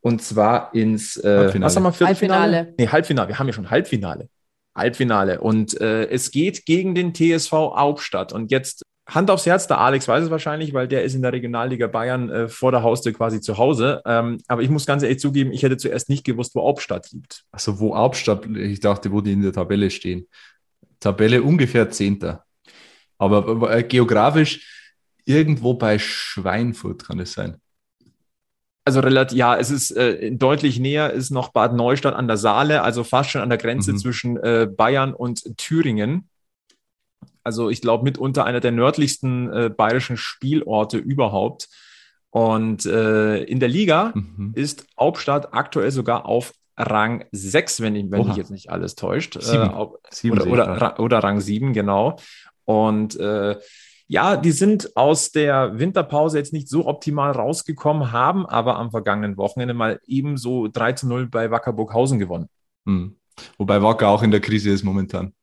Und 0.01 0.21
zwar 0.21 0.75
ins 0.75 1.17
äh, 1.17 1.37
Halbfinale. 1.37 1.65
Was 1.65 1.75
haben 1.75 1.99
wir, 1.99 2.07
Halbfinale. 2.07 2.73
Nee, 2.77 2.87
Halbfinale. 2.87 3.27
Wir 3.29 3.39
haben 3.39 3.47
ja 3.47 3.53
schon 3.53 3.71
Halbfinale. 3.71 4.29
Halbfinale. 4.75 5.41
Und 5.41 5.81
äh, 5.81 6.05
es 6.05 6.29
geht 6.29 6.67
gegen 6.67 6.93
den 6.93 7.15
TSV 7.15 7.51
Hauptstadt. 7.51 8.31
Und 8.31 8.51
jetzt 8.51 8.83
Hand 9.07 9.29
aufs 9.29 9.45
Herz, 9.45 9.67
der 9.67 9.79
Alex 9.79 10.07
weiß 10.07 10.23
es 10.25 10.29
wahrscheinlich, 10.31 10.73
weil 10.73 10.87
der 10.87 11.03
ist 11.03 11.13
in 11.13 11.21
der 11.21 11.31
Regionalliga 11.31 11.85
Bayern 11.85 12.29
äh, 12.29 12.47
vor 12.47 12.71
der 12.71 12.81
Haustür 12.81 13.13
quasi 13.13 13.39
zu 13.39 13.57
Hause. 13.57 14.01
Ähm, 14.05 14.39
aber 14.47 14.63
ich 14.63 14.69
muss 14.69 14.87
ganz 14.87 15.03
ehrlich 15.03 15.19
zugeben, 15.19 15.51
ich 15.51 15.61
hätte 15.61 15.77
zuerst 15.77 16.09
nicht 16.09 16.23
gewusst, 16.23 16.55
wo 16.55 16.63
Hauptstadt 16.63 17.11
liegt. 17.11 17.43
Also 17.51 17.79
wo 17.79 17.95
Hauptstadt, 17.95 18.47
ich 18.47 18.79
dachte, 18.79 19.11
wo 19.11 19.21
die 19.21 19.33
in 19.33 19.43
der 19.43 19.53
Tabelle 19.53 19.91
stehen. 19.91 20.27
Tabelle 20.99 21.43
ungefähr 21.43 21.91
Zehnter. 21.91 22.45
Aber 23.19 23.71
äh, 23.71 23.83
geografisch 23.83 24.97
irgendwo 25.23 25.75
bei 25.75 25.99
Schweinfurt 25.99 27.05
kann 27.05 27.19
es 27.19 27.33
sein. 27.33 27.57
Also 28.85 28.99
relativ, 28.99 29.37
ja, 29.37 29.55
es 29.55 29.69
ist 29.69 29.91
äh, 29.91 30.31
deutlich 30.31 30.79
näher, 30.79 31.11
ist 31.11 31.31
noch 31.31 31.49
Bad 31.49 31.73
Neustadt 31.73 32.15
an 32.15 32.27
der 32.27 32.37
Saale, 32.37 32.81
also 32.81 33.03
fast 33.03 33.31
schon 33.31 33.41
an 33.41 33.49
der 33.49 33.57
Grenze 33.57 33.93
mhm. 33.93 33.97
zwischen 33.97 34.37
äh, 34.37 34.67
Bayern 34.67 35.13
und 35.13 35.57
Thüringen 35.57 36.29
also 37.45 37.69
ich 37.69 37.79
glaube 37.79 38.03
mitunter 38.03 38.43
einer 38.43 38.59
der 38.59 38.71
nördlichsten 38.71 39.53
äh, 39.53 39.69
bayerischen 39.69 40.17
Spielorte 40.17 40.97
überhaupt. 40.97 41.69
Und 42.31 42.85
äh, 42.85 43.43
in 43.43 43.61
der 43.61 43.69
Liga 43.69 44.11
mhm. 44.13 44.51
ist 44.55 44.87
Hauptstadt 44.99 45.53
aktuell 45.53 45.91
sogar 45.91 46.25
auf 46.25 46.51
Rang 46.75 47.23
6, 47.31 47.79
wenn, 47.79 47.95
ich, 47.95 48.11
wenn 48.11 48.27
mich 48.27 48.35
jetzt 48.35 48.51
nicht 48.51 48.69
alles 48.69 48.95
täuscht. 48.95 49.41
Sieben. 49.41 49.69
Äh, 49.69 49.85
Sieben 50.09 50.41
oder, 50.41 50.73
oder, 50.73 50.99
oder, 50.99 51.19
Rang 51.19 51.39
7, 51.39 51.71
genau. 51.71 52.17
Und 52.65 53.17
äh, 53.17 53.55
ja, 54.07 54.35
die 54.35 54.51
sind 54.51 54.97
aus 54.97 55.31
der 55.31 55.79
Winterpause 55.79 56.37
jetzt 56.37 56.51
nicht 56.51 56.67
so 56.67 56.85
optimal 56.87 57.31
rausgekommen, 57.31 58.11
haben 58.11 58.45
aber 58.45 58.75
am 58.75 58.91
vergangenen 58.91 59.37
Wochenende 59.37 59.73
mal 59.73 59.99
ebenso 60.05 60.67
3 60.67 60.93
zu 60.93 61.07
0 61.07 61.27
bei 61.27 61.51
Wacker 61.51 61.73
Burghausen 61.73 62.19
gewonnen. 62.19 62.49
Mhm. 62.83 63.15
Wobei 63.57 63.81
Wacker 63.81 64.09
auch 64.09 64.23
in 64.23 64.31
der 64.31 64.41
Krise 64.41 64.71
ist 64.71 64.83
momentan. 64.83 65.33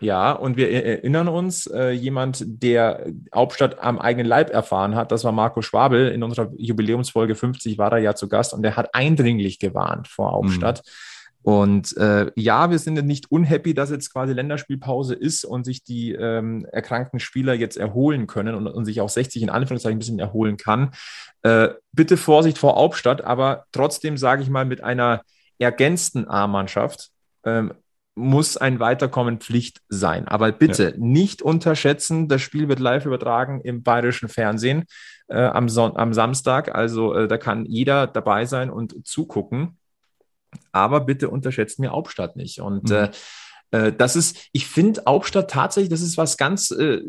Ja, 0.00 0.32
und 0.32 0.56
wir 0.56 0.70
erinnern 0.70 1.28
uns, 1.28 1.66
äh, 1.66 1.90
jemand, 1.90 2.42
der 2.46 3.06
Hauptstadt 3.34 3.78
am 3.80 3.98
eigenen 3.98 4.26
Leib 4.26 4.50
erfahren 4.50 4.94
hat, 4.94 5.12
das 5.12 5.24
war 5.24 5.32
Marco 5.32 5.60
Schwabel. 5.60 6.08
In 6.08 6.22
unserer 6.22 6.50
Jubiläumsfolge 6.56 7.34
50 7.34 7.76
war 7.76 7.92
er 7.92 7.98
ja 7.98 8.14
zu 8.14 8.28
Gast 8.28 8.54
und 8.54 8.62
der 8.62 8.76
hat 8.76 8.94
eindringlich 8.94 9.58
gewarnt 9.58 10.08
vor 10.08 10.32
Hauptstadt. 10.32 10.82
Mhm. 10.84 10.90
Und 11.42 11.96
äh, 11.96 12.30
ja, 12.34 12.70
wir 12.70 12.78
sind 12.78 13.02
nicht 13.06 13.30
unhappy, 13.30 13.72
dass 13.72 13.90
jetzt 13.90 14.12
quasi 14.12 14.34
Länderspielpause 14.34 15.14
ist 15.14 15.44
und 15.44 15.64
sich 15.64 15.82
die 15.82 16.12
ähm, 16.12 16.66
erkrankten 16.70 17.18
Spieler 17.18 17.54
jetzt 17.54 17.78
erholen 17.78 18.26
können 18.26 18.54
und, 18.54 18.66
und, 18.66 18.84
sich 18.84 19.00
auch 19.00 19.08
60 19.08 19.42
in 19.42 19.50
Anführungszeichen 19.50 19.96
ein 19.96 20.00
bisschen 20.00 20.18
erholen 20.18 20.58
kann. 20.58 20.90
Äh, 21.42 21.68
bitte 21.92 22.18
Vorsicht 22.18 22.58
vor 22.58 22.76
Hauptstadt, 22.76 23.24
aber 23.24 23.64
trotzdem 23.72 24.18
sage 24.18 24.42
ich 24.42 24.50
mal 24.50 24.66
mit 24.66 24.84
einer 24.84 25.22
ergänzten 25.58 26.28
A-Mannschaft 26.28 27.10
ähm, 27.44 27.72
muss 28.20 28.56
ein 28.56 28.78
Weiterkommen 28.80 29.40
Pflicht 29.40 29.80
sein. 29.88 30.28
Aber 30.28 30.52
bitte 30.52 30.90
ja. 30.90 30.96
nicht 30.96 31.42
unterschätzen, 31.42 32.28
das 32.28 32.42
Spiel 32.42 32.68
wird 32.68 32.78
live 32.78 33.06
übertragen 33.06 33.60
im 33.62 33.82
bayerischen 33.82 34.28
Fernsehen 34.28 34.84
äh, 35.28 35.38
am, 35.42 35.68
Son 35.68 35.96
am 35.96 36.12
Samstag. 36.12 36.74
Also 36.74 37.14
äh, 37.14 37.28
da 37.28 37.38
kann 37.38 37.64
jeder 37.66 38.06
dabei 38.06 38.44
sein 38.44 38.70
und 38.70 39.06
zugucken. 39.06 39.78
Aber 40.72 41.00
bitte 41.00 41.30
unterschätzt 41.30 41.78
mir 41.78 41.90
Hauptstadt 41.90 42.36
nicht. 42.36 42.60
Und 42.60 42.90
mhm. 42.90 43.08
äh, 43.72 43.88
äh 43.88 43.92
das 43.92 44.16
ist, 44.16 44.48
ich 44.52 44.66
finde 44.66 45.02
Hauptstadt 45.06 45.50
tatsächlich, 45.50 45.90
das 45.90 46.02
ist 46.02 46.16
was 46.16 46.36
ganz, 46.36 46.70
äh, 46.70 47.00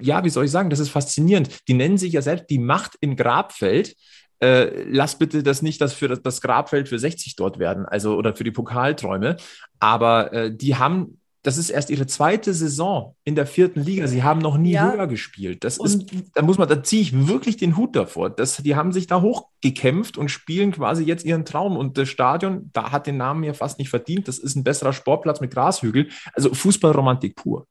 ja, 0.00 0.24
wie 0.24 0.30
soll 0.30 0.44
ich 0.44 0.50
sagen, 0.50 0.70
das 0.70 0.80
ist 0.80 0.90
faszinierend. 0.90 1.68
Die 1.68 1.74
nennen 1.74 1.98
sich 1.98 2.12
ja 2.12 2.22
selbst 2.22 2.50
die 2.50 2.58
Macht 2.58 2.96
im 3.00 3.16
Grabfeld 3.16 3.96
äh, 4.40 4.84
lass 4.84 5.18
bitte 5.18 5.42
das 5.42 5.62
nicht 5.62 5.80
das 5.80 5.92
für 5.92 6.08
das, 6.08 6.22
das, 6.22 6.40
Grabfeld 6.40 6.88
für 6.88 6.98
60 6.98 7.36
dort 7.36 7.58
werden, 7.58 7.86
also 7.86 8.16
oder 8.16 8.34
für 8.34 8.44
die 8.44 8.50
Pokalträume. 8.50 9.36
Aber 9.78 10.32
äh, 10.32 10.54
die 10.54 10.76
haben, 10.76 11.20
das 11.42 11.56
ist 11.56 11.70
erst 11.70 11.90
ihre 11.90 12.06
zweite 12.06 12.52
Saison 12.52 13.14
in 13.24 13.34
der 13.34 13.46
vierten 13.46 13.80
Liga. 13.80 14.06
Sie 14.06 14.22
haben 14.22 14.40
noch 14.40 14.58
nie 14.58 14.72
ja. 14.72 14.92
höher 14.92 15.06
gespielt. 15.06 15.64
Das 15.64 15.78
und 15.78 16.12
ist, 16.12 16.24
da 16.34 16.42
muss 16.42 16.58
man, 16.58 16.68
da 16.68 16.82
ziehe 16.82 17.02
ich 17.02 17.28
wirklich 17.28 17.56
den 17.56 17.76
Hut 17.76 17.96
davor. 17.96 18.28
Das, 18.30 18.58
die 18.58 18.76
haben 18.76 18.92
sich 18.92 19.06
da 19.06 19.22
hochgekämpft 19.22 20.18
und 20.18 20.28
spielen 20.28 20.72
quasi 20.72 21.04
jetzt 21.04 21.24
ihren 21.24 21.44
Traum. 21.44 21.76
Und 21.76 21.96
das 21.96 22.08
Stadion, 22.08 22.70
da 22.72 22.92
hat 22.92 23.06
den 23.06 23.16
Namen 23.16 23.42
ja 23.44 23.54
fast 23.54 23.78
nicht 23.78 23.88
verdient. 23.88 24.28
Das 24.28 24.38
ist 24.38 24.56
ein 24.56 24.64
besserer 24.64 24.92
Sportplatz 24.92 25.40
mit 25.40 25.52
Grashügel. 25.52 26.08
Also 26.34 26.52
Fußballromantik 26.52 27.36
pur. 27.36 27.66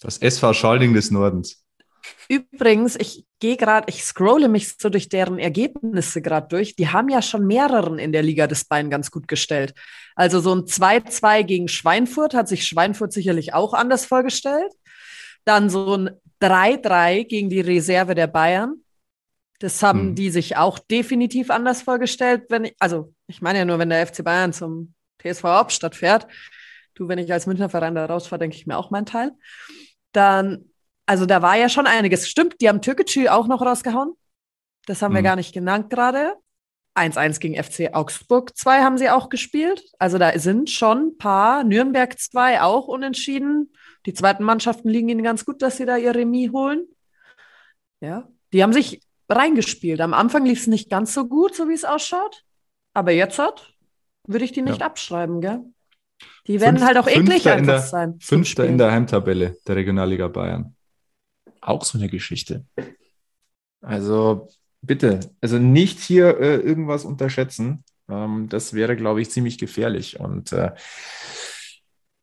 Das 0.00 0.18
SV 0.18 0.52
Schalding 0.52 0.92
des 0.94 1.10
Nordens. 1.10 1.64
Übrigens, 2.28 2.96
ich 2.96 3.24
gehe 3.40 3.56
gerade, 3.56 3.86
ich 3.88 4.04
scrolle 4.04 4.48
mich 4.48 4.76
so 4.78 4.88
durch 4.90 5.08
deren 5.08 5.38
Ergebnisse 5.38 6.22
gerade 6.22 6.48
durch. 6.48 6.76
Die 6.76 6.88
haben 6.88 7.08
ja 7.08 7.22
schon 7.22 7.46
mehreren 7.46 7.98
in 7.98 8.12
der 8.12 8.22
Liga 8.22 8.46
des 8.46 8.64
Bein 8.64 8.90
ganz 8.90 9.10
gut 9.10 9.26
gestellt. 9.26 9.74
Also 10.14 10.40
so 10.40 10.54
ein 10.54 10.60
2-2 10.60 11.42
gegen 11.44 11.68
Schweinfurt 11.68 12.34
hat 12.34 12.48
sich 12.48 12.66
Schweinfurt 12.66 13.12
sicherlich 13.12 13.54
auch 13.54 13.72
anders 13.74 14.04
vorgestellt. 14.04 14.72
Dann 15.44 15.70
so 15.70 15.96
ein 15.96 16.10
3-3 16.42 17.24
gegen 17.24 17.50
die 17.50 17.60
Reserve 17.60 18.14
der 18.14 18.26
Bayern. 18.26 18.74
Das 19.58 19.82
haben 19.82 20.00
hm. 20.00 20.14
die 20.14 20.30
sich 20.30 20.56
auch 20.56 20.78
definitiv 20.78 21.50
anders 21.50 21.82
vorgestellt. 21.82 22.44
Wenn 22.50 22.64
ich, 22.64 22.76
also 22.78 23.14
ich 23.26 23.42
meine 23.42 23.58
ja 23.58 23.64
nur, 23.64 23.78
wenn 23.78 23.90
der 23.90 24.06
FC 24.06 24.22
Bayern 24.22 24.52
zum 24.52 24.94
TSV 25.22 25.44
Hauptstadt 25.44 25.96
fährt. 25.96 26.26
Du, 26.94 27.08
wenn 27.08 27.18
ich 27.18 27.32
als 27.32 27.46
Münchner 27.46 27.68
Verein 27.68 27.94
da 27.94 28.06
rausfahre, 28.06 28.40
denke 28.40 28.56
ich 28.56 28.66
mir 28.66 28.76
auch 28.76 28.90
meinen 28.90 29.06
Teil. 29.06 29.32
Dann 30.12 30.69
also 31.10 31.26
da 31.26 31.42
war 31.42 31.56
ja 31.56 31.68
schon 31.68 31.88
einiges. 31.88 32.28
Stimmt, 32.28 32.60
die 32.60 32.68
haben 32.68 32.82
Türkgücü 32.82 33.26
auch 33.26 33.48
noch 33.48 33.62
rausgehauen. 33.62 34.12
Das 34.86 35.02
haben 35.02 35.10
mhm. 35.10 35.16
wir 35.16 35.22
gar 35.22 35.34
nicht 35.34 35.52
genannt 35.52 35.90
gerade. 35.90 36.34
1-1 36.96 37.40
gegen 37.40 37.60
FC 37.60 37.92
Augsburg 37.92 38.56
2 38.56 38.82
haben 38.82 38.96
sie 38.96 39.10
auch 39.10 39.28
gespielt. 39.28 39.82
Also 39.98 40.18
da 40.18 40.38
sind 40.38 40.70
schon 40.70 41.08
ein 41.08 41.18
paar. 41.18 41.64
Nürnberg 41.64 42.16
2 42.16 42.62
auch 42.62 42.86
unentschieden. 42.86 43.72
Die 44.06 44.14
zweiten 44.14 44.44
Mannschaften 44.44 44.88
liegen 44.88 45.08
ihnen 45.08 45.24
ganz 45.24 45.44
gut, 45.44 45.62
dass 45.62 45.78
sie 45.78 45.84
da 45.84 45.96
ihr 45.96 46.14
Remis 46.14 46.52
holen. 46.52 46.86
Ja, 48.00 48.28
die 48.52 48.62
haben 48.62 48.72
sich 48.72 49.00
reingespielt. 49.28 50.00
Am 50.00 50.14
Anfang 50.14 50.46
lief 50.46 50.60
es 50.60 50.66
nicht 50.68 50.90
ganz 50.90 51.12
so 51.12 51.26
gut, 51.26 51.56
so 51.56 51.68
wie 51.68 51.74
es 51.74 51.84
ausschaut. 51.84 52.44
Aber 52.94 53.10
jetzt 53.10 53.40
hat, 53.40 53.74
würde 54.28 54.44
ich 54.44 54.52
die 54.52 54.62
nicht 54.62 54.78
ja. 54.78 54.86
abschreiben, 54.86 55.40
gell? 55.40 55.64
Die 56.46 56.60
werden 56.60 56.76
Fünf, 56.76 56.86
halt 56.86 56.98
auch 56.98 57.08
eklig 57.08 57.48
einfach 57.48 57.66
der, 57.66 57.80
sein. 57.80 58.16
Fünfter 58.20 58.64
in 58.64 58.78
der 58.78 58.92
Heimtabelle 58.92 59.56
der 59.66 59.74
Regionalliga 59.74 60.28
Bayern 60.28 60.76
auch 61.60 61.84
so 61.84 61.98
eine 61.98 62.08
Geschichte. 62.08 62.64
Also 63.80 64.48
bitte, 64.82 65.20
also 65.40 65.58
nicht 65.58 65.98
hier 66.00 66.38
äh, 66.38 66.56
irgendwas 66.56 67.04
unterschätzen. 67.04 67.84
Ähm, 68.08 68.48
das 68.48 68.74
wäre, 68.74 68.96
glaube 68.96 69.20
ich, 69.20 69.30
ziemlich 69.30 69.58
gefährlich. 69.58 70.20
Und 70.20 70.52
äh, 70.52 70.72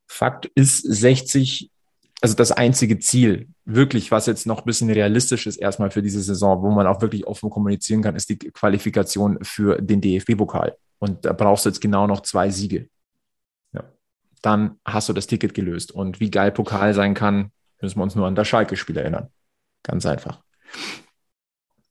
Fakt 0.08 0.46
ist, 0.56 0.82
60 0.82 1.72
also 2.22 2.36
das 2.36 2.52
einzige 2.52 3.00
Ziel, 3.00 3.48
wirklich, 3.66 4.12
was 4.12 4.26
jetzt 4.26 4.48
noch 4.48 4.60
ein 4.60 4.66
bisschen 4.66 4.90
realistisch 4.90 5.46
ist, 5.46 5.58
erstmal 5.58 5.92
für 5.92 6.02
diese 6.02 6.22
Saison, 6.22 6.62
wo 6.64 6.72
man 6.72 6.88
auch 6.88 7.02
wirklich 7.02 7.28
offen 7.28 7.50
kommunizieren 7.50 8.02
kann, 8.02 8.16
ist 8.16 8.30
die 8.30 8.38
Qualifikation 8.38 9.38
für 9.44 9.82
den 9.82 10.02
DFB-Pokal. 10.02 10.76
Und 11.00 11.26
da 11.26 11.34
brauchst 11.34 11.66
du 11.66 11.70
jetzt 11.70 11.82
genau 11.82 12.08
noch 12.08 12.22
zwei 12.22 12.50
Siege. 12.50 12.90
Ja. 13.72 13.84
Dann 14.42 14.80
hast 14.84 15.10
du 15.10 15.14
das 15.14 15.28
Ticket 15.28 15.54
gelöst. 15.54 15.92
Und 15.92 16.20
wie 16.20 16.32
geil 16.32 16.52
Pokal 16.52 16.96
sein 16.96 17.14
kann, 17.14 17.52
müssen 17.82 18.00
wir 18.00 18.04
uns 18.04 18.16
nur 18.16 18.28
an 18.28 18.36
das 18.36 18.48
Schalke-Spiel 18.48 18.98
erinnern. 18.98 19.30
Ganz 19.84 20.06
einfach. 20.06 20.42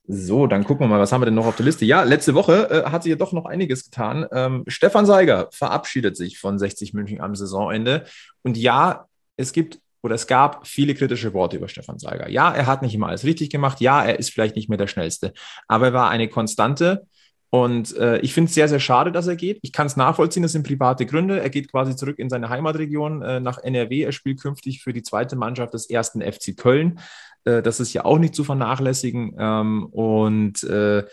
So, 0.09 0.47
dann 0.47 0.63
gucken 0.63 0.85
wir 0.85 0.87
mal, 0.87 0.99
was 0.99 1.11
haben 1.11 1.21
wir 1.21 1.25
denn 1.25 1.35
noch 1.35 1.47
auf 1.47 1.57
der 1.57 1.65
Liste? 1.65 1.83
Ja, 1.83 2.03
letzte 2.03 2.33
Woche 2.33 2.69
äh, 2.69 2.89
hat 2.89 3.03
sich 3.03 3.09
ja 3.09 3.17
doch 3.17 3.33
noch 3.33 3.45
einiges 3.45 3.83
getan. 3.83 4.25
Ähm, 4.31 4.63
Stefan 4.67 5.05
Seiger 5.05 5.49
verabschiedet 5.51 6.15
sich 6.15 6.39
von 6.39 6.57
60 6.57 6.93
München 6.93 7.19
am 7.19 7.35
Saisonende. 7.35 8.05
Und 8.41 8.55
ja, 8.55 9.07
es 9.35 9.51
gibt 9.51 9.79
oder 10.01 10.15
es 10.15 10.25
gab 10.25 10.65
viele 10.65 10.95
kritische 10.95 11.33
Worte 11.33 11.57
über 11.57 11.67
Stefan 11.67 11.99
Seiger. 11.99 12.29
Ja, 12.29 12.53
er 12.53 12.67
hat 12.67 12.81
nicht 12.81 12.95
immer 12.95 13.07
alles 13.07 13.25
richtig 13.25 13.49
gemacht. 13.49 13.81
Ja, 13.81 14.05
er 14.05 14.17
ist 14.17 14.29
vielleicht 14.29 14.55
nicht 14.55 14.69
mehr 14.69 14.77
der 14.77 14.87
Schnellste. 14.87 15.33
Aber 15.67 15.87
er 15.87 15.93
war 15.93 16.09
eine 16.09 16.29
Konstante. 16.29 17.07
Und 17.49 17.95
äh, 17.95 18.19
ich 18.19 18.33
finde 18.33 18.49
es 18.49 18.55
sehr, 18.55 18.67
sehr 18.67 18.79
schade, 18.79 19.11
dass 19.11 19.27
er 19.27 19.35
geht. 19.35 19.59
Ich 19.61 19.71
kann 19.71 19.87
es 19.87 19.95
nachvollziehen, 19.95 20.43
das 20.43 20.51
sind 20.51 20.67
private 20.67 21.05
Gründe. 21.05 21.39
Er 21.39 21.49
geht 21.49 21.71
quasi 21.71 21.95
zurück 21.95 22.19
in 22.19 22.29
seine 22.29 22.49
Heimatregion 22.49 23.21
äh, 23.21 23.39
nach 23.39 23.59
NRW. 23.59 24.03
Er 24.03 24.11
spielt 24.11 24.41
künftig 24.41 24.83
für 24.83 24.91
die 24.91 25.03
zweite 25.03 25.35
Mannschaft 25.35 25.73
des 25.73 25.89
ersten 25.89 26.21
FC 26.21 26.57
Köln. 26.57 26.99
Äh, 27.45 27.61
das 27.61 27.79
ist 27.79 27.93
ja 27.93 28.03
auch 28.03 28.17
nicht 28.19 28.35
zu 28.35 28.43
vernachlässigen. 28.43 29.35
Ähm, 29.39 29.85
und 29.85 30.63
äh, 30.63 31.05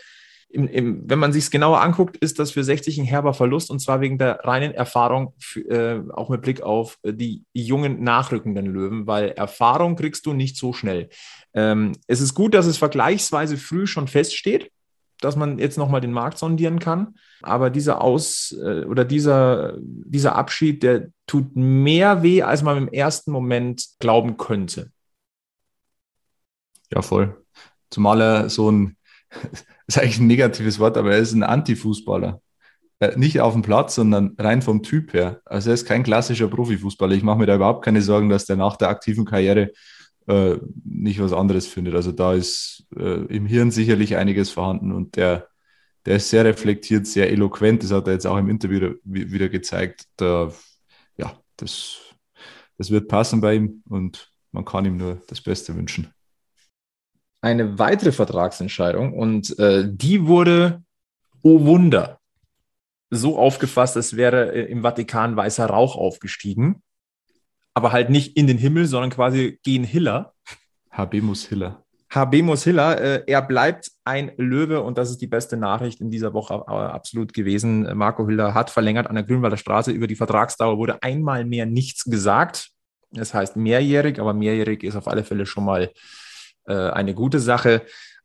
im, 0.49 0.67
im, 0.67 1.09
wenn 1.09 1.19
man 1.19 1.33
sich 1.33 1.45
es 1.45 1.51
genauer 1.51 1.81
anguckt, 1.81 2.17
ist 2.17 2.39
das 2.39 2.51
für 2.51 2.63
60 2.63 2.97
ein 2.97 3.05
herber 3.05 3.33
Verlust 3.33 3.69
und 3.69 3.79
zwar 3.79 3.99
wegen 3.99 4.17
der 4.17 4.39
reinen 4.43 4.73
Erfahrung, 4.73 5.33
für, 5.39 5.59
äh, 5.69 6.11
auch 6.13 6.29
mit 6.29 6.41
Blick 6.43 6.61
auf 6.61 6.97
die 7.03 7.43
jungen 7.53 8.03
nachrückenden 8.03 8.65
Löwen, 8.65 9.05
weil 9.05 9.31
Erfahrung 9.31 9.95
kriegst 9.95 10.25
du 10.25 10.33
nicht 10.33 10.55
so 10.55 10.71
schnell. 10.71 11.09
Ähm, 11.53 11.93
es 12.07 12.21
ist 12.21 12.35
gut, 12.35 12.53
dass 12.53 12.67
es 12.67 12.77
vergleichsweise 12.77 13.57
früh 13.57 13.85
schon 13.85 14.07
feststeht, 14.07 14.71
dass 15.25 15.35
man 15.35 15.57
jetzt 15.57 15.77
nochmal 15.77 16.01
den 16.01 16.11
Markt 16.11 16.37
sondieren 16.37 16.79
kann, 16.79 17.15
aber 17.41 17.69
dieser 17.69 18.01
Aus 18.01 18.55
äh, 18.63 18.85
oder 18.85 19.03
dieser, 19.03 19.73
dieser 19.79 20.35
Abschied, 20.35 20.83
der 20.83 21.07
tut 21.27 21.55
mehr 21.55 22.23
weh, 22.23 22.43
als 22.43 22.61
man 22.61 22.77
im 22.77 22.87
ersten 22.87 23.31
Moment 23.31 23.85
glauben 23.99 24.37
könnte. 24.37 24.91
Ja, 26.93 27.01
voll. 27.01 27.43
Zumal 27.89 28.21
er 28.21 28.49
so 28.49 28.71
ein, 28.71 28.97
ist 29.87 29.97
eigentlich 29.97 30.19
ein 30.19 30.27
negatives 30.27 30.79
Wort, 30.79 30.97
aber 30.97 31.13
er 31.13 31.19
ist 31.19 31.33
ein 31.33 31.43
Anti-Fußballer. 31.43 32.41
Äh, 32.99 33.17
nicht 33.17 33.41
auf 33.41 33.53
dem 33.53 33.63
Platz, 33.63 33.95
sondern 33.95 34.35
rein 34.37 34.61
vom 34.61 34.83
Typ 34.83 35.13
her. 35.13 35.41
Also 35.45 35.71
er 35.71 35.73
ist 35.73 35.85
kein 35.85 36.03
klassischer 36.03 36.47
Profifußballer. 36.47 37.15
Ich 37.15 37.23
mache 37.23 37.39
mir 37.39 37.47
da 37.47 37.55
überhaupt 37.55 37.83
keine 37.83 38.01
Sorgen, 38.01 38.29
dass 38.29 38.45
der 38.45 38.55
nach 38.55 38.77
der 38.77 38.89
aktiven 38.89 39.25
Karriere 39.25 39.71
äh, 40.27 40.57
nicht 40.83 41.19
was 41.19 41.33
anderes 41.33 41.67
findet. 41.67 41.95
Also 41.95 42.11
da 42.11 42.33
ist 42.33 42.85
äh, 42.95 43.25
im 43.25 43.45
Hirn 43.45 43.71
sicherlich 43.71 44.15
einiges 44.15 44.49
vorhanden 44.49 44.91
und 44.91 45.15
der, 45.15 45.47
der 46.05 46.17
ist 46.17 46.29
sehr 46.29 46.45
reflektiert, 46.45 47.07
sehr 47.07 47.31
eloquent. 47.31 47.83
Das 47.83 47.91
hat 47.91 48.07
er 48.07 48.13
jetzt 48.13 48.27
auch 48.27 48.37
im 48.37 48.49
Interview 48.49 48.95
wieder, 49.03 49.49
gezeigt. 49.49 50.05
Da, 50.17 50.51
ja, 51.17 51.39
das, 51.57 51.99
das 52.77 52.91
wird 52.91 53.07
passen 53.07 53.41
bei 53.41 53.55
ihm 53.55 53.83
und 53.89 54.31
man 54.51 54.65
kann 54.65 54.85
ihm 54.85 54.97
nur 54.97 55.21
das 55.27 55.41
Beste 55.41 55.75
wünschen 55.75 56.13
eine 57.45 57.77
weitere 57.77 58.11
Vertragsentscheidung 58.11 59.13
und 59.13 59.57
äh, 59.59 59.87
die 59.87 60.25
wurde, 60.25 60.83
oh 61.43 61.63
Wunder, 61.63 62.19
so 63.11 63.37
aufgefasst, 63.37 63.95
als 63.95 64.15
wäre 64.15 64.51
äh, 64.51 64.63
im 64.63 64.81
Vatikan 64.81 65.35
weißer 65.35 65.67
Rauch 65.67 65.95
aufgestiegen, 65.95 66.81
aber 67.75 67.91
halt 67.91 68.09
nicht 68.09 68.35
in 68.35 68.47
den 68.47 68.57
Himmel, 68.57 68.87
sondern 68.87 69.11
quasi 69.11 69.59
gen 69.63 69.83
Hiller. 69.83 70.33
Habemus 70.89 71.45
Hiller. 71.45 71.83
Habemus 72.09 72.63
Hiller, 72.63 72.99
äh, 73.01 73.23
er 73.27 73.41
bleibt 73.41 73.91
ein 74.05 74.31
Löwe 74.37 74.81
und 74.81 74.97
das 74.97 75.11
ist 75.11 75.21
die 75.21 75.27
beste 75.27 75.57
Nachricht 75.57 75.99
in 75.99 76.09
dieser 76.09 76.33
Woche 76.33 76.53
äh, 76.53 76.71
absolut 76.71 77.33
gewesen. 77.33 77.81
Marco 77.97 78.25
Hiller 78.27 78.53
hat 78.53 78.69
verlängert 78.69 79.07
an 79.07 79.15
der 79.15 79.25
Grünwalder 79.25 79.57
Straße. 79.57 79.91
Über 79.91 80.07
die 80.07 80.15
Vertragsdauer 80.15 80.77
wurde 80.77 81.03
einmal 81.03 81.43
mehr 81.43 81.65
nichts 81.65 82.05
gesagt. 82.05 82.69
Das 83.11 83.33
heißt 83.33 83.57
mehrjährig, 83.57 84.19
aber 84.19 84.33
mehrjährig 84.33 84.83
ist 84.83 84.95
auf 84.95 85.07
alle 85.07 85.25
Fälle 85.25 85.45
schon 85.45 85.65
mal 85.65 85.91
äh, 86.67 86.73
eine 86.73 87.13
gute 87.13 87.39
Sache. 87.39 87.81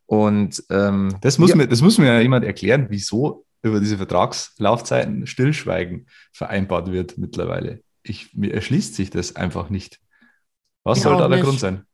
Und 0.06 0.62
ähm, 0.70 1.16
das, 1.20 1.38
muss 1.38 1.50
ja. 1.50 1.56
mir, 1.56 1.66
das 1.66 1.82
muss 1.82 1.98
mir 1.98 2.06
ja 2.06 2.20
jemand 2.20 2.44
erklären, 2.44 2.86
wieso 2.90 3.44
über 3.62 3.80
diese 3.80 3.96
Vertragslaufzeiten 3.96 5.26
Stillschweigen 5.26 6.06
vereinbart 6.32 6.92
wird 6.92 7.18
mittlerweile. 7.18 7.82
Ich, 8.02 8.34
mir 8.34 8.52
erschließt 8.54 8.94
sich 8.94 9.10
das 9.10 9.36
einfach 9.36 9.70
nicht. 9.70 10.00
Was 10.84 10.98
ich 10.98 11.04
soll 11.04 11.16
da 11.16 11.28
der 11.28 11.38
nicht. 11.38 11.46
Grund 11.46 11.60
sein? 11.60 11.86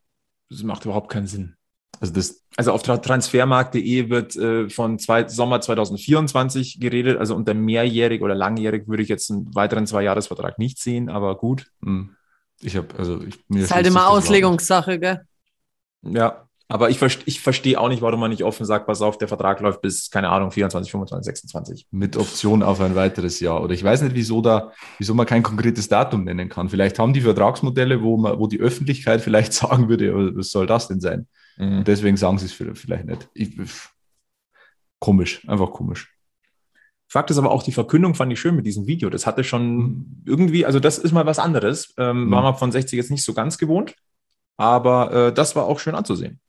Das 0.48 0.62
macht 0.62 0.84
überhaupt 0.84 1.10
keinen 1.10 1.26
Sinn. 1.26 1.56
Also, 2.00 2.12
das, 2.12 2.44
also 2.56 2.72
auf 2.72 2.82
transfermarkt.de 2.82 4.10
wird 4.10 4.36
äh, 4.36 4.68
von 4.68 4.98
zwei, 4.98 5.26
Sommer 5.28 5.60
2024 5.60 6.78
geredet. 6.78 7.18
Also 7.18 7.34
unter 7.34 7.54
mehrjährig 7.54 8.22
oder 8.22 8.34
langjährig 8.34 8.86
würde 8.86 9.02
ich 9.02 9.08
jetzt 9.08 9.30
einen 9.30 9.54
weiteren 9.54 9.86
Zwei-Jahres-Vertrag 9.86 10.58
nicht 10.58 10.78
sehen, 10.78 11.08
aber 11.08 11.36
gut. 11.36 11.70
Hm. 11.82 12.14
Ich 12.60 12.76
habe, 12.76 12.88
also 12.98 13.22
ich, 13.22 13.38
mir 13.48 13.64
ist 13.64 13.74
halt 13.74 13.86
immer 13.86 14.08
Auslegungssache, 14.08 14.98
gell? 14.98 15.26
Ja, 16.02 16.45
aber 16.68 16.90
ich, 16.90 17.00
ich 17.26 17.40
verstehe 17.40 17.80
auch 17.80 17.88
nicht, 17.88 18.02
warum 18.02 18.18
man 18.18 18.30
nicht 18.30 18.42
offen 18.42 18.66
sagt, 18.66 18.86
pass 18.86 19.00
auf, 19.00 19.18
der 19.18 19.28
Vertrag 19.28 19.60
läuft 19.60 19.82
bis, 19.82 20.10
keine 20.10 20.30
Ahnung, 20.30 20.50
24, 20.50 20.90
25, 20.90 21.24
26. 21.24 21.86
Mit 21.92 22.16
Option 22.16 22.64
auf 22.64 22.80
ein 22.80 22.96
weiteres 22.96 23.38
Jahr. 23.38 23.62
Oder 23.62 23.72
ich 23.72 23.84
weiß 23.84 24.02
nicht, 24.02 24.16
wieso 24.16 24.42
da, 24.42 24.72
wieso 24.98 25.14
man 25.14 25.26
kein 25.26 25.44
konkretes 25.44 25.88
Datum 25.88 26.24
nennen 26.24 26.48
kann. 26.48 26.68
Vielleicht 26.68 26.98
haben 26.98 27.12
die 27.12 27.20
Vertragsmodelle, 27.20 28.02
wo 28.02 28.16
man, 28.16 28.40
wo 28.40 28.48
die 28.48 28.58
Öffentlichkeit 28.58 29.20
vielleicht 29.22 29.52
sagen 29.52 29.88
würde, 29.88 30.36
was 30.36 30.50
soll 30.50 30.66
das 30.66 30.88
denn 30.88 31.00
sein? 31.00 31.28
Mhm. 31.56 31.78
Und 31.78 31.88
deswegen 31.88 32.16
sagen 32.16 32.38
sie 32.38 32.46
es 32.46 32.52
vielleicht 32.52 33.04
nicht. 33.04 33.28
Ich, 33.34 33.56
komisch, 34.98 35.48
einfach 35.48 35.70
komisch. 35.70 36.12
Fakt 37.06 37.30
ist 37.30 37.38
aber 37.38 37.52
auch, 37.52 37.62
die 37.62 37.70
Verkündung 37.70 38.16
fand 38.16 38.32
ich 38.32 38.40
schön 38.40 38.56
mit 38.56 38.66
diesem 38.66 38.88
Video. 38.88 39.08
Das 39.08 39.24
hatte 39.24 39.44
schon 39.44 39.76
mhm. 39.76 40.22
irgendwie, 40.26 40.66
also 40.66 40.80
das 40.80 40.98
ist 40.98 41.12
mal 41.12 41.26
was 41.26 41.38
anderes. 41.38 41.94
Ähm, 41.96 42.24
mhm. 42.24 42.30
War 42.32 42.42
man 42.42 42.56
von 42.56 42.72
60 42.72 42.96
jetzt 42.96 43.12
nicht 43.12 43.22
so 43.22 43.34
ganz 43.34 43.56
gewohnt. 43.56 43.94
Aber 44.56 45.12
äh, 45.12 45.32
das 45.32 45.54
war 45.54 45.66
auch 45.66 45.78
schön 45.78 45.94
anzusehen. 45.94 46.40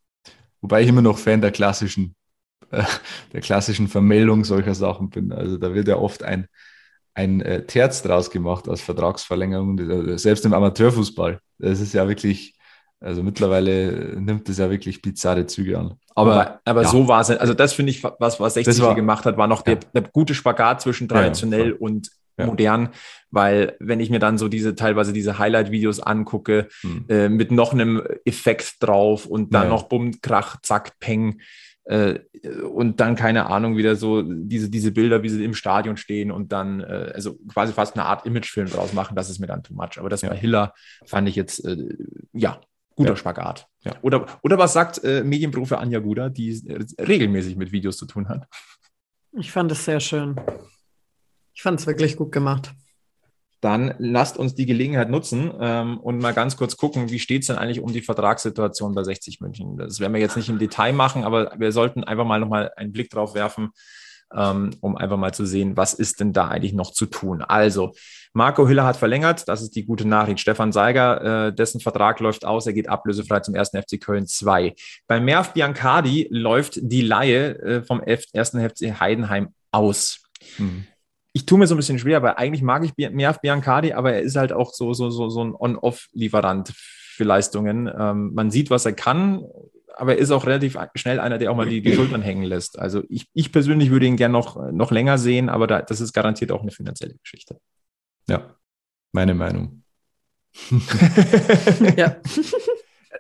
Wobei 0.67 0.81
ich 0.81 0.89
immer 0.89 1.01
noch 1.01 1.17
Fan 1.17 1.39
der 1.39 1.51
klassischen, 1.51 2.13
äh, 2.71 2.83
der 3.31 3.39
klassischen 3.39 3.87
Vermeldung 3.87 4.43
solcher 4.43 4.75
Sachen 4.75 5.09
bin. 5.09 5.31
Also 5.31 5.57
da 5.57 5.73
wird 5.73 5.87
ja 5.87 5.95
oft 5.95 6.23
ein, 6.23 6.47
ein 7.13 7.39
äh, 7.39 7.65
Terz 7.65 8.01
draus 8.01 8.29
gemacht 8.29 8.67
als 8.67 8.81
Vertragsverlängerung, 8.81 10.17
selbst 10.17 10.45
im 10.45 10.53
Amateurfußball. 10.53 11.39
Das 11.57 11.79
ist 11.79 11.93
ja 11.93 12.05
wirklich, 12.09 12.57
also 12.99 13.23
mittlerweile 13.23 14.19
nimmt 14.19 14.49
das 14.49 14.57
ja 14.57 14.69
wirklich 14.69 15.01
bizarre 15.01 15.45
Züge 15.45 15.79
an. 15.79 15.93
Aber, 16.15 16.33
aber, 16.33 16.61
aber 16.65 16.81
ja. 16.81 16.89
so 16.89 17.07
war 17.07 17.21
es. 17.21 17.29
Also 17.29 17.53
das 17.53 17.71
finde 17.71 17.91
ich, 17.91 18.03
was, 18.03 18.37
was 18.37 18.55
60 18.55 18.81
war, 18.81 18.93
gemacht 18.93 19.23
hat, 19.23 19.37
war 19.37 19.47
noch 19.47 19.65
ja. 19.65 19.75
der, 19.75 19.89
der, 19.93 20.11
gute 20.11 20.35
Spagat 20.35 20.81
zwischen 20.81 21.07
traditionell 21.07 21.69
ja, 21.69 21.75
und 21.79 22.09
ja. 22.37 22.45
modern, 22.45 22.89
weil 23.31 23.75
wenn 23.79 23.99
ich 23.99 24.09
mir 24.09 24.19
dann 24.19 24.37
so 24.37 24.47
diese 24.47 24.75
teilweise 24.75 25.13
diese 25.13 25.39
Highlight-Videos 25.39 25.99
angucke, 25.99 26.67
hm. 26.81 27.05
äh, 27.09 27.29
mit 27.29 27.51
noch 27.51 27.73
einem 27.73 28.01
Effekt 28.25 28.75
drauf 28.79 29.25
und 29.25 29.53
dann 29.53 29.63
ja. 29.63 29.69
noch 29.69 29.83
Bumm, 29.83 30.21
Krach, 30.21 30.61
Zack, 30.61 30.99
Peng 30.99 31.39
äh, 31.85 32.19
und 32.69 32.99
dann 32.99 33.15
keine 33.15 33.47
Ahnung 33.47 33.77
wieder 33.77 33.95
so 33.95 34.21
diese, 34.21 34.69
diese 34.69 34.91
Bilder, 34.91 35.23
wie 35.23 35.29
sie 35.29 35.43
im 35.43 35.53
Stadion 35.53 35.97
stehen 35.97 36.31
und 36.31 36.51
dann 36.51 36.81
äh, 36.81 37.11
also 37.13 37.37
quasi 37.51 37.73
fast 37.73 37.95
eine 37.95 38.05
Art 38.05 38.25
Imagefilm 38.25 38.69
draus 38.69 38.93
machen, 38.93 39.15
das 39.15 39.29
ist 39.29 39.39
mir 39.39 39.47
dann 39.47 39.63
too 39.63 39.73
much. 39.73 39.97
Aber 39.97 40.09
das 40.09 40.21
ja. 40.21 40.29
bei 40.29 40.35
Hiller 40.35 40.73
fand 41.05 41.27
ich 41.29 41.35
jetzt, 41.35 41.65
äh, 41.65 41.77
ja, 42.33 42.59
guter 42.95 43.11
ja. 43.11 43.15
Spagat. 43.15 43.67
Ja. 43.83 43.93
Oder, 44.01 44.25
oder 44.41 44.57
was 44.57 44.73
sagt 44.73 45.03
äh, 45.03 45.23
Medienprofi 45.23 45.75
Anja 45.75 45.99
Guda, 45.99 46.29
die 46.29 46.61
regelmäßig 46.99 47.55
mit 47.55 47.71
Videos 47.71 47.97
zu 47.97 48.05
tun 48.05 48.27
hat? 48.27 48.47
Ich 49.31 49.51
fand 49.51 49.71
es 49.71 49.85
sehr 49.85 49.99
schön. 49.99 50.35
Ich 51.57 51.63
fand 51.63 51.79
es 51.79 51.87
wirklich 51.87 52.17
gut 52.17 52.31
gemacht. 52.31 52.71
Dann 53.61 53.95
lasst 53.97 54.37
uns 54.37 54.53
die 54.53 54.67
Gelegenheit 54.67 55.09
nutzen 55.09 55.51
ähm, 55.59 55.97
und 55.97 56.19
mal 56.19 56.35
ganz 56.35 56.55
kurz 56.55 56.77
gucken, 56.77 57.09
wie 57.09 57.17
steht 57.17 57.41
es 57.41 57.47
denn 57.47 57.55
eigentlich 57.55 57.79
um 57.79 57.91
die 57.91 58.03
Vertragssituation 58.03 58.93
bei 58.93 59.03
60 59.03 59.41
München. 59.41 59.75
Das 59.75 59.99
werden 59.99 60.13
wir 60.13 60.21
jetzt 60.21 60.37
nicht 60.37 60.49
im 60.49 60.59
Detail 60.59 60.93
machen, 60.93 61.23
aber 61.23 61.53
wir 61.57 61.71
sollten 61.71 62.03
einfach 62.03 62.25
mal 62.25 62.39
nochmal 62.39 62.71
einen 62.75 62.91
Blick 62.91 63.09
drauf 63.09 63.33
werfen, 63.33 63.71
ähm, 64.35 64.69
um 64.81 64.97
einfach 64.97 65.17
mal 65.17 65.33
zu 65.33 65.47
sehen, 65.47 65.75
was 65.75 65.95
ist 65.95 66.19
denn 66.19 66.31
da 66.31 66.47
eigentlich 66.47 66.73
noch 66.73 66.91
zu 66.91 67.07
tun. 67.07 67.41
Also, 67.41 67.93
Marco 68.33 68.67
Hiller 68.67 68.85
hat 68.85 68.97
verlängert, 68.97 69.47
das 69.47 69.63
ist 69.63 69.75
die 69.75 69.85
gute 69.85 70.07
Nachricht. 70.07 70.39
Stefan 70.39 70.71
Seiger, 70.71 71.47
äh, 71.47 71.55
dessen 71.55 71.81
Vertrag 71.81 72.19
läuft 72.19 72.45
aus, 72.45 72.67
er 72.67 72.73
geht 72.73 72.87
ablösefrei 72.87 73.39
zum 73.39 73.55
1. 73.55 73.71
FC 73.71 73.99
Köln 73.99 74.27
2. 74.27 74.75
Bei 75.07 75.19
Merv 75.19 75.53
Biancardi 75.53 76.27
läuft 76.29 76.77
die 76.83 77.01
Laie 77.01 77.57
äh, 77.57 77.83
vom 77.83 77.99
1. 77.99 78.27
FC 78.31 78.99
Heidenheim 78.99 79.55
aus. 79.71 80.21
Mhm 80.59 80.85
ich 81.37 81.45
tue 81.45 81.59
mir 81.59 81.67
so 81.67 81.75
ein 81.75 81.77
bisschen 81.77 81.99
schwer, 81.99 82.23
weil 82.23 82.33
eigentlich 82.33 82.63
mag 82.63 82.83
ich 82.83 82.97
mehr 82.97 83.31
Biancardi, 83.33 83.93
aber 83.93 84.13
er 84.13 84.21
ist 84.21 84.35
halt 84.35 84.51
auch 84.51 84.73
so, 84.73 84.93
so, 84.93 85.11
so, 85.11 85.29
so 85.29 85.43
ein 85.43 85.53
On-Off-Lieferant 85.53 86.73
für 86.75 87.23
Leistungen. 87.25 87.87
Ähm, 87.95 88.33
man 88.33 88.49
sieht, 88.49 88.71
was 88.71 88.87
er 88.87 88.93
kann, 88.93 89.43
aber 89.95 90.15
er 90.15 90.17
ist 90.17 90.31
auch 90.31 90.47
relativ 90.47 90.79
schnell 90.95 91.19
einer, 91.19 91.37
der 91.37 91.51
auch 91.51 91.55
mal 91.55 91.69
die, 91.69 91.81
die 91.81 91.93
Schultern 91.93 92.23
hängen 92.23 92.41
lässt. 92.41 92.79
Also 92.79 93.03
ich, 93.07 93.27
ich 93.35 93.51
persönlich 93.51 93.91
würde 93.91 94.07
ihn 94.07 94.17
gerne 94.17 94.33
noch, 94.33 94.71
noch 94.71 94.89
länger 94.89 95.19
sehen, 95.19 95.47
aber 95.47 95.67
da, 95.67 95.83
das 95.83 96.01
ist 96.01 96.11
garantiert 96.11 96.51
auch 96.51 96.63
eine 96.63 96.71
finanzielle 96.71 97.13
Geschichte. 97.13 97.59
Ja, 98.27 98.55
meine 99.11 99.35
Meinung. 99.35 99.83
ja. 101.97 102.15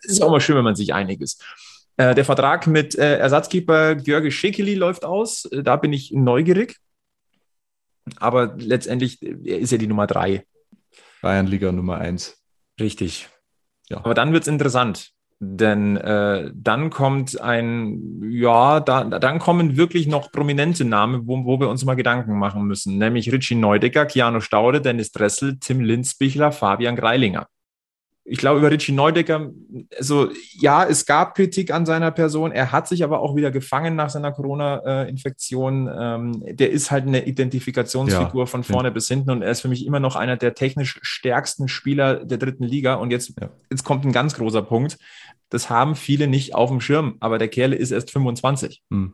Es 0.03 0.11
ist 0.11 0.21
auch 0.21 0.29
mal 0.29 0.39
schön, 0.39 0.55
wenn 0.55 0.63
man 0.63 0.75
sich 0.75 0.93
einig 0.93 1.21
ist. 1.21 1.43
Äh, 1.95 2.13
der 2.13 2.23
Vertrag 2.23 2.67
mit 2.67 2.95
äh, 2.95 3.17
Ersatzkeeper 3.17 3.95
Georgi 3.95 4.29
Schekeli 4.29 4.75
läuft 4.75 5.03
aus. 5.03 5.45
Äh, 5.45 5.63
da 5.63 5.75
bin 5.75 5.91
ich 5.91 6.11
neugierig. 6.11 6.77
Aber 8.19 8.55
letztendlich 8.57 9.21
ist 9.21 9.71
er 9.71 9.77
die 9.77 9.87
Nummer 9.87 10.07
drei. 10.07 10.45
Bayernliga 11.21 11.71
Nummer 11.71 11.97
eins. 11.97 12.41
Richtig. 12.79 13.29
Ja. 13.89 13.97
Aber 13.97 14.13
dann 14.13 14.33
wird 14.33 14.43
es 14.43 14.47
interessant. 14.47 15.11
Denn 15.39 15.97
äh, 15.97 16.51
dann 16.55 16.89
kommt 16.89 17.39
ein, 17.39 18.23
ja, 18.27 18.79
da, 18.79 19.03
dann 19.03 19.37
kommen 19.37 19.77
wirklich 19.77 20.07
noch 20.07 20.31
prominente 20.31 20.83
Namen, 20.83 21.27
wo, 21.27 21.45
wo 21.45 21.59
wir 21.59 21.69
uns 21.69 21.85
mal 21.85 21.95
Gedanken 21.95 22.39
machen 22.39 22.63
müssen. 22.63 22.97
Nämlich 22.97 23.31
Richie 23.31 23.53
Neudecker, 23.53 24.07
Keanu 24.07 24.39
Staude, 24.39 24.81
Dennis 24.81 25.11
Dressel, 25.11 25.59
Tim 25.59 25.81
Linzbichler, 25.81 26.51
Fabian 26.51 26.95
Greilinger 26.95 27.47
ich 28.29 28.39
glaube, 28.39 28.59
über 28.59 28.69
Richie 28.69 28.91
Neudecker, 28.91 29.51
also 29.97 30.29
ja, 30.59 30.83
es 30.83 31.05
gab 31.05 31.33
Kritik 31.33 31.71
an 31.71 31.85
seiner 31.85 32.11
Person. 32.11 32.51
Er 32.51 32.73
hat 32.73 32.87
sich 32.87 33.05
aber 33.05 33.21
auch 33.21 33.37
wieder 33.37 33.51
gefangen 33.51 33.95
nach 33.95 34.09
seiner 34.09 34.33
Corona-Infektion. 34.33 35.89
Ähm, 35.97 36.43
der 36.45 36.71
ist 36.71 36.91
halt 36.91 37.07
eine 37.07 37.25
Identifikationsfigur 37.25 38.41
ja, 38.41 38.45
von 38.45 38.65
vorne 38.65 38.89
ja. 38.89 38.93
bis 38.93 39.07
hinten 39.07 39.31
und 39.31 39.43
er 39.43 39.51
ist 39.51 39.61
für 39.61 39.69
mich 39.69 39.85
immer 39.85 40.01
noch 40.01 40.17
einer 40.17 40.35
der 40.35 40.55
technisch 40.55 40.99
stärksten 41.03 41.69
Spieler 41.69 42.25
der 42.25 42.37
dritten 42.37 42.65
Liga. 42.65 42.95
Und 42.95 43.11
jetzt, 43.11 43.31
ja. 43.39 43.49
jetzt 43.71 43.85
kommt 43.85 44.03
ein 44.03 44.11
ganz 44.11 44.35
großer 44.35 44.61
Punkt. 44.61 44.97
Das 45.49 45.69
haben 45.69 45.95
viele 45.95 46.27
nicht 46.27 46.53
auf 46.53 46.69
dem 46.69 46.81
Schirm, 46.81 47.15
aber 47.21 47.37
der 47.37 47.47
Kerl 47.47 47.71
ist 47.71 47.91
erst 47.91 48.11
25. 48.11 48.83
Hm. 48.91 49.13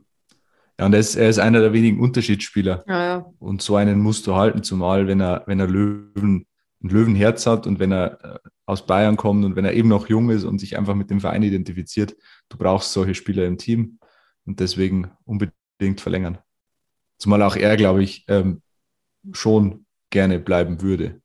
Ja, 0.80 0.88
und 0.88 0.94
er 0.94 1.00
ist, 1.00 1.16
er 1.16 1.30
ist 1.30 1.38
einer 1.38 1.60
der 1.60 1.72
wenigen 1.72 2.00
Unterschiedsspieler. 2.00 2.84
Ja, 2.88 3.06
ja. 3.06 3.26
Und 3.38 3.62
so 3.62 3.76
einen 3.76 4.00
musst 4.00 4.26
du 4.26 4.36
halten, 4.36 4.64
zumal 4.64 5.06
wenn 5.06 5.22
er, 5.22 5.44
wenn 5.46 5.60
er 5.60 5.68
Löwen, 5.68 6.48
ein 6.84 6.90
Löwenherz 6.90 7.46
hat 7.46 7.66
und 7.66 7.80
wenn 7.80 7.92
er 7.92 8.24
äh, 8.24 8.40
aus 8.66 8.86
Bayern 8.86 9.18
kommt 9.18 9.46
und 9.46 9.56
wenn 9.56 9.66
er 9.66 9.74
eben 9.74 9.90
noch 9.90 10.10
jung 10.10 10.30
ist 10.30 10.44
und 10.44 10.60
sich 10.60 10.78
einfach 10.78 10.96
mit 10.96 11.10
dem 11.10 11.20
Verein 11.20 11.44
identifiziert, 11.44 12.16
du 12.50 12.58
brauchst 12.58 12.94
solche 12.94 13.16
Spieler 13.16 13.46
im 13.46 13.58
Team 13.58 14.00
und 14.46 14.60
deswegen 14.60 15.12
unbedingt 15.26 16.02
verlängern. 16.02 16.38
Zumal 17.18 17.42
auch 17.42 17.56
er, 17.56 17.78
glaube 17.78 18.04
ich, 18.04 18.26
ähm, 18.28 18.62
schon 19.32 19.86
gerne 20.10 20.40
bleiben 20.40 20.82
würde. 20.82 21.22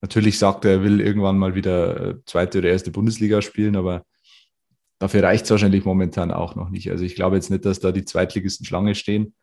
Natürlich 0.00 0.38
sagt 0.38 0.64
er, 0.64 0.72
er 0.72 0.82
will 0.82 1.00
irgendwann 1.00 1.38
mal 1.38 1.54
wieder 1.54 2.00
äh, 2.00 2.14
zweite 2.24 2.58
oder 2.58 2.70
erste 2.70 2.90
Bundesliga 2.90 3.42
spielen, 3.42 3.76
aber 3.76 4.06
dafür 4.98 5.22
reicht 5.22 5.44
es 5.44 5.50
wahrscheinlich 5.50 5.84
momentan 5.84 6.30
auch 6.30 6.54
noch 6.54 6.70
nicht. 6.70 6.90
Also 6.90 7.04
ich 7.04 7.14
glaube 7.14 7.36
jetzt 7.36 7.50
nicht, 7.50 7.66
dass 7.66 7.80
da 7.80 7.92
die 7.92 8.04
Zweitligisten 8.04 8.64
Schlange 8.64 8.94
stehen. 8.94 9.34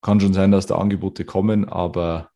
Kann 0.00 0.18
schon 0.18 0.34
sein, 0.34 0.50
dass 0.50 0.66
da 0.66 0.76
Angebote 0.76 1.24
kommen, 1.24 1.68
aber 1.68 2.30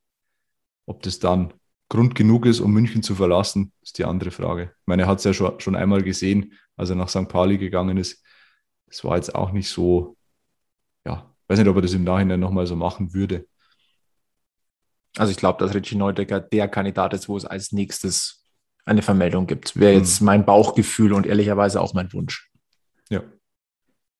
ob 0.86 1.02
das 1.02 1.18
dann 1.18 1.52
Grund 1.88 2.14
genug 2.14 2.46
ist, 2.46 2.60
um 2.60 2.72
München 2.72 3.02
zu 3.02 3.14
verlassen, 3.14 3.72
ist 3.82 3.98
die 3.98 4.04
andere 4.04 4.30
Frage. 4.30 4.74
Ich 4.80 4.86
meine, 4.86 5.02
er 5.02 5.08
hat 5.08 5.18
es 5.18 5.24
ja 5.24 5.32
schon, 5.32 5.60
schon 5.60 5.76
einmal 5.76 6.02
gesehen, 6.02 6.52
als 6.76 6.90
er 6.90 6.96
nach 6.96 7.08
St. 7.08 7.28
Pauli 7.28 7.58
gegangen 7.58 7.96
ist. 7.96 8.24
Das 8.86 9.04
war 9.04 9.16
jetzt 9.16 9.34
auch 9.34 9.52
nicht 9.52 9.68
so, 9.68 10.16
ja, 11.04 11.34
weiß 11.48 11.58
nicht, 11.58 11.68
ob 11.68 11.76
er 11.76 11.82
das 11.82 11.94
im 11.94 12.04
Nachhinein 12.04 12.40
nochmal 12.40 12.66
so 12.66 12.76
machen 12.76 13.14
würde. 13.14 13.46
Also 15.16 15.30
ich 15.30 15.38
glaube, 15.38 15.64
dass 15.64 15.74
Richie 15.74 15.96
Neudecker 15.96 16.40
der 16.40 16.68
Kandidat 16.68 17.14
ist, 17.14 17.28
wo 17.28 17.36
es 17.36 17.44
als 17.44 17.72
nächstes 17.72 18.44
eine 18.84 19.02
Vermeldung 19.02 19.46
gibt. 19.46 19.76
Wäre 19.76 19.94
jetzt 19.94 20.20
hm. 20.20 20.26
mein 20.26 20.44
Bauchgefühl 20.44 21.12
und 21.12 21.26
ehrlicherweise 21.26 21.80
auch 21.80 21.94
mein 21.94 22.12
Wunsch. 22.12 22.50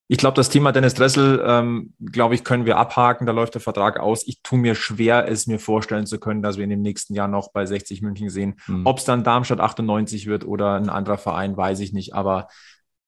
Ich 0.08 0.18
glaube, 0.18 0.36
das 0.36 0.48
Thema 0.48 0.70
Dennis 0.70 0.94
Dressel, 0.94 1.42
ähm, 1.44 1.92
glaube 2.00 2.36
ich, 2.36 2.44
können 2.44 2.64
wir 2.64 2.76
abhaken. 2.76 3.26
Da 3.26 3.32
läuft 3.32 3.54
der 3.54 3.60
Vertrag 3.60 3.98
aus. 3.98 4.26
Ich 4.26 4.40
tue 4.42 4.58
mir 4.58 4.76
schwer, 4.76 5.28
es 5.28 5.48
mir 5.48 5.58
vorstellen 5.58 6.06
zu 6.06 6.20
können, 6.20 6.42
dass 6.42 6.58
wir 6.58 6.64
in 6.64 6.70
dem 6.70 6.82
nächsten 6.82 7.14
Jahr 7.14 7.26
noch 7.26 7.50
bei 7.50 7.66
60 7.66 8.02
München 8.02 8.30
sehen. 8.30 8.54
Mhm. 8.68 8.86
Ob 8.86 8.98
es 8.98 9.04
dann 9.04 9.24
Darmstadt 9.24 9.58
98 9.58 10.26
wird 10.26 10.46
oder 10.46 10.74
ein 10.74 10.88
anderer 10.88 11.18
Verein, 11.18 11.56
weiß 11.56 11.80
ich 11.80 11.92
nicht. 11.92 12.14
Aber 12.14 12.46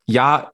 ja, 0.07 0.51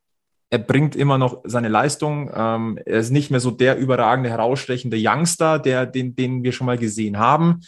er 0.51 0.59
bringt 0.59 0.95
immer 0.97 1.16
noch 1.16 1.40
seine 1.45 1.68
Leistung. 1.68 2.30
Ähm, 2.34 2.78
er 2.84 2.99
ist 2.99 3.11
nicht 3.11 3.30
mehr 3.30 3.40
so 3.40 3.51
der 3.51 3.78
überragende, 3.78 4.28
herausstechende 4.28 4.99
Youngster, 5.01 5.59
der, 5.59 5.86
den, 5.86 6.14
den 6.14 6.45
wir 6.45 6.53
schon 6.53 6.66
mal 6.66 6.78
gesehen 6.78 7.18
haben. 7.18 7.61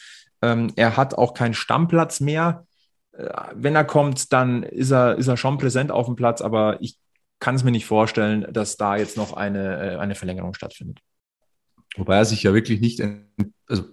Ähm, 0.43 0.71
er 0.77 0.99
hat 0.99 1.15
auch 1.15 1.33
keinen 1.33 1.55
Stammplatz 1.55 2.21
mehr. 2.21 2.67
Äh, 3.13 3.29
wenn 3.55 3.75
er 3.75 3.85
kommt, 3.85 4.33
dann 4.35 4.63
ist 4.63 4.91
er, 4.91 5.17
ist 5.17 5.29
er 5.29 5.39
schon 5.39 5.57
präsent 5.57 5.91
auf 5.91 6.07
dem 6.07 6.15
Platz, 6.15 6.43
aber 6.43 6.77
ich 6.81 6.99
kann 7.39 7.55
es 7.55 7.65
mir 7.65 7.71
nicht 7.71 7.87
vorstellen, 7.87 8.47
dass 8.53 8.77
da 8.77 8.97
jetzt 8.97 9.17
noch 9.17 9.33
eine, 9.33 9.95
äh, 9.95 9.97
eine 9.97 10.15
Verlängerung 10.15 10.55
stattfindet. 10.55 11.01
Wobei 11.97 12.17
er 12.17 12.25
sich 12.25 12.43
ja 12.43 12.55
wirklich 12.55 12.81
nicht, 12.81 13.03
also 13.67 13.85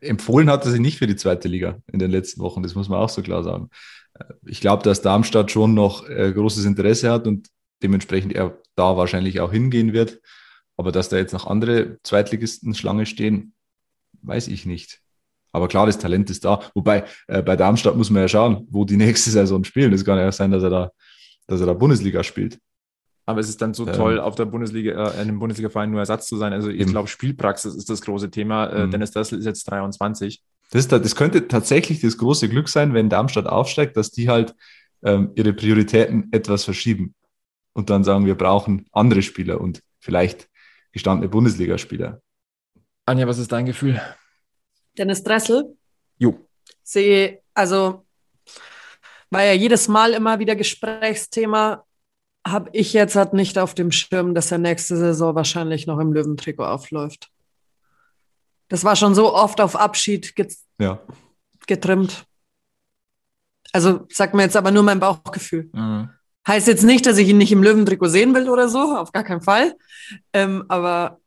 empfohlen 0.00 0.50
hat 0.50 0.64
er 0.64 0.70
sich 0.70 0.80
nicht 0.80 0.98
für 0.98 1.06
die 1.06 1.16
zweite 1.16 1.48
Liga 1.48 1.78
in 1.92 1.98
den 1.98 2.10
letzten 2.10 2.40
Wochen, 2.40 2.62
das 2.62 2.74
muss 2.74 2.88
man 2.88 3.00
auch 3.00 3.08
so 3.08 3.22
klar 3.22 3.42
sagen. 3.42 3.70
Äh, 4.18 4.24
ich 4.46 4.60
glaube, 4.60 4.82
dass 4.82 5.02
Darmstadt 5.02 5.50
schon 5.50 5.74
noch 5.74 6.08
äh, 6.08 6.32
großes 6.32 6.64
Interesse 6.64 7.10
hat 7.10 7.26
und 7.26 7.48
dementsprechend 7.82 8.32
er 8.32 8.58
da 8.76 8.96
wahrscheinlich 8.96 9.40
auch 9.40 9.52
hingehen 9.52 9.92
wird. 9.92 10.20
Aber 10.76 10.90
dass 10.90 11.08
da 11.08 11.16
jetzt 11.16 11.32
noch 11.32 11.46
andere 11.46 11.98
Zweitligisten 12.02 12.74
Schlange 12.74 13.06
stehen, 13.06 13.54
weiß 14.22 14.48
ich 14.48 14.66
nicht. 14.66 15.00
Aber 15.52 15.68
klar, 15.68 15.86
das 15.86 15.98
Talent 15.98 16.30
ist 16.30 16.44
da. 16.44 16.60
Wobei 16.74 17.04
äh, 17.28 17.42
bei 17.42 17.54
Darmstadt 17.54 17.96
muss 17.96 18.10
man 18.10 18.22
ja 18.22 18.28
schauen, 18.28 18.66
wo 18.70 18.84
die 18.84 18.96
nächste 18.96 19.30
Saison 19.30 19.62
spielen. 19.62 19.92
Es 19.92 20.04
kann 20.04 20.18
ja 20.18 20.32
sein, 20.32 20.50
dass 20.50 20.64
er 20.64 20.70
da, 20.70 20.90
dass 21.46 21.60
er 21.60 21.66
da 21.66 21.74
Bundesliga 21.74 22.24
spielt. 22.24 22.58
Aber 23.26 23.40
es 23.40 23.48
ist 23.48 23.62
dann 23.62 23.72
so 23.72 23.86
ähm, 23.86 23.94
toll, 23.94 24.20
auf 24.20 24.34
der 24.34 24.44
Bundesliga, 24.44 24.92
äh, 24.92 25.18
einem 25.18 25.38
Bundesliga-Verein 25.38 25.90
nur 25.90 26.00
Ersatz 26.00 26.26
zu 26.26 26.36
sein. 26.36 26.52
Also 26.52 26.68
ich 26.68 26.86
glaube, 26.86 27.08
Spielpraxis 27.08 27.74
ist 27.74 27.88
das 27.88 28.02
große 28.02 28.30
Thema. 28.30 28.66
Äh, 28.66 28.86
mhm. 28.86 28.90
Dennis 28.90 29.12
Dressel 29.12 29.38
ist 29.38 29.46
jetzt 29.46 29.64
23. 29.70 30.42
Das, 30.70 30.88
das 30.88 31.16
könnte 31.16 31.48
tatsächlich 31.48 32.00
das 32.00 32.18
große 32.18 32.48
Glück 32.48 32.68
sein, 32.68 32.94
wenn 32.94 33.08
Darmstadt 33.08 33.46
aufsteigt, 33.46 33.96
dass 33.96 34.10
die 34.10 34.28
halt 34.28 34.54
ähm, 35.02 35.30
ihre 35.34 35.52
Prioritäten 35.52 36.28
etwas 36.32 36.64
verschieben 36.64 37.14
und 37.72 37.90
dann 37.90 38.04
sagen, 38.04 38.26
wir 38.26 38.34
brauchen 38.34 38.86
andere 38.92 39.22
Spieler 39.22 39.60
und 39.60 39.82
vielleicht 40.00 40.48
gestandene 40.92 41.28
Bundesligaspieler. 41.28 42.20
Anja, 43.06 43.26
was 43.26 43.38
ist 43.38 43.52
dein 43.52 43.66
Gefühl? 43.66 44.00
Dennis 44.96 45.22
Dressel? 45.22 45.76
Jo. 46.18 46.38
Sehe, 46.82 47.42
also 47.52 48.04
war 49.30 49.44
ja 49.44 49.52
jedes 49.52 49.88
Mal 49.88 50.12
immer 50.12 50.38
wieder 50.38 50.54
Gesprächsthema 50.54 51.84
habe 52.46 52.70
ich 52.72 52.92
jetzt 52.92 53.16
halt 53.16 53.32
nicht 53.32 53.58
auf 53.58 53.74
dem 53.74 53.90
Schirm, 53.90 54.34
dass 54.34 54.52
er 54.52 54.58
nächste 54.58 54.96
Saison 54.96 55.34
wahrscheinlich 55.34 55.86
noch 55.86 55.98
im 55.98 56.12
Löwentrikot 56.12 56.64
aufläuft. 56.64 57.30
Das 58.68 58.84
war 58.84 58.96
schon 58.96 59.14
so 59.14 59.34
oft 59.34 59.60
auf 59.60 59.76
Abschied 59.76 60.34
get 60.36 60.54
ja. 60.78 61.00
getrimmt. 61.66 62.26
Also 63.72 64.06
sagt 64.10 64.34
mir 64.34 64.42
jetzt 64.42 64.56
aber 64.56 64.70
nur 64.70 64.82
mein 64.82 65.00
Bauchgefühl. 65.00 65.70
Mhm. 65.72 66.10
Heißt 66.46 66.68
jetzt 66.68 66.84
nicht, 66.84 67.06
dass 67.06 67.16
ich 67.16 67.28
ihn 67.28 67.38
nicht 67.38 67.52
im 67.52 67.62
Löwentrikot 67.62 68.08
sehen 68.08 68.34
will 68.34 68.50
oder 68.50 68.68
so, 68.68 68.96
auf 68.96 69.12
gar 69.12 69.24
keinen 69.24 69.40
Fall. 69.40 69.74
Ähm, 70.34 70.64
aber 70.68 71.18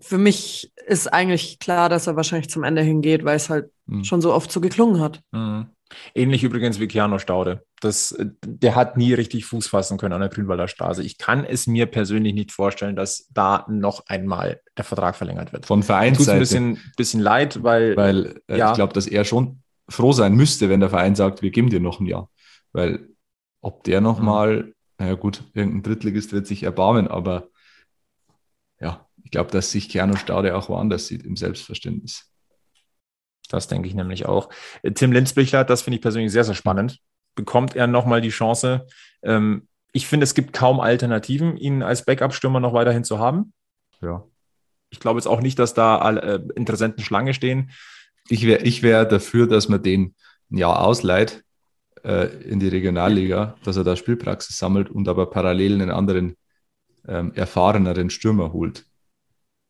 für 0.00 0.16
mich 0.16 0.72
ist 0.86 1.12
eigentlich 1.12 1.58
klar, 1.58 1.90
dass 1.90 2.06
er 2.06 2.16
wahrscheinlich 2.16 2.48
zum 2.48 2.64
Ende 2.64 2.82
hingeht, 2.82 3.24
weil 3.24 3.36
es 3.36 3.50
halt 3.50 3.70
mhm. 3.86 4.04
schon 4.04 4.22
so 4.22 4.32
oft 4.32 4.50
so 4.50 4.60
geklungen 4.60 5.00
hat. 5.00 5.20
Mhm. 5.32 5.68
Ähnlich 6.14 6.44
übrigens 6.44 6.80
wie 6.80 6.86
Keanu 6.86 7.18
Staude. 7.18 7.64
Das, 7.80 8.16
der 8.44 8.74
hat 8.76 8.96
nie 8.96 9.14
richtig 9.14 9.46
Fuß 9.46 9.68
fassen 9.68 9.98
können 9.98 10.12
an 10.12 10.20
der 10.20 10.28
Grünwalder 10.28 10.68
Straße. 10.68 11.02
Ich 11.02 11.18
kann 11.18 11.44
es 11.44 11.66
mir 11.66 11.86
persönlich 11.86 12.34
nicht 12.34 12.52
vorstellen, 12.52 12.96
dass 12.96 13.28
da 13.30 13.66
noch 13.68 14.06
einmal 14.06 14.60
der 14.76 14.84
Vertrag 14.84 15.16
verlängert 15.16 15.52
wird. 15.52 15.66
Von 15.66 15.82
Vereinsseite. 15.82 16.24
Tut 16.24 16.34
ein 16.34 16.38
bisschen, 16.38 16.92
bisschen 16.96 17.20
leid, 17.20 17.62
weil, 17.62 17.96
weil 17.96 18.40
äh, 18.48 18.58
ja. 18.58 18.70
ich 18.70 18.76
glaube, 18.76 18.92
dass 18.92 19.06
er 19.06 19.24
schon 19.24 19.62
froh 19.88 20.12
sein 20.12 20.34
müsste, 20.34 20.68
wenn 20.68 20.80
der 20.80 20.90
Verein 20.90 21.14
sagt, 21.14 21.42
wir 21.42 21.50
geben 21.50 21.70
dir 21.70 21.80
noch 21.80 22.00
ein 22.00 22.06
Jahr. 22.06 22.30
Weil 22.72 23.08
ob 23.60 23.84
der 23.84 24.00
nochmal, 24.00 24.62
mhm. 24.64 24.74
naja 24.98 25.14
gut, 25.14 25.44
irgendein 25.54 25.82
Drittligist 25.82 26.32
wird 26.32 26.46
sich 26.46 26.62
erbarmen, 26.62 27.08
aber 27.08 27.48
ja, 28.80 29.06
ich 29.22 29.30
glaube, 29.30 29.50
dass 29.50 29.70
sich 29.70 29.88
Keanu 29.88 30.16
Staude 30.16 30.56
auch 30.56 30.68
woanders 30.68 31.06
sieht 31.06 31.24
im 31.24 31.36
Selbstverständnis. 31.36 32.29
Das 33.48 33.68
denke 33.68 33.88
ich 33.88 33.94
nämlich 33.94 34.26
auch. 34.26 34.48
Äh, 34.82 34.92
Tim 34.92 35.12
Linzbichler, 35.12 35.64
das 35.64 35.82
finde 35.82 35.96
ich 35.96 36.02
persönlich 36.02 36.32
sehr, 36.32 36.44
sehr 36.44 36.54
spannend. 36.54 36.98
Bekommt 37.34 37.76
er 37.76 37.86
nochmal 37.86 38.20
die 38.20 38.30
Chance? 38.30 38.86
Ähm, 39.22 39.68
ich 39.92 40.06
finde, 40.06 40.24
es 40.24 40.34
gibt 40.34 40.52
kaum 40.52 40.80
Alternativen, 40.80 41.56
ihn 41.56 41.82
als 41.82 42.04
Backup-Stürmer 42.04 42.60
noch 42.60 42.72
weiterhin 42.72 43.04
zu 43.04 43.18
haben. 43.18 43.52
Ja. 44.00 44.24
Ich 44.90 45.00
glaube 45.00 45.18
jetzt 45.18 45.26
auch 45.26 45.40
nicht, 45.40 45.58
dass 45.58 45.74
da 45.74 45.98
alle 45.98 46.20
äh, 46.22 46.40
Interessenten 46.54 47.04
Schlange 47.04 47.34
stehen. 47.34 47.70
Ich 48.28 48.46
wäre 48.46 48.62
ich 48.62 48.82
wär 48.82 49.04
dafür, 49.04 49.46
dass 49.46 49.68
man 49.68 49.82
den 49.82 50.14
ein 50.50 50.58
Jahr 50.58 50.84
ausleiht 50.84 51.44
äh, 52.04 52.26
in 52.42 52.60
die 52.60 52.68
Regionalliga, 52.68 53.56
dass 53.64 53.76
er 53.76 53.84
da 53.84 53.96
Spielpraxis 53.96 54.58
sammelt 54.58 54.90
und 54.90 55.08
aber 55.08 55.30
parallel 55.30 55.74
einen 55.74 55.90
anderen 55.90 56.36
ähm, 57.06 57.32
erfahreneren 57.34 58.10
Stürmer 58.10 58.52
holt 58.52 58.86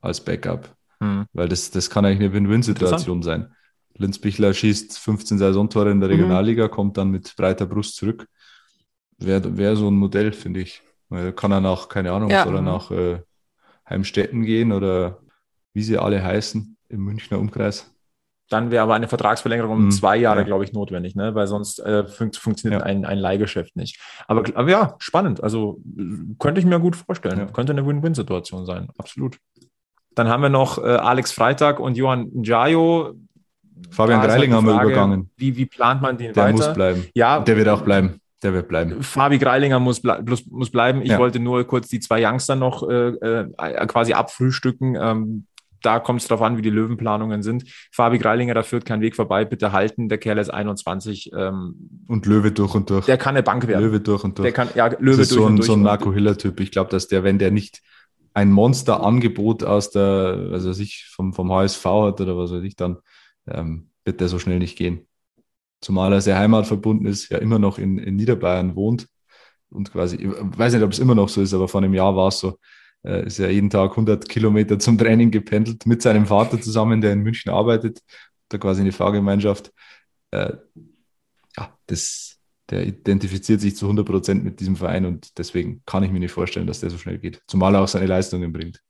als 0.01 0.23
Backup. 0.23 0.75
Hm. 1.01 1.27
Weil 1.33 1.49
das, 1.49 1.71
das 1.71 1.91
kann 1.91 2.05
eigentlich 2.05 2.21
eine 2.21 2.33
Win-Win-Situation 2.33 3.23
sein. 3.23 3.55
Linzbichler 4.01 4.53
schießt 4.55 4.99
15 4.99 5.39
Saisontore 5.39 5.91
in 5.91 6.01
der 6.01 6.09
mhm. 6.09 6.17
Regionalliga, 6.17 6.67
mhm. 6.67 6.71
kommt 6.71 6.97
dann 6.97 7.11
mit 7.11 7.35
breiter 7.37 7.67
Brust 7.67 7.97
zurück. 7.97 8.27
Wäre 9.19 9.57
wär 9.57 9.77
so 9.77 9.89
ein 9.89 9.95
Modell, 9.95 10.33
finde 10.33 10.61
ich. 10.61 10.83
Kann 11.37 11.53
er 11.53 11.61
nach, 11.61 11.89
keine 11.89 12.13
Ahnung, 12.13 12.31
ja. 12.31 12.45
soll 12.45 12.55
er 12.55 12.63
nach 12.63 12.91
äh, 12.91 13.19
Heimstetten 13.89 14.43
gehen 14.45 14.73
oder 14.73 15.19
wie 15.75 15.83
sie 15.83 15.99
alle 15.99 16.23
heißen 16.23 16.77
im 16.89 17.05
Münchner 17.05 17.39
Umkreis. 17.39 17.93
Dann 18.49 18.71
wäre 18.71 18.83
aber 18.83 18.95
eine 18.95 19.07
Vertragsverlängerung 19.07 19.73
um 19.73 19.85
Mhm. 19.87 19.91
zwei 19.93 20.17
Jahre, 20.17 20.41
Ja. 20.41 20.45
glaube 20.47 20.65
ich, 20.65 20.73
notwendig, 20.73 21.15
ne? 21.15 21.35
weil 21.35 21.47
sonst 21.47 21.79
äh, 21.81 22.07
fun 22.07 22.33
funktioniert 22.33 22.81
Ja. 22.81 22.87
ein, 22.87 23.05
ein 23.05 23.19
Leihgeschäft 23.19 23.77
nicht. 23.77 24.01
Aber, 24.27 24.43
aber 24.55 24.71
ja, 24.71 24.97
spannend. 24.99 25.43
Also 25.43 25.81
könnte 26.39 26.61
ich 26.61 26.67
mir 26.67 26.81
gut 26.81 26.97
vorstellen. 26.97 27.39
Ja. 27.39 27.47
Könnte 27.47 27.73
eine 27.73 27.87
Win-Win-Situation 27.87 28.67
sein. 28.67 28.89
Absolut. 28.99 29.39
Dann 30.17 30.29
haben 30.29 30.43
wir 30.43 30.49
noch 30.49 30.79
äh, 30.79 30.89
Alex 30.89 31.31
Freitag 31.33 31.79
und 31.79 31.97
Johann 31.97 32.29
Njayo. 32.35 33.15
Fabian 33.91 34.21
halt 34.21 34.31
Greilinger 34.31 34.57
haben 34.57 34.67
wir 34.67 34.75
übergangen. 34.83 35.31
Wie, 35.37 35.57
wie 35.57 35.67
plant 35.67 36.03
man 36.03 36.17
den 36.19 36.33
Der 36.33 36.45
weiter? 36.45 36.57
muss 36.57 36.73
bleiben. 36.75 37.05
Ja, 37.15 37.41
Der 37.41 37.57
wird 37.57 37.69
auch 37.69 37.83
bleiben. 37.83 38.21
Der 38.43 38.55
wird 38.55 38.69
bleiben. 38.69 39.03
Fabi 39.03 39.39
Greilinger 39.39 39.79
muss, 39.81 40.01
ble 40.01 40.25
muss 40.49 40.71
bleiben. 40.71 41.03
Ich 41.03 41.11
Ja. 41.11 41.19
wollte 41.19 41.39
nur 41.41 41.63
kurz 41.65 41.89
die 41.89 42.01
zwei 42.01 42.27
Youngster 42.27 42.57
noch 42.57 42.89
äh, 42.89 43.09
äh, 43.09 43.87
quasi 43.87 44.15
abfrühstücken. 44.15 44.97
Ähm, 44.99 45.47
da 45.83 45.99
kommt 45.99 46.21
es 46.23 46.29
darauf 46.29 46.43
an, 46.47 46.57
wie 46.57 46.63
die 46.63 46.71
Löwenplanungen 46.71 47.43
sind. 47.43 47.65
Fabi 47.93 48.19
Greilinger, 48.19 48.55
da 48.55 48.63
führt 48.63 48.85
kein 48.87 49.01
Weg 49.03 49.15
vorbei. 49.17 49.45
Bitte 49.45 49.73
halten. 49.73 50.09
Der 50.09 50.17
Kerl 50.19 50.39
ist 50.39 50.49
21. 50.51 51.33
Ähm, 51.37 51.75
Und 52.07 52.25
Löwe 52.27 52.51
durch 52.53 52.75
und 52.75 52.89
durch. 52.89 53.07
der 53.07 53.19
kann 53.19 53.35
eine 53.35 53.43
Bank 53.43 53.67
werden. 53.67 53.83
Löwe 53.85 54.01
durch 54.01 54.25
und 54.25 54.39
durch. 54.39 54.45
Der 54.45 54.53
kann, 54.53 54.69
ja, 54.75 54.89
das 54.89 55.01
Löwe 55.01 55.21
ist 55.23 55.33
durch 55.33 55.41
so 55.41 55.47
und 55.47 55.53
ein, 55.53 55.57
durch. 55.57 55.67
so 55.67 55.73
ein 55.73 55.79
Und- 55.81 55.83
Marco 55.85 56.13
Hiller-Typ. 56.13 56.61
Ich 56.61 56.71
glaube, 56.71 56.91
dass 56.91 57.09
der, 57.09 57.25
wenn 57.25 57.39
der 57.39 57.51
nicht 57.51 57.81
ein 58.33 58.53
Monsterangebot 58.53 59.65
aus 59.65 59.91
der, 59.91 60.49
also 60.53 60.73
sich 60.73 61.07
vom, 61.15 61.33
vom 61.35 61.53
HSV 61.53 61.85
hat 61.85 62.21
oder 62.21 62.37
was 62.37 62.53
weiß 62.53 62.63
ich, 62.63 62.77
dann 62.77 62.99
ähm, 63.53 63.91
wird 64.05 64.21
der 64.21 64.29
so 64.29 64.39
schnell 64.39 64.59
nicht 64.59 64.77
gehen. 64.77 65.07
Zumal 65.81 66.13
er 66.13 66.21
sehr 66.21 66.39
heimatverbunden 66.39 67.07
ist, 67.07 67.31
ja 67.31 67.39
immer 67.39 67.59
noch 67.59 67.79
in, 67.79 67.99
in 67.99 68.17
Niederbayern 68.17 68.77
wohnt 68.77 69.09
und 69.71 69.93
quasi, 69.93 70.17
ich 70.17 70.29
weiß 70.29 70.75
nicht, 70.75 70.83
ob 70.83 70.93
es 70.93 70.99
immer 70.99 71.15
noch 71.15 71.29
so 71.29 71.41
ist, 71.41 71.55
aber 71.55 71.69
vor 71.69 71.81
einem 71.81 71.95
Jahr 71.95 72.15
war 72.17 72.29
es 72.29 72.41
so, 72.41 72.59
äh, 73.05 73.27
ist 73.27 73.39
er 73.39 73.51
jeden 73.51 73.71
Tag 73.71 73.91
100 73.93 74.29
Kilometer 74.29 74.79
zum 74.79 74.99
Training 74.99 75.31
gependelt 75.31 75.87
mit 75.87 76.03
seinem 76.03 76.27
Vater 76.27 76.61
zusammen, 76.61 77.01
der 77.01 77.13
in 77.13 77.21
München 77.21 77.51
arbeitet, 77.51 78.01
da 78.49 78.59
quasi 78.59 78.83
eine 78.83 78.93
Fahrgemeinschaft. 78.93 79.73
Äh, 80.33 80.55
ja, 81.57 81.79
das, 81.87 82.39
der 82.69 82.87
identifiziert 82.87 83.61
sich 83.61 83.77
zu 83.77 83.87
100 83.87 84.07
Prozent 84.07 84.45
mit 84.45 84.61
diesem 84.61 84.77
Verein 84.77 85.07
und 85.07 85.39
deswegen 85.39 85.83
kann 85.87 86.03
ich 86.03 86.11
mir 86.11 86.21
nicht 86.21 86.33
vorstellen, 86.33 86.67
dass 86.67 86.81
der 86.81 86.91
so 86.91 86.99
schnell 86.99 87.19
geht. 87.19 87.43
Zumal 87.47 87.75
er 87.75 87.83
auch 87.83 87.89
seine 87.89 88.07
Leistungen 88.07 88.53
bringt. 88.53 88.83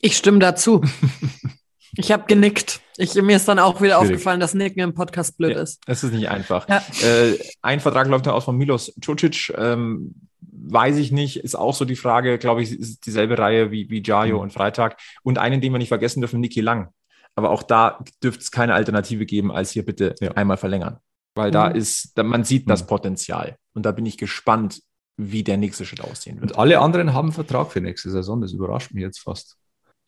Ich 0.00 0.16
stimme 0.16 0.38
dazu. 0.38 0.82
ich 1.96 2.10
habe 2.12 2.24
genickt. 2.26 2.80
Ich, 2.96 3.14
mir 3.14 3.36
ist 3.36 3.48
dann 3.48 3.58
auch 3.58 3.80
wieder 3.80 3.94
Schwierig. 3.96 4.12
aufgefallen, 4.12 4.40
dass 4.40 4.54
Nicken 4.54 4.80
im 4.80 4.94
Podcast 4.94 5.36
blöd 5.38 5.56
Ja. 5.56 5.62
ist. 5.62 5.80
Das 5.86 6.04
ist 6.04 6.12
nicht 6.12 6.28
einfach. 6.28 6.68
Ja. 6.68 6.82
Äh, 7.02 7.38
ein 7.62 7.80
Vertrag 7.80 8.08
läuft 8.08 8.26
ja 8.26 8.32
aus 8.32 8.44
von 8.44 8.56
Milos 8.56 8.92
Czucic. 9.00 9.52
Ähm, 9.56 10.14
weiß 10.40 10.96
ich 10.98 11.12
nicht. 11.12 11.36
Ist 11.38 11.54
auch 11.54 11.74
so 11.74 11.84
die 11.84 11.96
Frage, 11.96 12.38
glaube 12.38 12.62
ich, 12.62 12.72
ist 12.78 13.06
dieselbe 13.06 13.38
Reihe 13.38 13.70
wie, 13.70 13.88
wie 13.90 14.02
Jajo 14.02 14.36
Mhm. 14.36 14.42
und 14.42 14.52
Freitag. 14.52 14.98
Und 15.22 15.38
einen, 15.38 15.60
den 15.60 15.72
wir 15.72 15.78
nicht 15.78 15.88
vergessen 15.88 16.20
dürfen, 16.20 16.40
Niki 16.40 16.60
Lang. 16.60 16.88
Aber 17.34 17.50
auch 17.50 17.62
da 17.62 17.98
dürfte 18.22 18.42
es 18.42 18.50
keine 18.50 18.74
Alternative 18.74 19.24
geben, 19.26 19.50
als 19.50 19.70
hier 19.70 19.84
bitte 19.84 20.14
Ja. 20.20 20.32
einmal 20.32 20.58
verlängern. 20.58 20.98
Weil 21.34 21.50
da 21.50 21.70
Mhm. 21.70 21.76
ist, 21.76 22.12
da, 22.16 22.22
man 22.22 22.44
sieht 22.44 22.68
das 22.68 22.82
Mhm. 22.82 22.86
Potenzial. 22.88 23.56
Und 23.74 23.86
da 23.86 23.92
bin 23.92 24.04
ich 24.06 24.18
gespannt, 24.18 24.82
wie 25.16 25.42
der 25.42 25.56
nächste 25.56 25.84
Schritt 25.86 26.02
aussehen 26.02 26.40
wird. 26.40 26.52
Und 26.52 26.58
alle 26.58 26.78
anderen 26.80 27.14
haben 27.14 27.28
einen 27.28 27.32
Vertrag 27.34 27.72
für 27.72 27.80
nächste 27.80 28.10
Saison. 28.10 28.40
Das 28.40 28.52
überrascht 28.52 28.92
mich 28.92 29.02
jetzt 29.02 29.20
fast. 29.20 29.56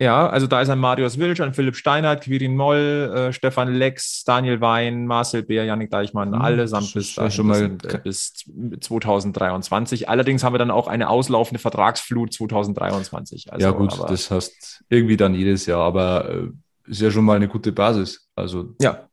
Ja, 0.01 0.29
also 0.29 0.49
da 0.49 0.61
ist 0.61 0.69
ein 0.71 0.81
Marius 0.81 1.19
Wilsch, 1.19 1.41
ein 1.41 1.55
Philipp 1.55 1.77
Steinert, 1.77 2.25
Quirin 2.25 2.57
Moll, 2.57 3.13
äh, 3.15 3.33
Stefan 3.33 3.73
Lex, 3.73 4.25
Daniel 4.25 4.61
Wein, 4.61 5.07
Marcel 5.07 5.45
Beer, 5.45 5.65
Janik 5.65 5.91
Deichmann, 5.91 6.35
Hm, 6.35 6.43
allesamt 6.43 6.93
bis, 6.95 7.15
ja 7.15 7.23
dahin, 7.23 7.31
schon 7.37 7.47
mal- 7.47 7.69
das 7.79 7.93
sind, 7.93 7.95
äh, 7.95 8.01
bis 8.03 8.33
2023. 8.81 10.09
Allerdings 10.09 10.43
haben 10.43 10.53
wir 10.53 10.59
dann 10.59 10.73
auch 10.73 10.89
eine 10.89 11.09
auslaufende 11.09 11.61
Vertragsflut 11.61 12.33
2023. 12.33 13.53
Also, 13.53 13.67
ja, 13.67 13.73
gut, 13.73 13.93
aber, 13.93 14.09
das 14.09 14.31
heißt 14.31 14.85
irgendwie 14.89 15.17
dann 15.17 15.33
jedes 15.35 15.67
Jahr, 15.67 15.83
aber 15.83 16.29
äh, 16.29 16.91
ist 16.91 17.01
ja 17.01 17.11
schon 17.13 17.25
mal 17.25 17.37
eine 17.37 17.47
gute 17.49 17.71
Basis. 17.71 18.29
Also 18.35 18.75
ja, 18.81 19.09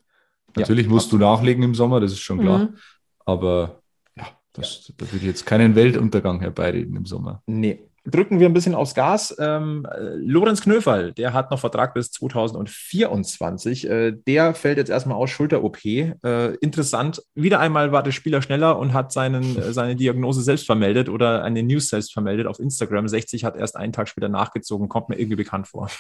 natürlich 0.56 0.88
Ja, 0.88 0.92
musst 0.92 1.12
du 1.12 1.18
nachlegen 1.20 1.64
im 1.64 1.76
Sommer, 1.76 2.00
das 2.00 2.12
ist 2.12 2.22
schon 2.22 2.40
klar. 2.40 2.58
Mhm. 2.58 2.76
Aber 3.24 3.82
ja, 4.18 4.28
das, 4.54 4.92
da 4.98 5.06
würde 5.06 5.18
ich 5.18 5.24
jetzt 5.24 5.46
keinen 5.46 5.76
Weltuntergang 5.76 6.40
herbeireden 6.40 6.96
im 6.96 7.06
Sommer. 7.06 7.44
nee. 7.46 7.88
Drücken 8.04 8.40
wir 8.40 8.50
ein 8.50 8.54
bisschen 8.54 8.74
aufs 8.74 8.96
Gas. 8.96 9.36
Ähm, 9.38 9.86
äh, 9.86 10.16
Lorenz 10.16 10.62
Knöferl, 10.62 11.14
der 11.14 11.34
hat 11.34 11.52
noch 11.52 11.60
Vertrag 11.60 11.94
bis 11.94 12.12
2024. 12.12 13.88
Äh, 13.88 14.12
der 14.26 14.56
fällt 14.56 14.78
jetzt 14.80 14.90
erstmal 14.90 15.18
aus 15.18 15.30
Schulter-OP. 15.30 15.86
Äh, 15.86 16.56
interessant. 16.56 17.22
Wieder 17.36 17.60
einmal 17.60 17.92
war 17.92 18.02
der 18.02 18.12
Spieler 18.12 18.42
schneller 18.42 18.80
und 18.80 18.94
hat 18.94 19.12
seinen, 19.12 19.56
äh, 19.56 19.72
seine 19.72 19.96
Diagnose 19.96 20.42
selbst 20.42 20.66
vermeldet 20.66 21.10
oder 21.10 21.44
eine 21.44 21.62
News 21.62 21.90
selbst 21.90 22.12
vermeldet 22.12 22.48
auf 22.48 22.60
Instagram. 22.60 23.08
60 23.08 23.46
hat 23.46 23.56
erst 23.56 23.76
einen 23.76 23.94
Tag 23.94 24.10
später 24.10 24.30
nachgezogen. 24.30 24.90
Kommt 24.90 25.10
mir 25.10 25.20
irgendwie 25.20 25.36
bekannt 25.38 25.68
vor. 25.68 25.92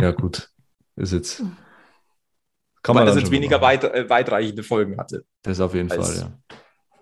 Ja, 0.00 0.10
gut. 0.10 0.50
Ist 0.96 1.12
jetzt. 1.12 1.38
Kann 2.82 2.94
Weil 2.96 3.04
man 3.04 3.06
das 3.06 3.16
jetzt 3.22 3.30
weniger 3.30 3.60
weit, 3.60 3.84
äh, 3.84 4.08
weitreichende 4.10 4.62
Folgen 4.62 4.96
hatte 4.98 5.24
Das 5.42 5.60
auf 5.60 5.74
jeden 5.74 5.88
Fall, 5.88 6.16
ja. 6.16 6.32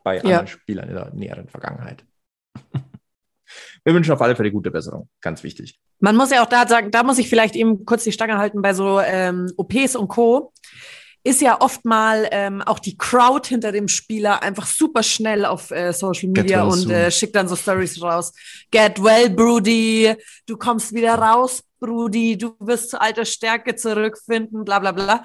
bei 0.02 0.16
Ja. 0.16 0.22
anderen 0.22 0.46
Spielern 0.46 0.88
in 0.88 0.94
der 0.94 1.14
näheren 1.14 1.48
Vergangenheit. 1.48 2.04
Wir 3.84 3.94
wünschen 3.94 4.12
auf 4.12 4.22
alle 4.22 4.34
Fälle 4.34 4.50
gute 4.50 4.70
Besserung. 4.70 5.08
Ganz 5.20 5.42
wichtig. 5.42 5.78
Man 6.00 6.16
muss 6.16 6.30
ja 6.30 6.42
auch 6.42 6.48
da 6.48 6.66
sagen, 6.66 6.90
da 6.90 7.02
muss 7.02 7.18
ich 7.18 7.28
vielleicht 7.28 7.54
eben 7.54 7.84
kurz 7.84 8.04
die 8.04 8.12
Stange 8.12 8.38
halten 8.38 8.62
bei 8.62 8.72
so 8.72 8.98
ähm, 9.00 9.52
OPs 9.56 9.94
und 9.94 10.08
Co. 10.08 10.52
Ist 11.22 11.40
ja 11.40 11.60
oft 11.60 11.84
mal 11.84 12.28
ähm, 12.32 12.60
auch 12.62 12.78
die 12.78 12.96
Crowd 12.98 13.48
hinter 13.48 13.72
dem 13.72 13.88
Spieler 13.88 14.42
einfach 14.42 14.66
super 14.66 15.02
schnell 15.02 15.44
auf 15.44 15.70
äh, 15.70 15.92
Social 15.92 16.28
Media 16.28 16.62
well 16.62 16.72
und 16.72 16.78
soon. 16.80 16.90
äh, 16.90 17.10
schickt 17.10 17.34
dann 17.34 17.48
so 17.48 17.56
Stories 17.56 18.02
raus. 18.02 18.32
Get 18.70 19.02
well, 19.02 19.30
Brody. 19.30 20.14
Du 20.46 20.56
kommst 20.56 20.92
wieder 20.92 21.14
raus, 21.14 21.62
Brody. 21.78 22.36
Du 22.36 22.56
wirst 22.60 22.90
zu 22.90 23.00
alter 23.00 23.24
Stärke 23.24 23.74
zurückfinden, 23.74 24.64
bla 24.64 24.78
bla 24.78 24.92
bla. 24.92 25.24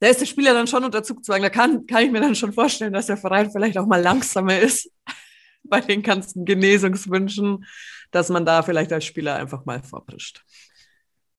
Da 0.00 0.08
ist 0.08 0.20
der 0.20 0.26
Spieler 0.26 0.52
dann 0.52 0.66
schon 0.66 0.84
unter 0.84 1.02
Zugzwang. 1.02 1.42
Da 1.42 1.50
kann, 1.50 1.86
kann 1.86 2.04
ich 2.04 2.10
mir 2.10 2.20
dann 2.20 2.34
schon 2.34 2.52
vorstellen, 2.52 2.92
dass 2.92 3.06
der 3.06 3.16
Verein 3.16 3.50
vielleicht 3.50 3.78
auch 3.78 3.86
mal 3.86 4.00
langsamer 4.00 4.58
ist 4.58 4.90
bei 5.68 5.80
den 5.80 6.02
ganzen 6.02 6.44
Genesungswünschen, 6.44 7.64
dass 8.10 8.28
man 8.28 8.44
da 8.44 8.62
vielleicht 8.62 8.92
als 8.92 9.04
Spieler 9.04 9.36
einfach 9.36 9.64
mal 9.64 9.82
vorprischt. 9.82 10.44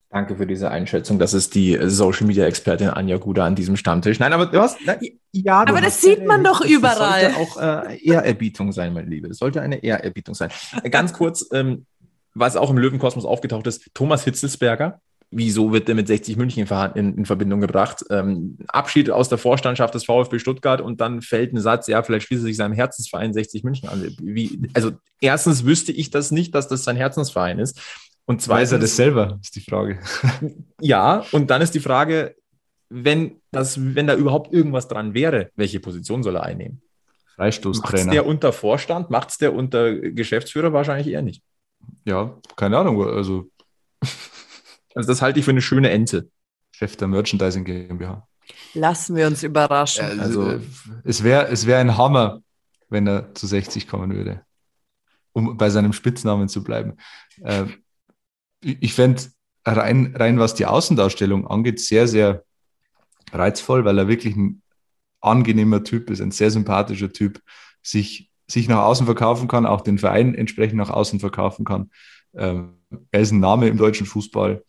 Danke 0.10 0.38
für 0.38 0.48
diese 0.48 0.72
Einschätzung. 0.72 1.20
Das 1.20 1.34
ist 1.34 1.56
die 1.56 1.78
Social 1.90 2.26
Media 2.26 2.46
Expertin 2.46 2.90
Anja 2.90 3.18
Guda 3.18 3.46
an 3.46 3.56
diesem 3.56 3.76
Stammtisch. 3.76 4.20
Nein, 4.20 4.32
aber 4.32 4.46
du 4.46 4.62
hast, 4.62 4.78
na, 4.86 4.96
ja, 5.34 5.66
du 5.66 5.74
Aber 5.74 5.82
das 5.82 6.00
sieht 6.02 6.26
man 6.26 6.44
doch 6.44 6.62
Das 6.62 6.70
überall. 6.70 7.34
sollte 7.34 7.38
auch 7.38 7.62
äh, 7.90 7.98
Ehrerbietung 7.98 8.72
sein, 8.72 8.94
meine 8.94 9.10
Liebe. 9.10 9.28
Das 9.28 9.40
sollte 9.40 9.62
eine 9.62 9.84
Ehrerbietung 9.84 10.34
sein. 10.36 10.52
Äh, 10.84 10.90
Ganz 10.90 11.12
kurz, 11.12 11.50
ähm, 11.52 11.86
was 12.34 12.56
auch 12.56 12.70
im 12.70 12.78
Löwenkosmos 12.78 13.26
aufgetaucht 13.26 13.68
ist, 13.68 13.90
Thomas 13.94 14.24
Hitzelsberger. 14.24 15.02
Wieso 15.38 15.74
wird 15.74 15.90
der 15.90 15.96
mit 15.96 16.08
60 16.08 16.38
München 16.38 16.66
in, 16.66 16.92
in, 16.96 17.18
in 17.18 17.26
Verbindung 17.26 17.60
gebracht? 17.60 18.06
Ähm, 18.10 18.58
Abschied 18.70 19.10
aus 19.10 19.28
der 19.28 19.38
Vorstandschaft 19.38 19.94
des 19.94 20.06
VfB 20.06 20.40
Stuttgart 20.40 20.80
und 20.80 21.02
dann 21.02 21.22
fällt 21.22 21.52
ein 21.52 21.60
Satz, 21.60 21.88
ja, 21.88 22.02
vielleicht 22.04 22.28
schließt 22.28 22.44
er 22.44 22.46
sich 22.46 22.56
seinem 22.56 22.72
Herzensverein 22.72 23.34
60 23.34 23.66
München 23.66 23.90
an. 23.90 24.16
Wie, 24.22 24.70
also 24.74 24.92
erstens 25.20 25.66
wüsste 25.66 25.92
ich 25.92 26.10
das 26.10 26.32
nicht, 26.32 26.56
dass 26.56 26.70
das 26.70 26.86
sein 26.86 26.96
Herzensverein 26.96 27.60
ist. 27.60 27.82
Und 28.24 28.48
Weiß 28.48 28.72
er 28.72 28.78
zweitens, 28.78 28.90
das 28.92 28.96
selber, 28.96 29.40
ist 29.42 29.56
die 29.58 29.60
Frage. 29.60 30.00
ja, 30.80 31.26
und 31.34 31.52
dann 31.52 31.62
ist 31.62 31.76
die 31.76 31.82
Frage, 31.82 32.36
wenn, 32.88 33.42
das, 33.52 33.78
wenn 33.78 34.08
da 34.08 34.16
überhaupt 34.16 34.54
irgendwas 34.54 34.88
dran 34.88 35.14
wäre, 35.14 35.50
welche 35.58 35.82
Position 35.82 36.24
soll 36.24 36.38
er 36.38 36.44
einnehmen? 36.44 36.82
Macht 37.36 37.50
es 37.50 37.58
Freistoßtrainer. 37.58 38.12
der 38.14 38.26
unter 38.26 38.54
Vorstand? 38.54 39.10
Macht 39.10 39.32
es 39.32 39.38
der 39.38 39.54
unter 39.54 39.96
Geschäftsführer? 39.96 40.72
Wahrscheinlich 40.72 41.08
eher 41.08 41.22
nicht. 41.22 41.44
Ja, 42.06 42.38
keine 42.56 42.78
Ahnung. 42.78 43.06
Also 43.06 43.50
Also 44.96 45.08
das 45.08 45.22
halte 45.22 45.40
ich 45.40 45.46
für 45.46 45.52
eine 45.52 45.62
schöne 45.62 45.92
Ente. 45.92 46.30
Chef 46.72 46.96
der 46.96 47.08
Merchandising 47.08 47.64
GmbH. 47.64 48.28
Lassen 48.74 49.16
wir 49.16 49.28
uns 49.28 49.44
überraschen. 49.44 50.20
Also 50.20 50.50
äh, 50.50 50.60
es 51.04 51.24
wäre 51.24 51.48
es 51.48 51.66
wär 51.66 51.80
ein 51.80 51.98
Hammer, 51.98 52.42
wenn 52.90 53.08
er 53.08 53.34
zu 53.34 53.48
60 53.48 53.88
kommen 53.88 54.14
würde, 54.14 54.42
um 55.34 55.58
bei 55.58 55.70
seinem 55.70 55.94
Spitznamen 55.94 56.50
zu 56.50 56.64
bleiben. 56.64 56.98
Äh, 57.44 57.66
ich 58.62 58.78
ich 58.82 58.94
fände 58.94 59.24
rein, 59.66 60.16
rein, 60.16 60.40
was 60.40 60.54
die 60.54 60.66
Außendarstellung 60.66 61.48
angeht, 61.48 61.80
sehr, 61.80 62.08
sehr 62.08 62.44
reizvoll, 63.32 63.86
weil 63.86 63.98
er 63.98 64.08
wirklich 64.08 64.36
ein 64.36 64.62
angenehmer 65.22 65.84
Typ 65.84 66.10
ist, 66.10 66.22
ein 66.22 66.32
sehr 66.32 66.52
sympathischer 66.52 67.12
Typ, 67.12 67.42
sich, 67.82 68.32
sich 68.48 68.68
nach 68.68 68.84
außen 68.84 69.06
verkaufen 69.06 69.48
kann, 69.48 69.66
auch 69.66 69.82
den 69.82 69.98
Verein 69.98 70.36
entsprechend 70.36 70.78
nach 70.78 70.90
außen 70.92 71.20
verkaufen 71.20 71.66
kann. 71.66 71.90
Ähm, 72.36 72.76
er 73.12 73.22
ist 73.22 73.32
ein 73.32 73.40
Name 73.40 73.68
im 73.68 73.78
deutschen 73.78 74.06
Fußball. 74.06 74.64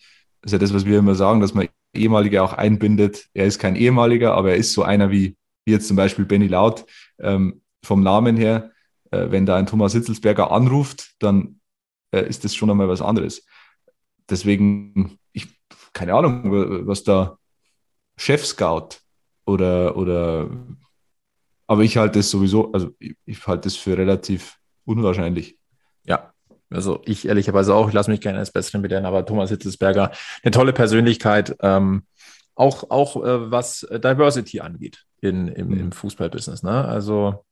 Ist 0.46 0.52
ja 0.52 0.58
das, 0.58 0.72
was 0.72 0.86
wir 0.86 1.00
immer 1.00 1.16
sagen, 1.16 1.40
dass 1.40 1.54
man 1.54 1.66
ehemalige 1.92 2.40
auch 2.40 2.52
einbindet. 2.52 3.26
Er 3.34 3.46
ist 3.46 3.58
kein 3.58 3.74
ehemaliger, 3.74 4.34
aber 4.34 4.50
er 4.50 4.56
ist 4.56 4.74
so 4.74 4.84
einer 4.84 5.10
wie, 5.10 5.36
wie 5.64 5.72
jetzt 5.72 5.88
zum 5.88 5.96
Beispiel 5.96 6.24
Benny 6.24 6.46
Laut 6.46 6.86
ähm, 7.18 7.62
vom 7.82 8.04
Namen 8.04 8.36
her. 8.36 8.70
Äh, 9.10 9.32
wenn 9.32 9.44
da 9.44 9.56
ein 9.56 9.66
Thomas 9.66 9.92
Hitzelsberger 9.92 10.52
anruft, 10.52 11.16
dann 11.18 11.58
äh, 12.12 12.28
ist 12.28 12.44
das 12.44 12.54
schon 12.54 12.70
einmal 12.70 12.88
was 12.88 13.02
anderes. 13.02 13.44
Deswegen, 14.30 15.18
ich, 15.32 15.48
keine 15.92 16.14
Ahnung, 16.14 16.86
was 16.86 17.02
da 17.02 17.38
Chef-Scout 18.16 19.00
oder, 19.46 19.96
oder, 19.96 20.48
aber 21.66 21.82
ich 21.82 21.96
halte 21.96 22.20
es 22.20 22.30
sowieso, 22.30 22.70
also 22.70 22.92
ich, 23.00 23.16
ich 23.24 23.44
halte 23.48 23.66
es 23.66 23.74
für 23.74 23.98
relativ 23.98 24.58
unwahrscheinlich. 24.84 25.58
Ja, 26.04 26.32
also 26.70 27.02
ich 27.06 27.26
ehrlicherweise 27.28 27.74
auch, 27.74 27.88
ich 27.88 27.94
lasse 27.94 28.10
mich 28.10 28.20
gerne 28.20 28.38
als 28.38 28.50
Besseren 28.52 28.82
belehren, 28.82 29.06
aber 29.06 29.24
Thomas 29.24 29.50
Hitzelsberger, 29.50 30.10
eine 30.42 30.50
tolle 30.50 30.72
Persönlichkeit. 30.72 31.56
Ähm, 31.60 32.04
auch, 32.54 32.90
auch 32.90 33.16
äh, 33.22 33.50
was 33.50 33.86
Diversity 33.90 34.60
angeht 34.60 35.04
in, 35.20 35.48
im, 35.48 35.68
Mhm. 35.68 35.80
im 35.80 35.92
Fußballbusiness. 35.92 36.62
Ne? 36.62 36.84
Also 36.84 37.44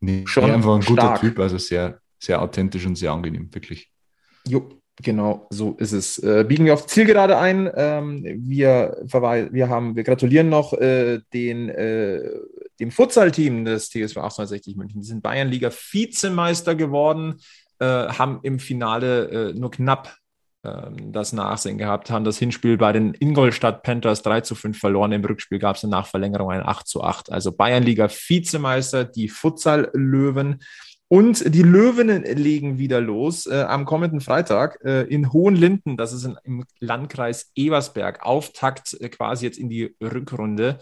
Nee, 0.00 0.24
Schon 0.26 0.50
einfach 0.50 0.74
ein 0.74 0.80
guter 0.82 1.02
stark. 1.02 1.20
Typ, 1.20 1.38
also 1.38 1.56
sehr, 1.56 1.98
sehr 2.18 2.42
authentisch 2.42 2.84
und 2.84 2.96
sehr 2.96 3.12
angenehm, 3.12 3.48
wirklich. 3.54 3.90
Jo, 4.46 4.68
genau, 5.02 5.46
so 5.50 5.76
ist 5.78 5.92
es. 5.92 6.18
Äh, 6.18 6.44
biegen 6.46 6.66
wir 6.66 6.74
auf 6.74 6.86
Zielgerade 6.86 7.38
ein. 7.38 7.70
Ähm, 7.74 8.22
wir, 8.22 8.98
wir, 9.02 9.68
haben, 9.70 9.96
wir 9.96 10.04
gratulieren 10.04 10.50
noch 10.50 10.74
äh, 10.74 11.20
den, 11.32 11.70
äh, 11.70 12.20
dem 12.80 12.90
Futsal-Team 12.90 13.64
des 13.64 13.88
TSV 13.88 14.18
1860 14.18 14.76
München. 14.76 15.00
Die 15.00 15.06
sind 15.06 15.22
Bayernliga 15.22 15.70
Vizemeister 15.70 16.74
geworden, 16.74 17.36
äh, 17.84 18.12
haben 18.12 18.40
im 18.42 18.58
Finale 18.58 19.50
äh, 19.50 19.52
nur 19.54 19.70
knapp 19.70 20.16
ähm, 20.64 21.12
das 21.12 21.32
Nachsehen 21.32 21.78
gehabt, 21.78 22.10
haben 22.10 22.24
das 22.24 22.38
Hinspiel 22.38 22.78
bei 22.78 22.92
den 22.92 23.14
Ingolstadt 23.14 23.82
Panthers 23.82 24.22
3 24.22 24.40
zu 24.40 24.54
5 24.54 24.78
verloren. 24.78 25.12
Im 25.12 25.24
Rückspiel 25.24 25.58
gab 25.58 25.76
es 25.76 25.84
eine 25.84 25.90
Nachverlängerung 25.90 26.50
ein 26.50 26.66
8 26.66 26.88
zu 26.88 27.02
8. 27.02 27.30
Also 27.30 27.52
Bayernliga 27.52 28.08
Vizemeister, 28.08 29.04
die 29.04 29.28
Futsal-Löwen. 29.28 30.60
Und 31.08 31.54
die 31.54 31.62
Löwinnen 31.62 32.22
legen 32.24 32.78
wieder 32.78 33.00
los 33.00 33.46
äh, 33.46 33.62
am 33.68 33.84
kommenden 33.84 34.20
Freitag 34.20 34.78
äh, 34.84 35.02
in 35.02 35.32
Hohenlinden. 35.32 35.98
Das 35.98 36.14
ist 36.14 36.24
in, 36.24 36.38
im 36.44 36.64
Landkreis 36.80 37.52
Ebersberg. 37.54 38.24
Auftakt 38.24 38.94
äh, 39.00 39.10
quasi 39.10 39.44
jetzt 39.44 39.58
in 39.58 39.68
die 39.68 39.94
Rückrunde. 40.02 40.78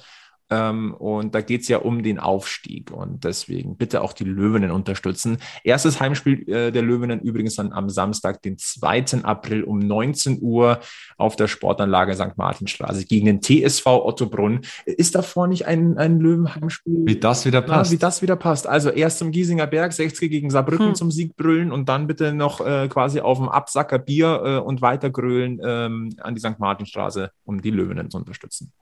Ähm, 0.52 0.92
und 0.94 1.34
da 1.34 1.40
geht 1.40 1.62
es 1.62 1.68
ja 1.68 1.78
um 1.78 2.02
den 2.02 2.18
Aufstieg. 2.18 2.90
Und 2.90 3.24
deswegen 3.24 3.76
bitte 3.76 4.02
auch 4.02 4.12
die 4.12 4.24
Löwinnen 4.24 4.70
unterstützen. 4.70 5.38
Erstes 5.64 5.98
Heimspiel 6.00 6.46
äh, 6.48 6.70
der 6.70 6.82
Löwinnen 6.82 7.20
übrigens 7.20 7.56
dann 7.56 7.72
am 7.72 7.88
Samstag, 7.88 8.42
den 8.42 8.58
2. 8.58 9.22
April 9.22 9.64
um 9.64 9.78
19 9.78 10.38
Uhr 10.42 10.80
auf 11.16 11.36
der 11.36 11.48
Sportanlage 11.48 12.14
St. 12.14 12.36
Martinstraße 12.36 13.06
gegen 13.06 13.26
den 13.26 13.40
TSV 13.40 13.86
Ottobrunn. 13.86 14.60
Ist 14.84 15.14
davor 15.14 15.46
nicht 15.46 15.66
ein, 15.66 15.96
ein 15.96 16.18
Löwenheimspiel? 16.20 17.02
Wie 17.06 17.18
das 17.18 17.46
wieder 17.46 17.60
Ja, 17.60 17.66
passt. 17.66 17.92
wie 17.92 17.98
das 17.98 18.20
wieder 18.20 18.36
passt. 18.36 18.66
Also 18.66 18.90
erst 18.90 19.18
zum 19.18 19.30
Giesinger 19.30 19.66
Berg, 19.66 19.92
60 19.92 20.30
gegen 20.30 20.50
Saarbrücken 20.50 20.88
Hm. 20.88 20.94
zum 20.94 21.10
Sieg 21.10 21.36
brüllen 21.36 21.72
und 21.72 21.88
dann 21.88 22.06
bitte 22.06 22.34
noch 22.34 22.60
äh, 22.60 22.88
quasi 22.88 23.20
auf 23.20 23.38
dem 23.38 23.48
Absacker 23.48 23.98
Bier 23.98 24.42
äh, 24.44 24.58
und 24.58 24.82
weiter 24.82 25.08
grölen 25.10 25.60
ähm, 25.64 26.10
an 26.20 26.34
die 26.34 26.40
St. 26.40 26.58
Martinstraße, 26.58 27.30
um 27.44 27.62
die 27.62 27.70
Löwinnen 27.70 28.10
zu 28.10 28.18
unterstützen. 28.18 28.72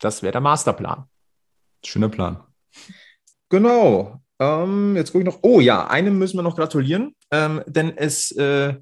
Das 0.00 0.22
wäre 0.22 0.32
der 0.32 0.40
Masterplan. 0.40 1.04
Schöner 1.84 2.08
Plan. 2.08 2.42
Genau. 3.48 4.20
Ähm, 4.38 4.96
jetzt 4.96 5.12
gucke 5.12 5.22
ich 5.22 5.26
noch. 5.26 5.40
Oh 5.42 5.60
ja, 5.60 5.86
einem 5.88 6.18
müssen 6.18 6.38
wir 6.38 6.42
noch 6.42 6.56
gratulieren, 6.56 7.14
ähm, 7.30 7.62
denn 7.66 7.96
es, 7.96 8.30
äh, 8.32 8.74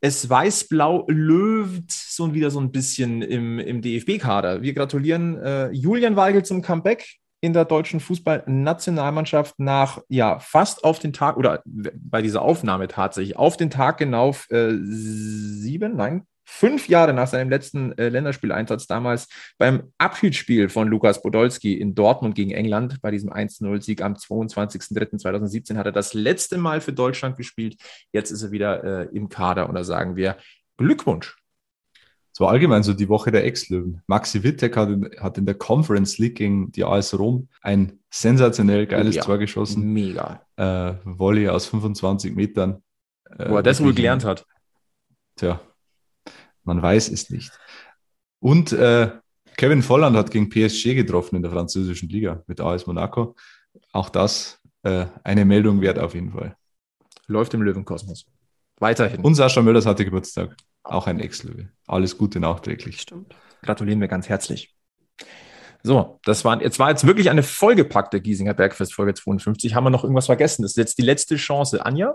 es 0.00 0.28
weiß-blau 0.28 1.06
löwt 1.08 1.90
so 1.90 2.34
wieder 2.34 2.50
so 2.50 2.60
ein 2.60 2.72
bisschen 2.72 3.22
im, 3.22 3.58
im 3.58 3.82
DFB-Kader. 3.82 4.62
Wir 4.62 4.74
gratulieren 4.74 5.36
äh, 5.38 5.70
Julian 5.70 6.16
Weigel 6.16 6.44
zum 6.44 6.62
Comeback 6.62 7.06
in 7.40 7.52
der 7.52 7.64
deutschen 7.64 8.00
Fußballnationalmannschaft 8.00 9.58
nach 9.58 10.00
ja 10.08 10.40
fast 10.40 10.82
auf 10.82 10.98
den 10.98 11.12
Tag 11.12 11.36
oder 11.36 11.62
bei 11.64 12.20
dieser 12.20 12.42
Aufnahme 12.42 12.88
tatsächlich 12.88 13.36
auf 13.36 13.56
den 13.56 13.70
Tag 13.70 13.98
genau 13.98 14.34
äh, 14.50 14.72
sieben, 14.82 15.96
nein, 15.96 16.26
fünf 16.50 16.88
Jahre 16.88 17.12
nach 17.12 17.28
seinem 17.28 17.50
letzten 17.50 17.92
äh, 17.98 18.08
Länderspieleinsatz 18.08 18.86
damals 18.86 19.28
beim 19.58 19.92
Abschiedsspiel 19.98 20.70
von 20.70 20.88
Lukas 20.88 21.22
Podolski 21.22 21.74
in 21.74 21.94
Dortmund 21.94 22.34
gegen 22.34 22.50
England, 22.50 23.02
bei 23.02 23.10
diesem 23.10 23.30
1-0-Sieg 23.30 24.00
am 24.02 24.14
22.03.2017, 24.14 25.76
hat 25.76 25.86
er 25.86 25.92
das 25.92 26.14
letzte 26.14 26.56
Mal 26.56 26.80
für 26.80 26.94
Deutschland 26.94 27.36
gespielt. 27.36 27.76
Jetzt 28.12 28.30
ist 28.30 28.42
er 28.42 28.50
wieder 28.50 28.82
äh, 28.82 29.08
im 29.14 29.28
Kader 29.28 29.68
und 29.68 29.74
da 29.74 29.84
sagen 29.84 30.16
wir 30.16 30.38
Glückwunsch. 30.78 31.36
Es 32.32 32.40
war 32.40 32.48
allgemein 32.48 32.82
so 32.82 32.94
die 32.94 33.10
Woche 33.10 33.30
der 33.30 33.44
Ex-Löwen. 33.44 34.00
Maxi 34.06 34.42
Wittek 34.42 34.76
hat 34.76 34.88
in, 34.88 35.10
hat 35.20 35.36
in 35.36 35.44
der 35.44 35.54
Conference 35.56 36.16
League 36.18 36.36
gegen 36.36 36.72
die 36.72 36.84
AS 36.84 37.18
Rom 37.18 37.48
ein 37.60 37.98
sensationell 38.10 38.86
geiles 38.86 39.16
Ja. 39.16 39.22
Tor 39.22 39.38
geschossen. 39.38 39.92
Mega. 39.92 40.40
Äh, 40.56 40.94
Volley 41.04 41.48
aus 41.48 41.66
25 41.66 42.34
Metern. 42.34 42.82
Äh, 43.38 43.50
Wo 43.50 43.56
er 43.56 43.62
das 43.62 43.82
wohl 43.82 43.92
gelernt 43.92 44.24
hat. 44.24 44.46
Tja, 45.36 45.60
man 46.68 46.82
weiß 46.82 47.08
es 47.08 47.30
nicht. 47.30 47.50
Und 48.40 48.72
äh, 48.72 49.10
Kevin 49.56 49.82
Volland 49.82 50.16
hat 50.16 50.30
gegen 50.30 50.48
PSG 50.50 50.94
getroffen 50.94 51.36
in 51.36 51.42
der 51.42 51.50
französischen 51.50 52.08
Liga 52.08 52.44
mit 52.46 52.60
AS 52.60 52.86
Monaco. 52.86 53.34
Auch 53.92 54.10
das 54.10 54.60
äh, 54.84 55.06
eine 55.24 55.44
Meldung 55.44 55.80
wert 55.80 55.98
auf 55.98 56.14
jeden 56.14 56.30
Fall. 56.30 56.56
Läuft 57.26 57.54
im 57.54 57.62
Löwenkosmos. 57.62 58.26
Weiterhin. 58.78 59.22
Und 59.22 59.34
Sascha 59.34 59.62
Möllers 59.62 59.86
hatte 59.86 60.04
Geburtstag. 60.04 60.56
Auch 60.84 61.08
ein 61.08 61.18
Ex-Löwe. 61.18 61.70
Alles 61.86 62.16
Gute 62.16 62.38
nachträglich. 62.38 63.00
Stimmt. 63.00 63.34
gratulieren 63.62 64.00
wir 64.00 64.08
ganz 64.08 64.28
herzlich. 64.28 64.76
So, 65.82 66.20
das 66.24 66.44
war 66.44 66.60
jetzt 66.62 66.78
war 66.78 66.90
jetzt 66.90 67.06
wirklich 67.06 67.30
eine 67.30 67.42
vollgepackte 67.42 68.20
Giesinger 68.20 68.54
Bergfest 68.54 68.94
Folge 68.94 69.14
52. 69.14 69.74
Haben 69.74 69.84
wir 69.84 69.90
noch 69.90 70.04
irgendwas 70.04 70.26
vergessen? 70.26 70.62
Das 70.62 70.72
ist 70.72 70.76
jetzt 70.76 70.98
die 70.98 71.02
letzte 71.02 71.36
Chance. 71.36 71.84
Anja? 71.84 72.14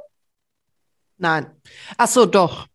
Nein. 1.18 1.52
Ach 1.98 2.08
so, 2.08 2.26
doch. 2.26 2.68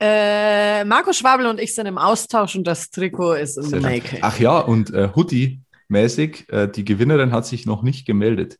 Äh, 0.00 0.84
Marco 0.84 1.12
Schwabel 1.12 1.46
und 1.46 1.60
ich 1.60 1.74
sind 1.74 1.86
im 1.86 1.98
Austausch 1.98 2.56
und 2.56 2.66
das 2.66 2.90
Trikot 2.90 3.34
ist 3.34 3.56
in 3.56 3.64
the 3.64 3.80
making. 3.80 4.18
Ach 4.22 4.38
ja, 4.38 4.58
und 4.58 4.92
äh, 4.92 5.08
Hoodie-mäßig, 5.14 6.48
äh, 6.50 6.68
die 6.68 6.84
Gewinnerin 6.84 7.32
hat 7.32 7.46
sich 7.46 7.66
noch 7.66 7.82
nicht 7.82 8.06
gemeldet. 8.06 8.58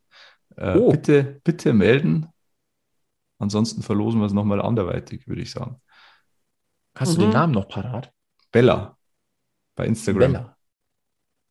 Äh, 0.57 0.77
Oh. 0.79 0.91
Bitte, 0.91 1.41
bitte 1.45 1.73
melden. 1.73 2.27
Ansonsten 3.39 3.83
verlosen 3.83 4.21
wir 4.21 4.27
es 4.27 4.33
nochmal 4.33 4.61
anderweitig, 4.63 5.27
würde 5.27 5.43
ich 5.43 5.51
sagen. 5.51 5.81
Hast 6.97 7.17
du 7.17 7.21
Mhm. 7.21 7.25
den 7.25 7.31
Namen 7.33 7.53
noch 7.55 7.69
parat? 7.69 8.13
Bella 8.53 8.97
bei 9.75 9.87
Instagram. 9.87 10.33
Bella. 10.33 10.57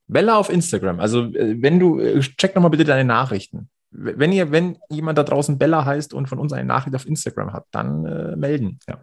Bella 0.08 0.38
auf 0.38 0.49
Instagram. 0.49 0.99
Also, 0.99 1.24
äh, 1.34 1.56
wenn 1.62 1.80
du, 1.80 1.99
äh, 1.99 2.20
check 2.20 2.56
nochmal 2.56 2.72
bitte 2.72 2.84
deine 2.84 3.06
Nachrichten. 3.06 3.70
Wenn 3.89 4.32
ihr, 4.32 4.52
wenn 4.52 4.78
jemand 4.89 5.18
da 5.18 5.24
draußen 5.24 5.58
Bella 5.58 5.84
heißt 5.84 6.14
und 6.14 6.28
von 6.30 6.39
uns 6.39 6.54
eine 6.54 6.64
Nachricht 6.66 6.95
auf 6.95 7.06
Instagram 7.06 7.52
hat, 7.52 7.66
dann 7.72 8.06
äh, 8.06 8.36
melden. 8.38 8.80
Ja. 8.88 9.02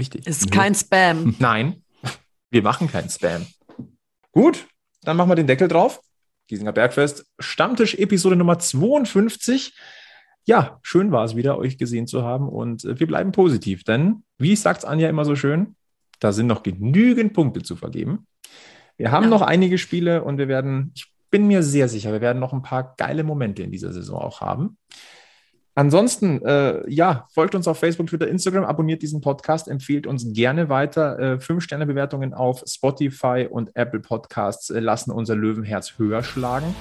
Wichtig. 0.00 0.26
Ist 0.26 0.50
kein 0.50 0.74
Spam. 0.74 1.36
Nein, 1.38 1.82
wir 2.50 2.62
machen 2.62 2.90
keinen 2.90 3.08
Spam. 3.10 3.46
Gut, 4.32 4.66
dann 5.02 5.16
machen 5.16 5.30
wir 5.30 5.36
den 5.36 5.46
Deckel 5.46 5.68
drauf. 5.68 6.00
Giesinger 6.48 6.72
Bergfest, 6.72 7.26
Stammtisch 7.38 7.94
Episode 7.94 8.34
Nummer 8.34 8.58
52. 8.58 9.72
Ja, 10.46 10.80
schön 10.82 11.12
war 11.12 11.24
es 11.24 11.36
wieder, 11.36 11.58
euch 11.58 11.78
gesehen 11.78 12.06
zu 12.06 12.24
haben 12.24 12.48
und 12.48 12.84
äh, 12.84 12.98
wir 12.98 13.06
bleiben 13.06 13.30
positiv, 13.30 13.84
denn, 13.84 14.24
wie 14.38 14.56
sagt 14.56 14.84
Anja 14.84 15.08
immer 15.08 15.24
so 15.24 15.36
schön, 15.36 15.76
da 16.18 16.32
sind 16.32 16.46
noch 16.48 16.62
genügend 16.62 17.34
Punkte 17.34 17.62
zu 17.62 17.76
vergeben. 17.76 18.26
Wir 18.96 19.12
haben 19.12 19.24
Ja. 19.24 19.30
noch 19.30 19.42
einige 19.42 19.78
Spiele 19.78 20.24
und 20.24 20.38
wir 20.38 20.48
werden, 20.48 20.92
ich 20.96 21.12
bin 21.30 21.46
mir 21.46 21.62
sehr 21.62 21.88
sicher, 21.88 22.10
wir 22.12 22.20
werden 22.20 22.40
noch 22.40 22.52
ein 22.52 22.62
paar 22.62 22.94
geile 22.96 23.22
Momente 23.22 23.62
in 23.62 23.70
dieser 23.70 23.92
Saison 23.92 24.18
auch 24.20 24.40
haben. 24.40 24.76
Ansonsten, 25.80 26.44
äh, 26.44 26.86
ja, 26.90 27.26
folgt 27.30 27.54
uns 27.54 27.66
auf 27.66 27.78
Facebook, 27.78 28.08
Twitter, 28.08 28.28
Instagram, 28.28 28.64
abonniert 28.64 29.00
diesen 29.00 29.22
Podcast, 29.22 29.66
empfiehlt 29.66 30.06
uns 30.06 30.30
gerne 30.34 30.68
weiter. 30.68 31.18
Äh, 31.18 31.40
Fünf-Sterne-Bewertungen 31.40 32.34
auf 32.34 32.62
Spotify 32.66 33.48
und 33.50 33.74
Apple 33.76 34.00
Podcasts 34.00 34.68
äh, 34.68 34.78
lassen 34.78 35.10
unser 35.10 35.36
Löwenherz 35.36 35.94
höher 35.96 36.22
schlagen. 36.22 36.76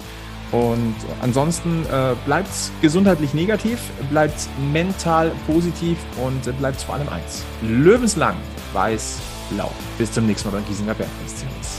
Und 0.52 0.96
ansonsten 1.22 1.86
äh, 1.86 2.14
bleibt 2.26 2.50
gesundheitlich 2.82 3.34
negativ, 3.34 3.80
bleibt 4.10 4.50
mental 4.74 5.32
positiv 5.48 5.98
und 6.22 6.46
äh, 6.46 6.52
bleibt 6.52 6.82
vor 6.82 6.96
allem 6.96 7.08
eins. 7.08 7.46
Löwenslang, 7.62 8.36
weiß, 8.74 9.18
blau. 9.52 9.72
Bis 9.98 10.12
zum 10.12 10.28
nächsten 10.28 10.50
Mal 10.50 10.58
beim 10.58 10.68
Giesinger 10.68 10.96
Bergfest. 10.96 11.79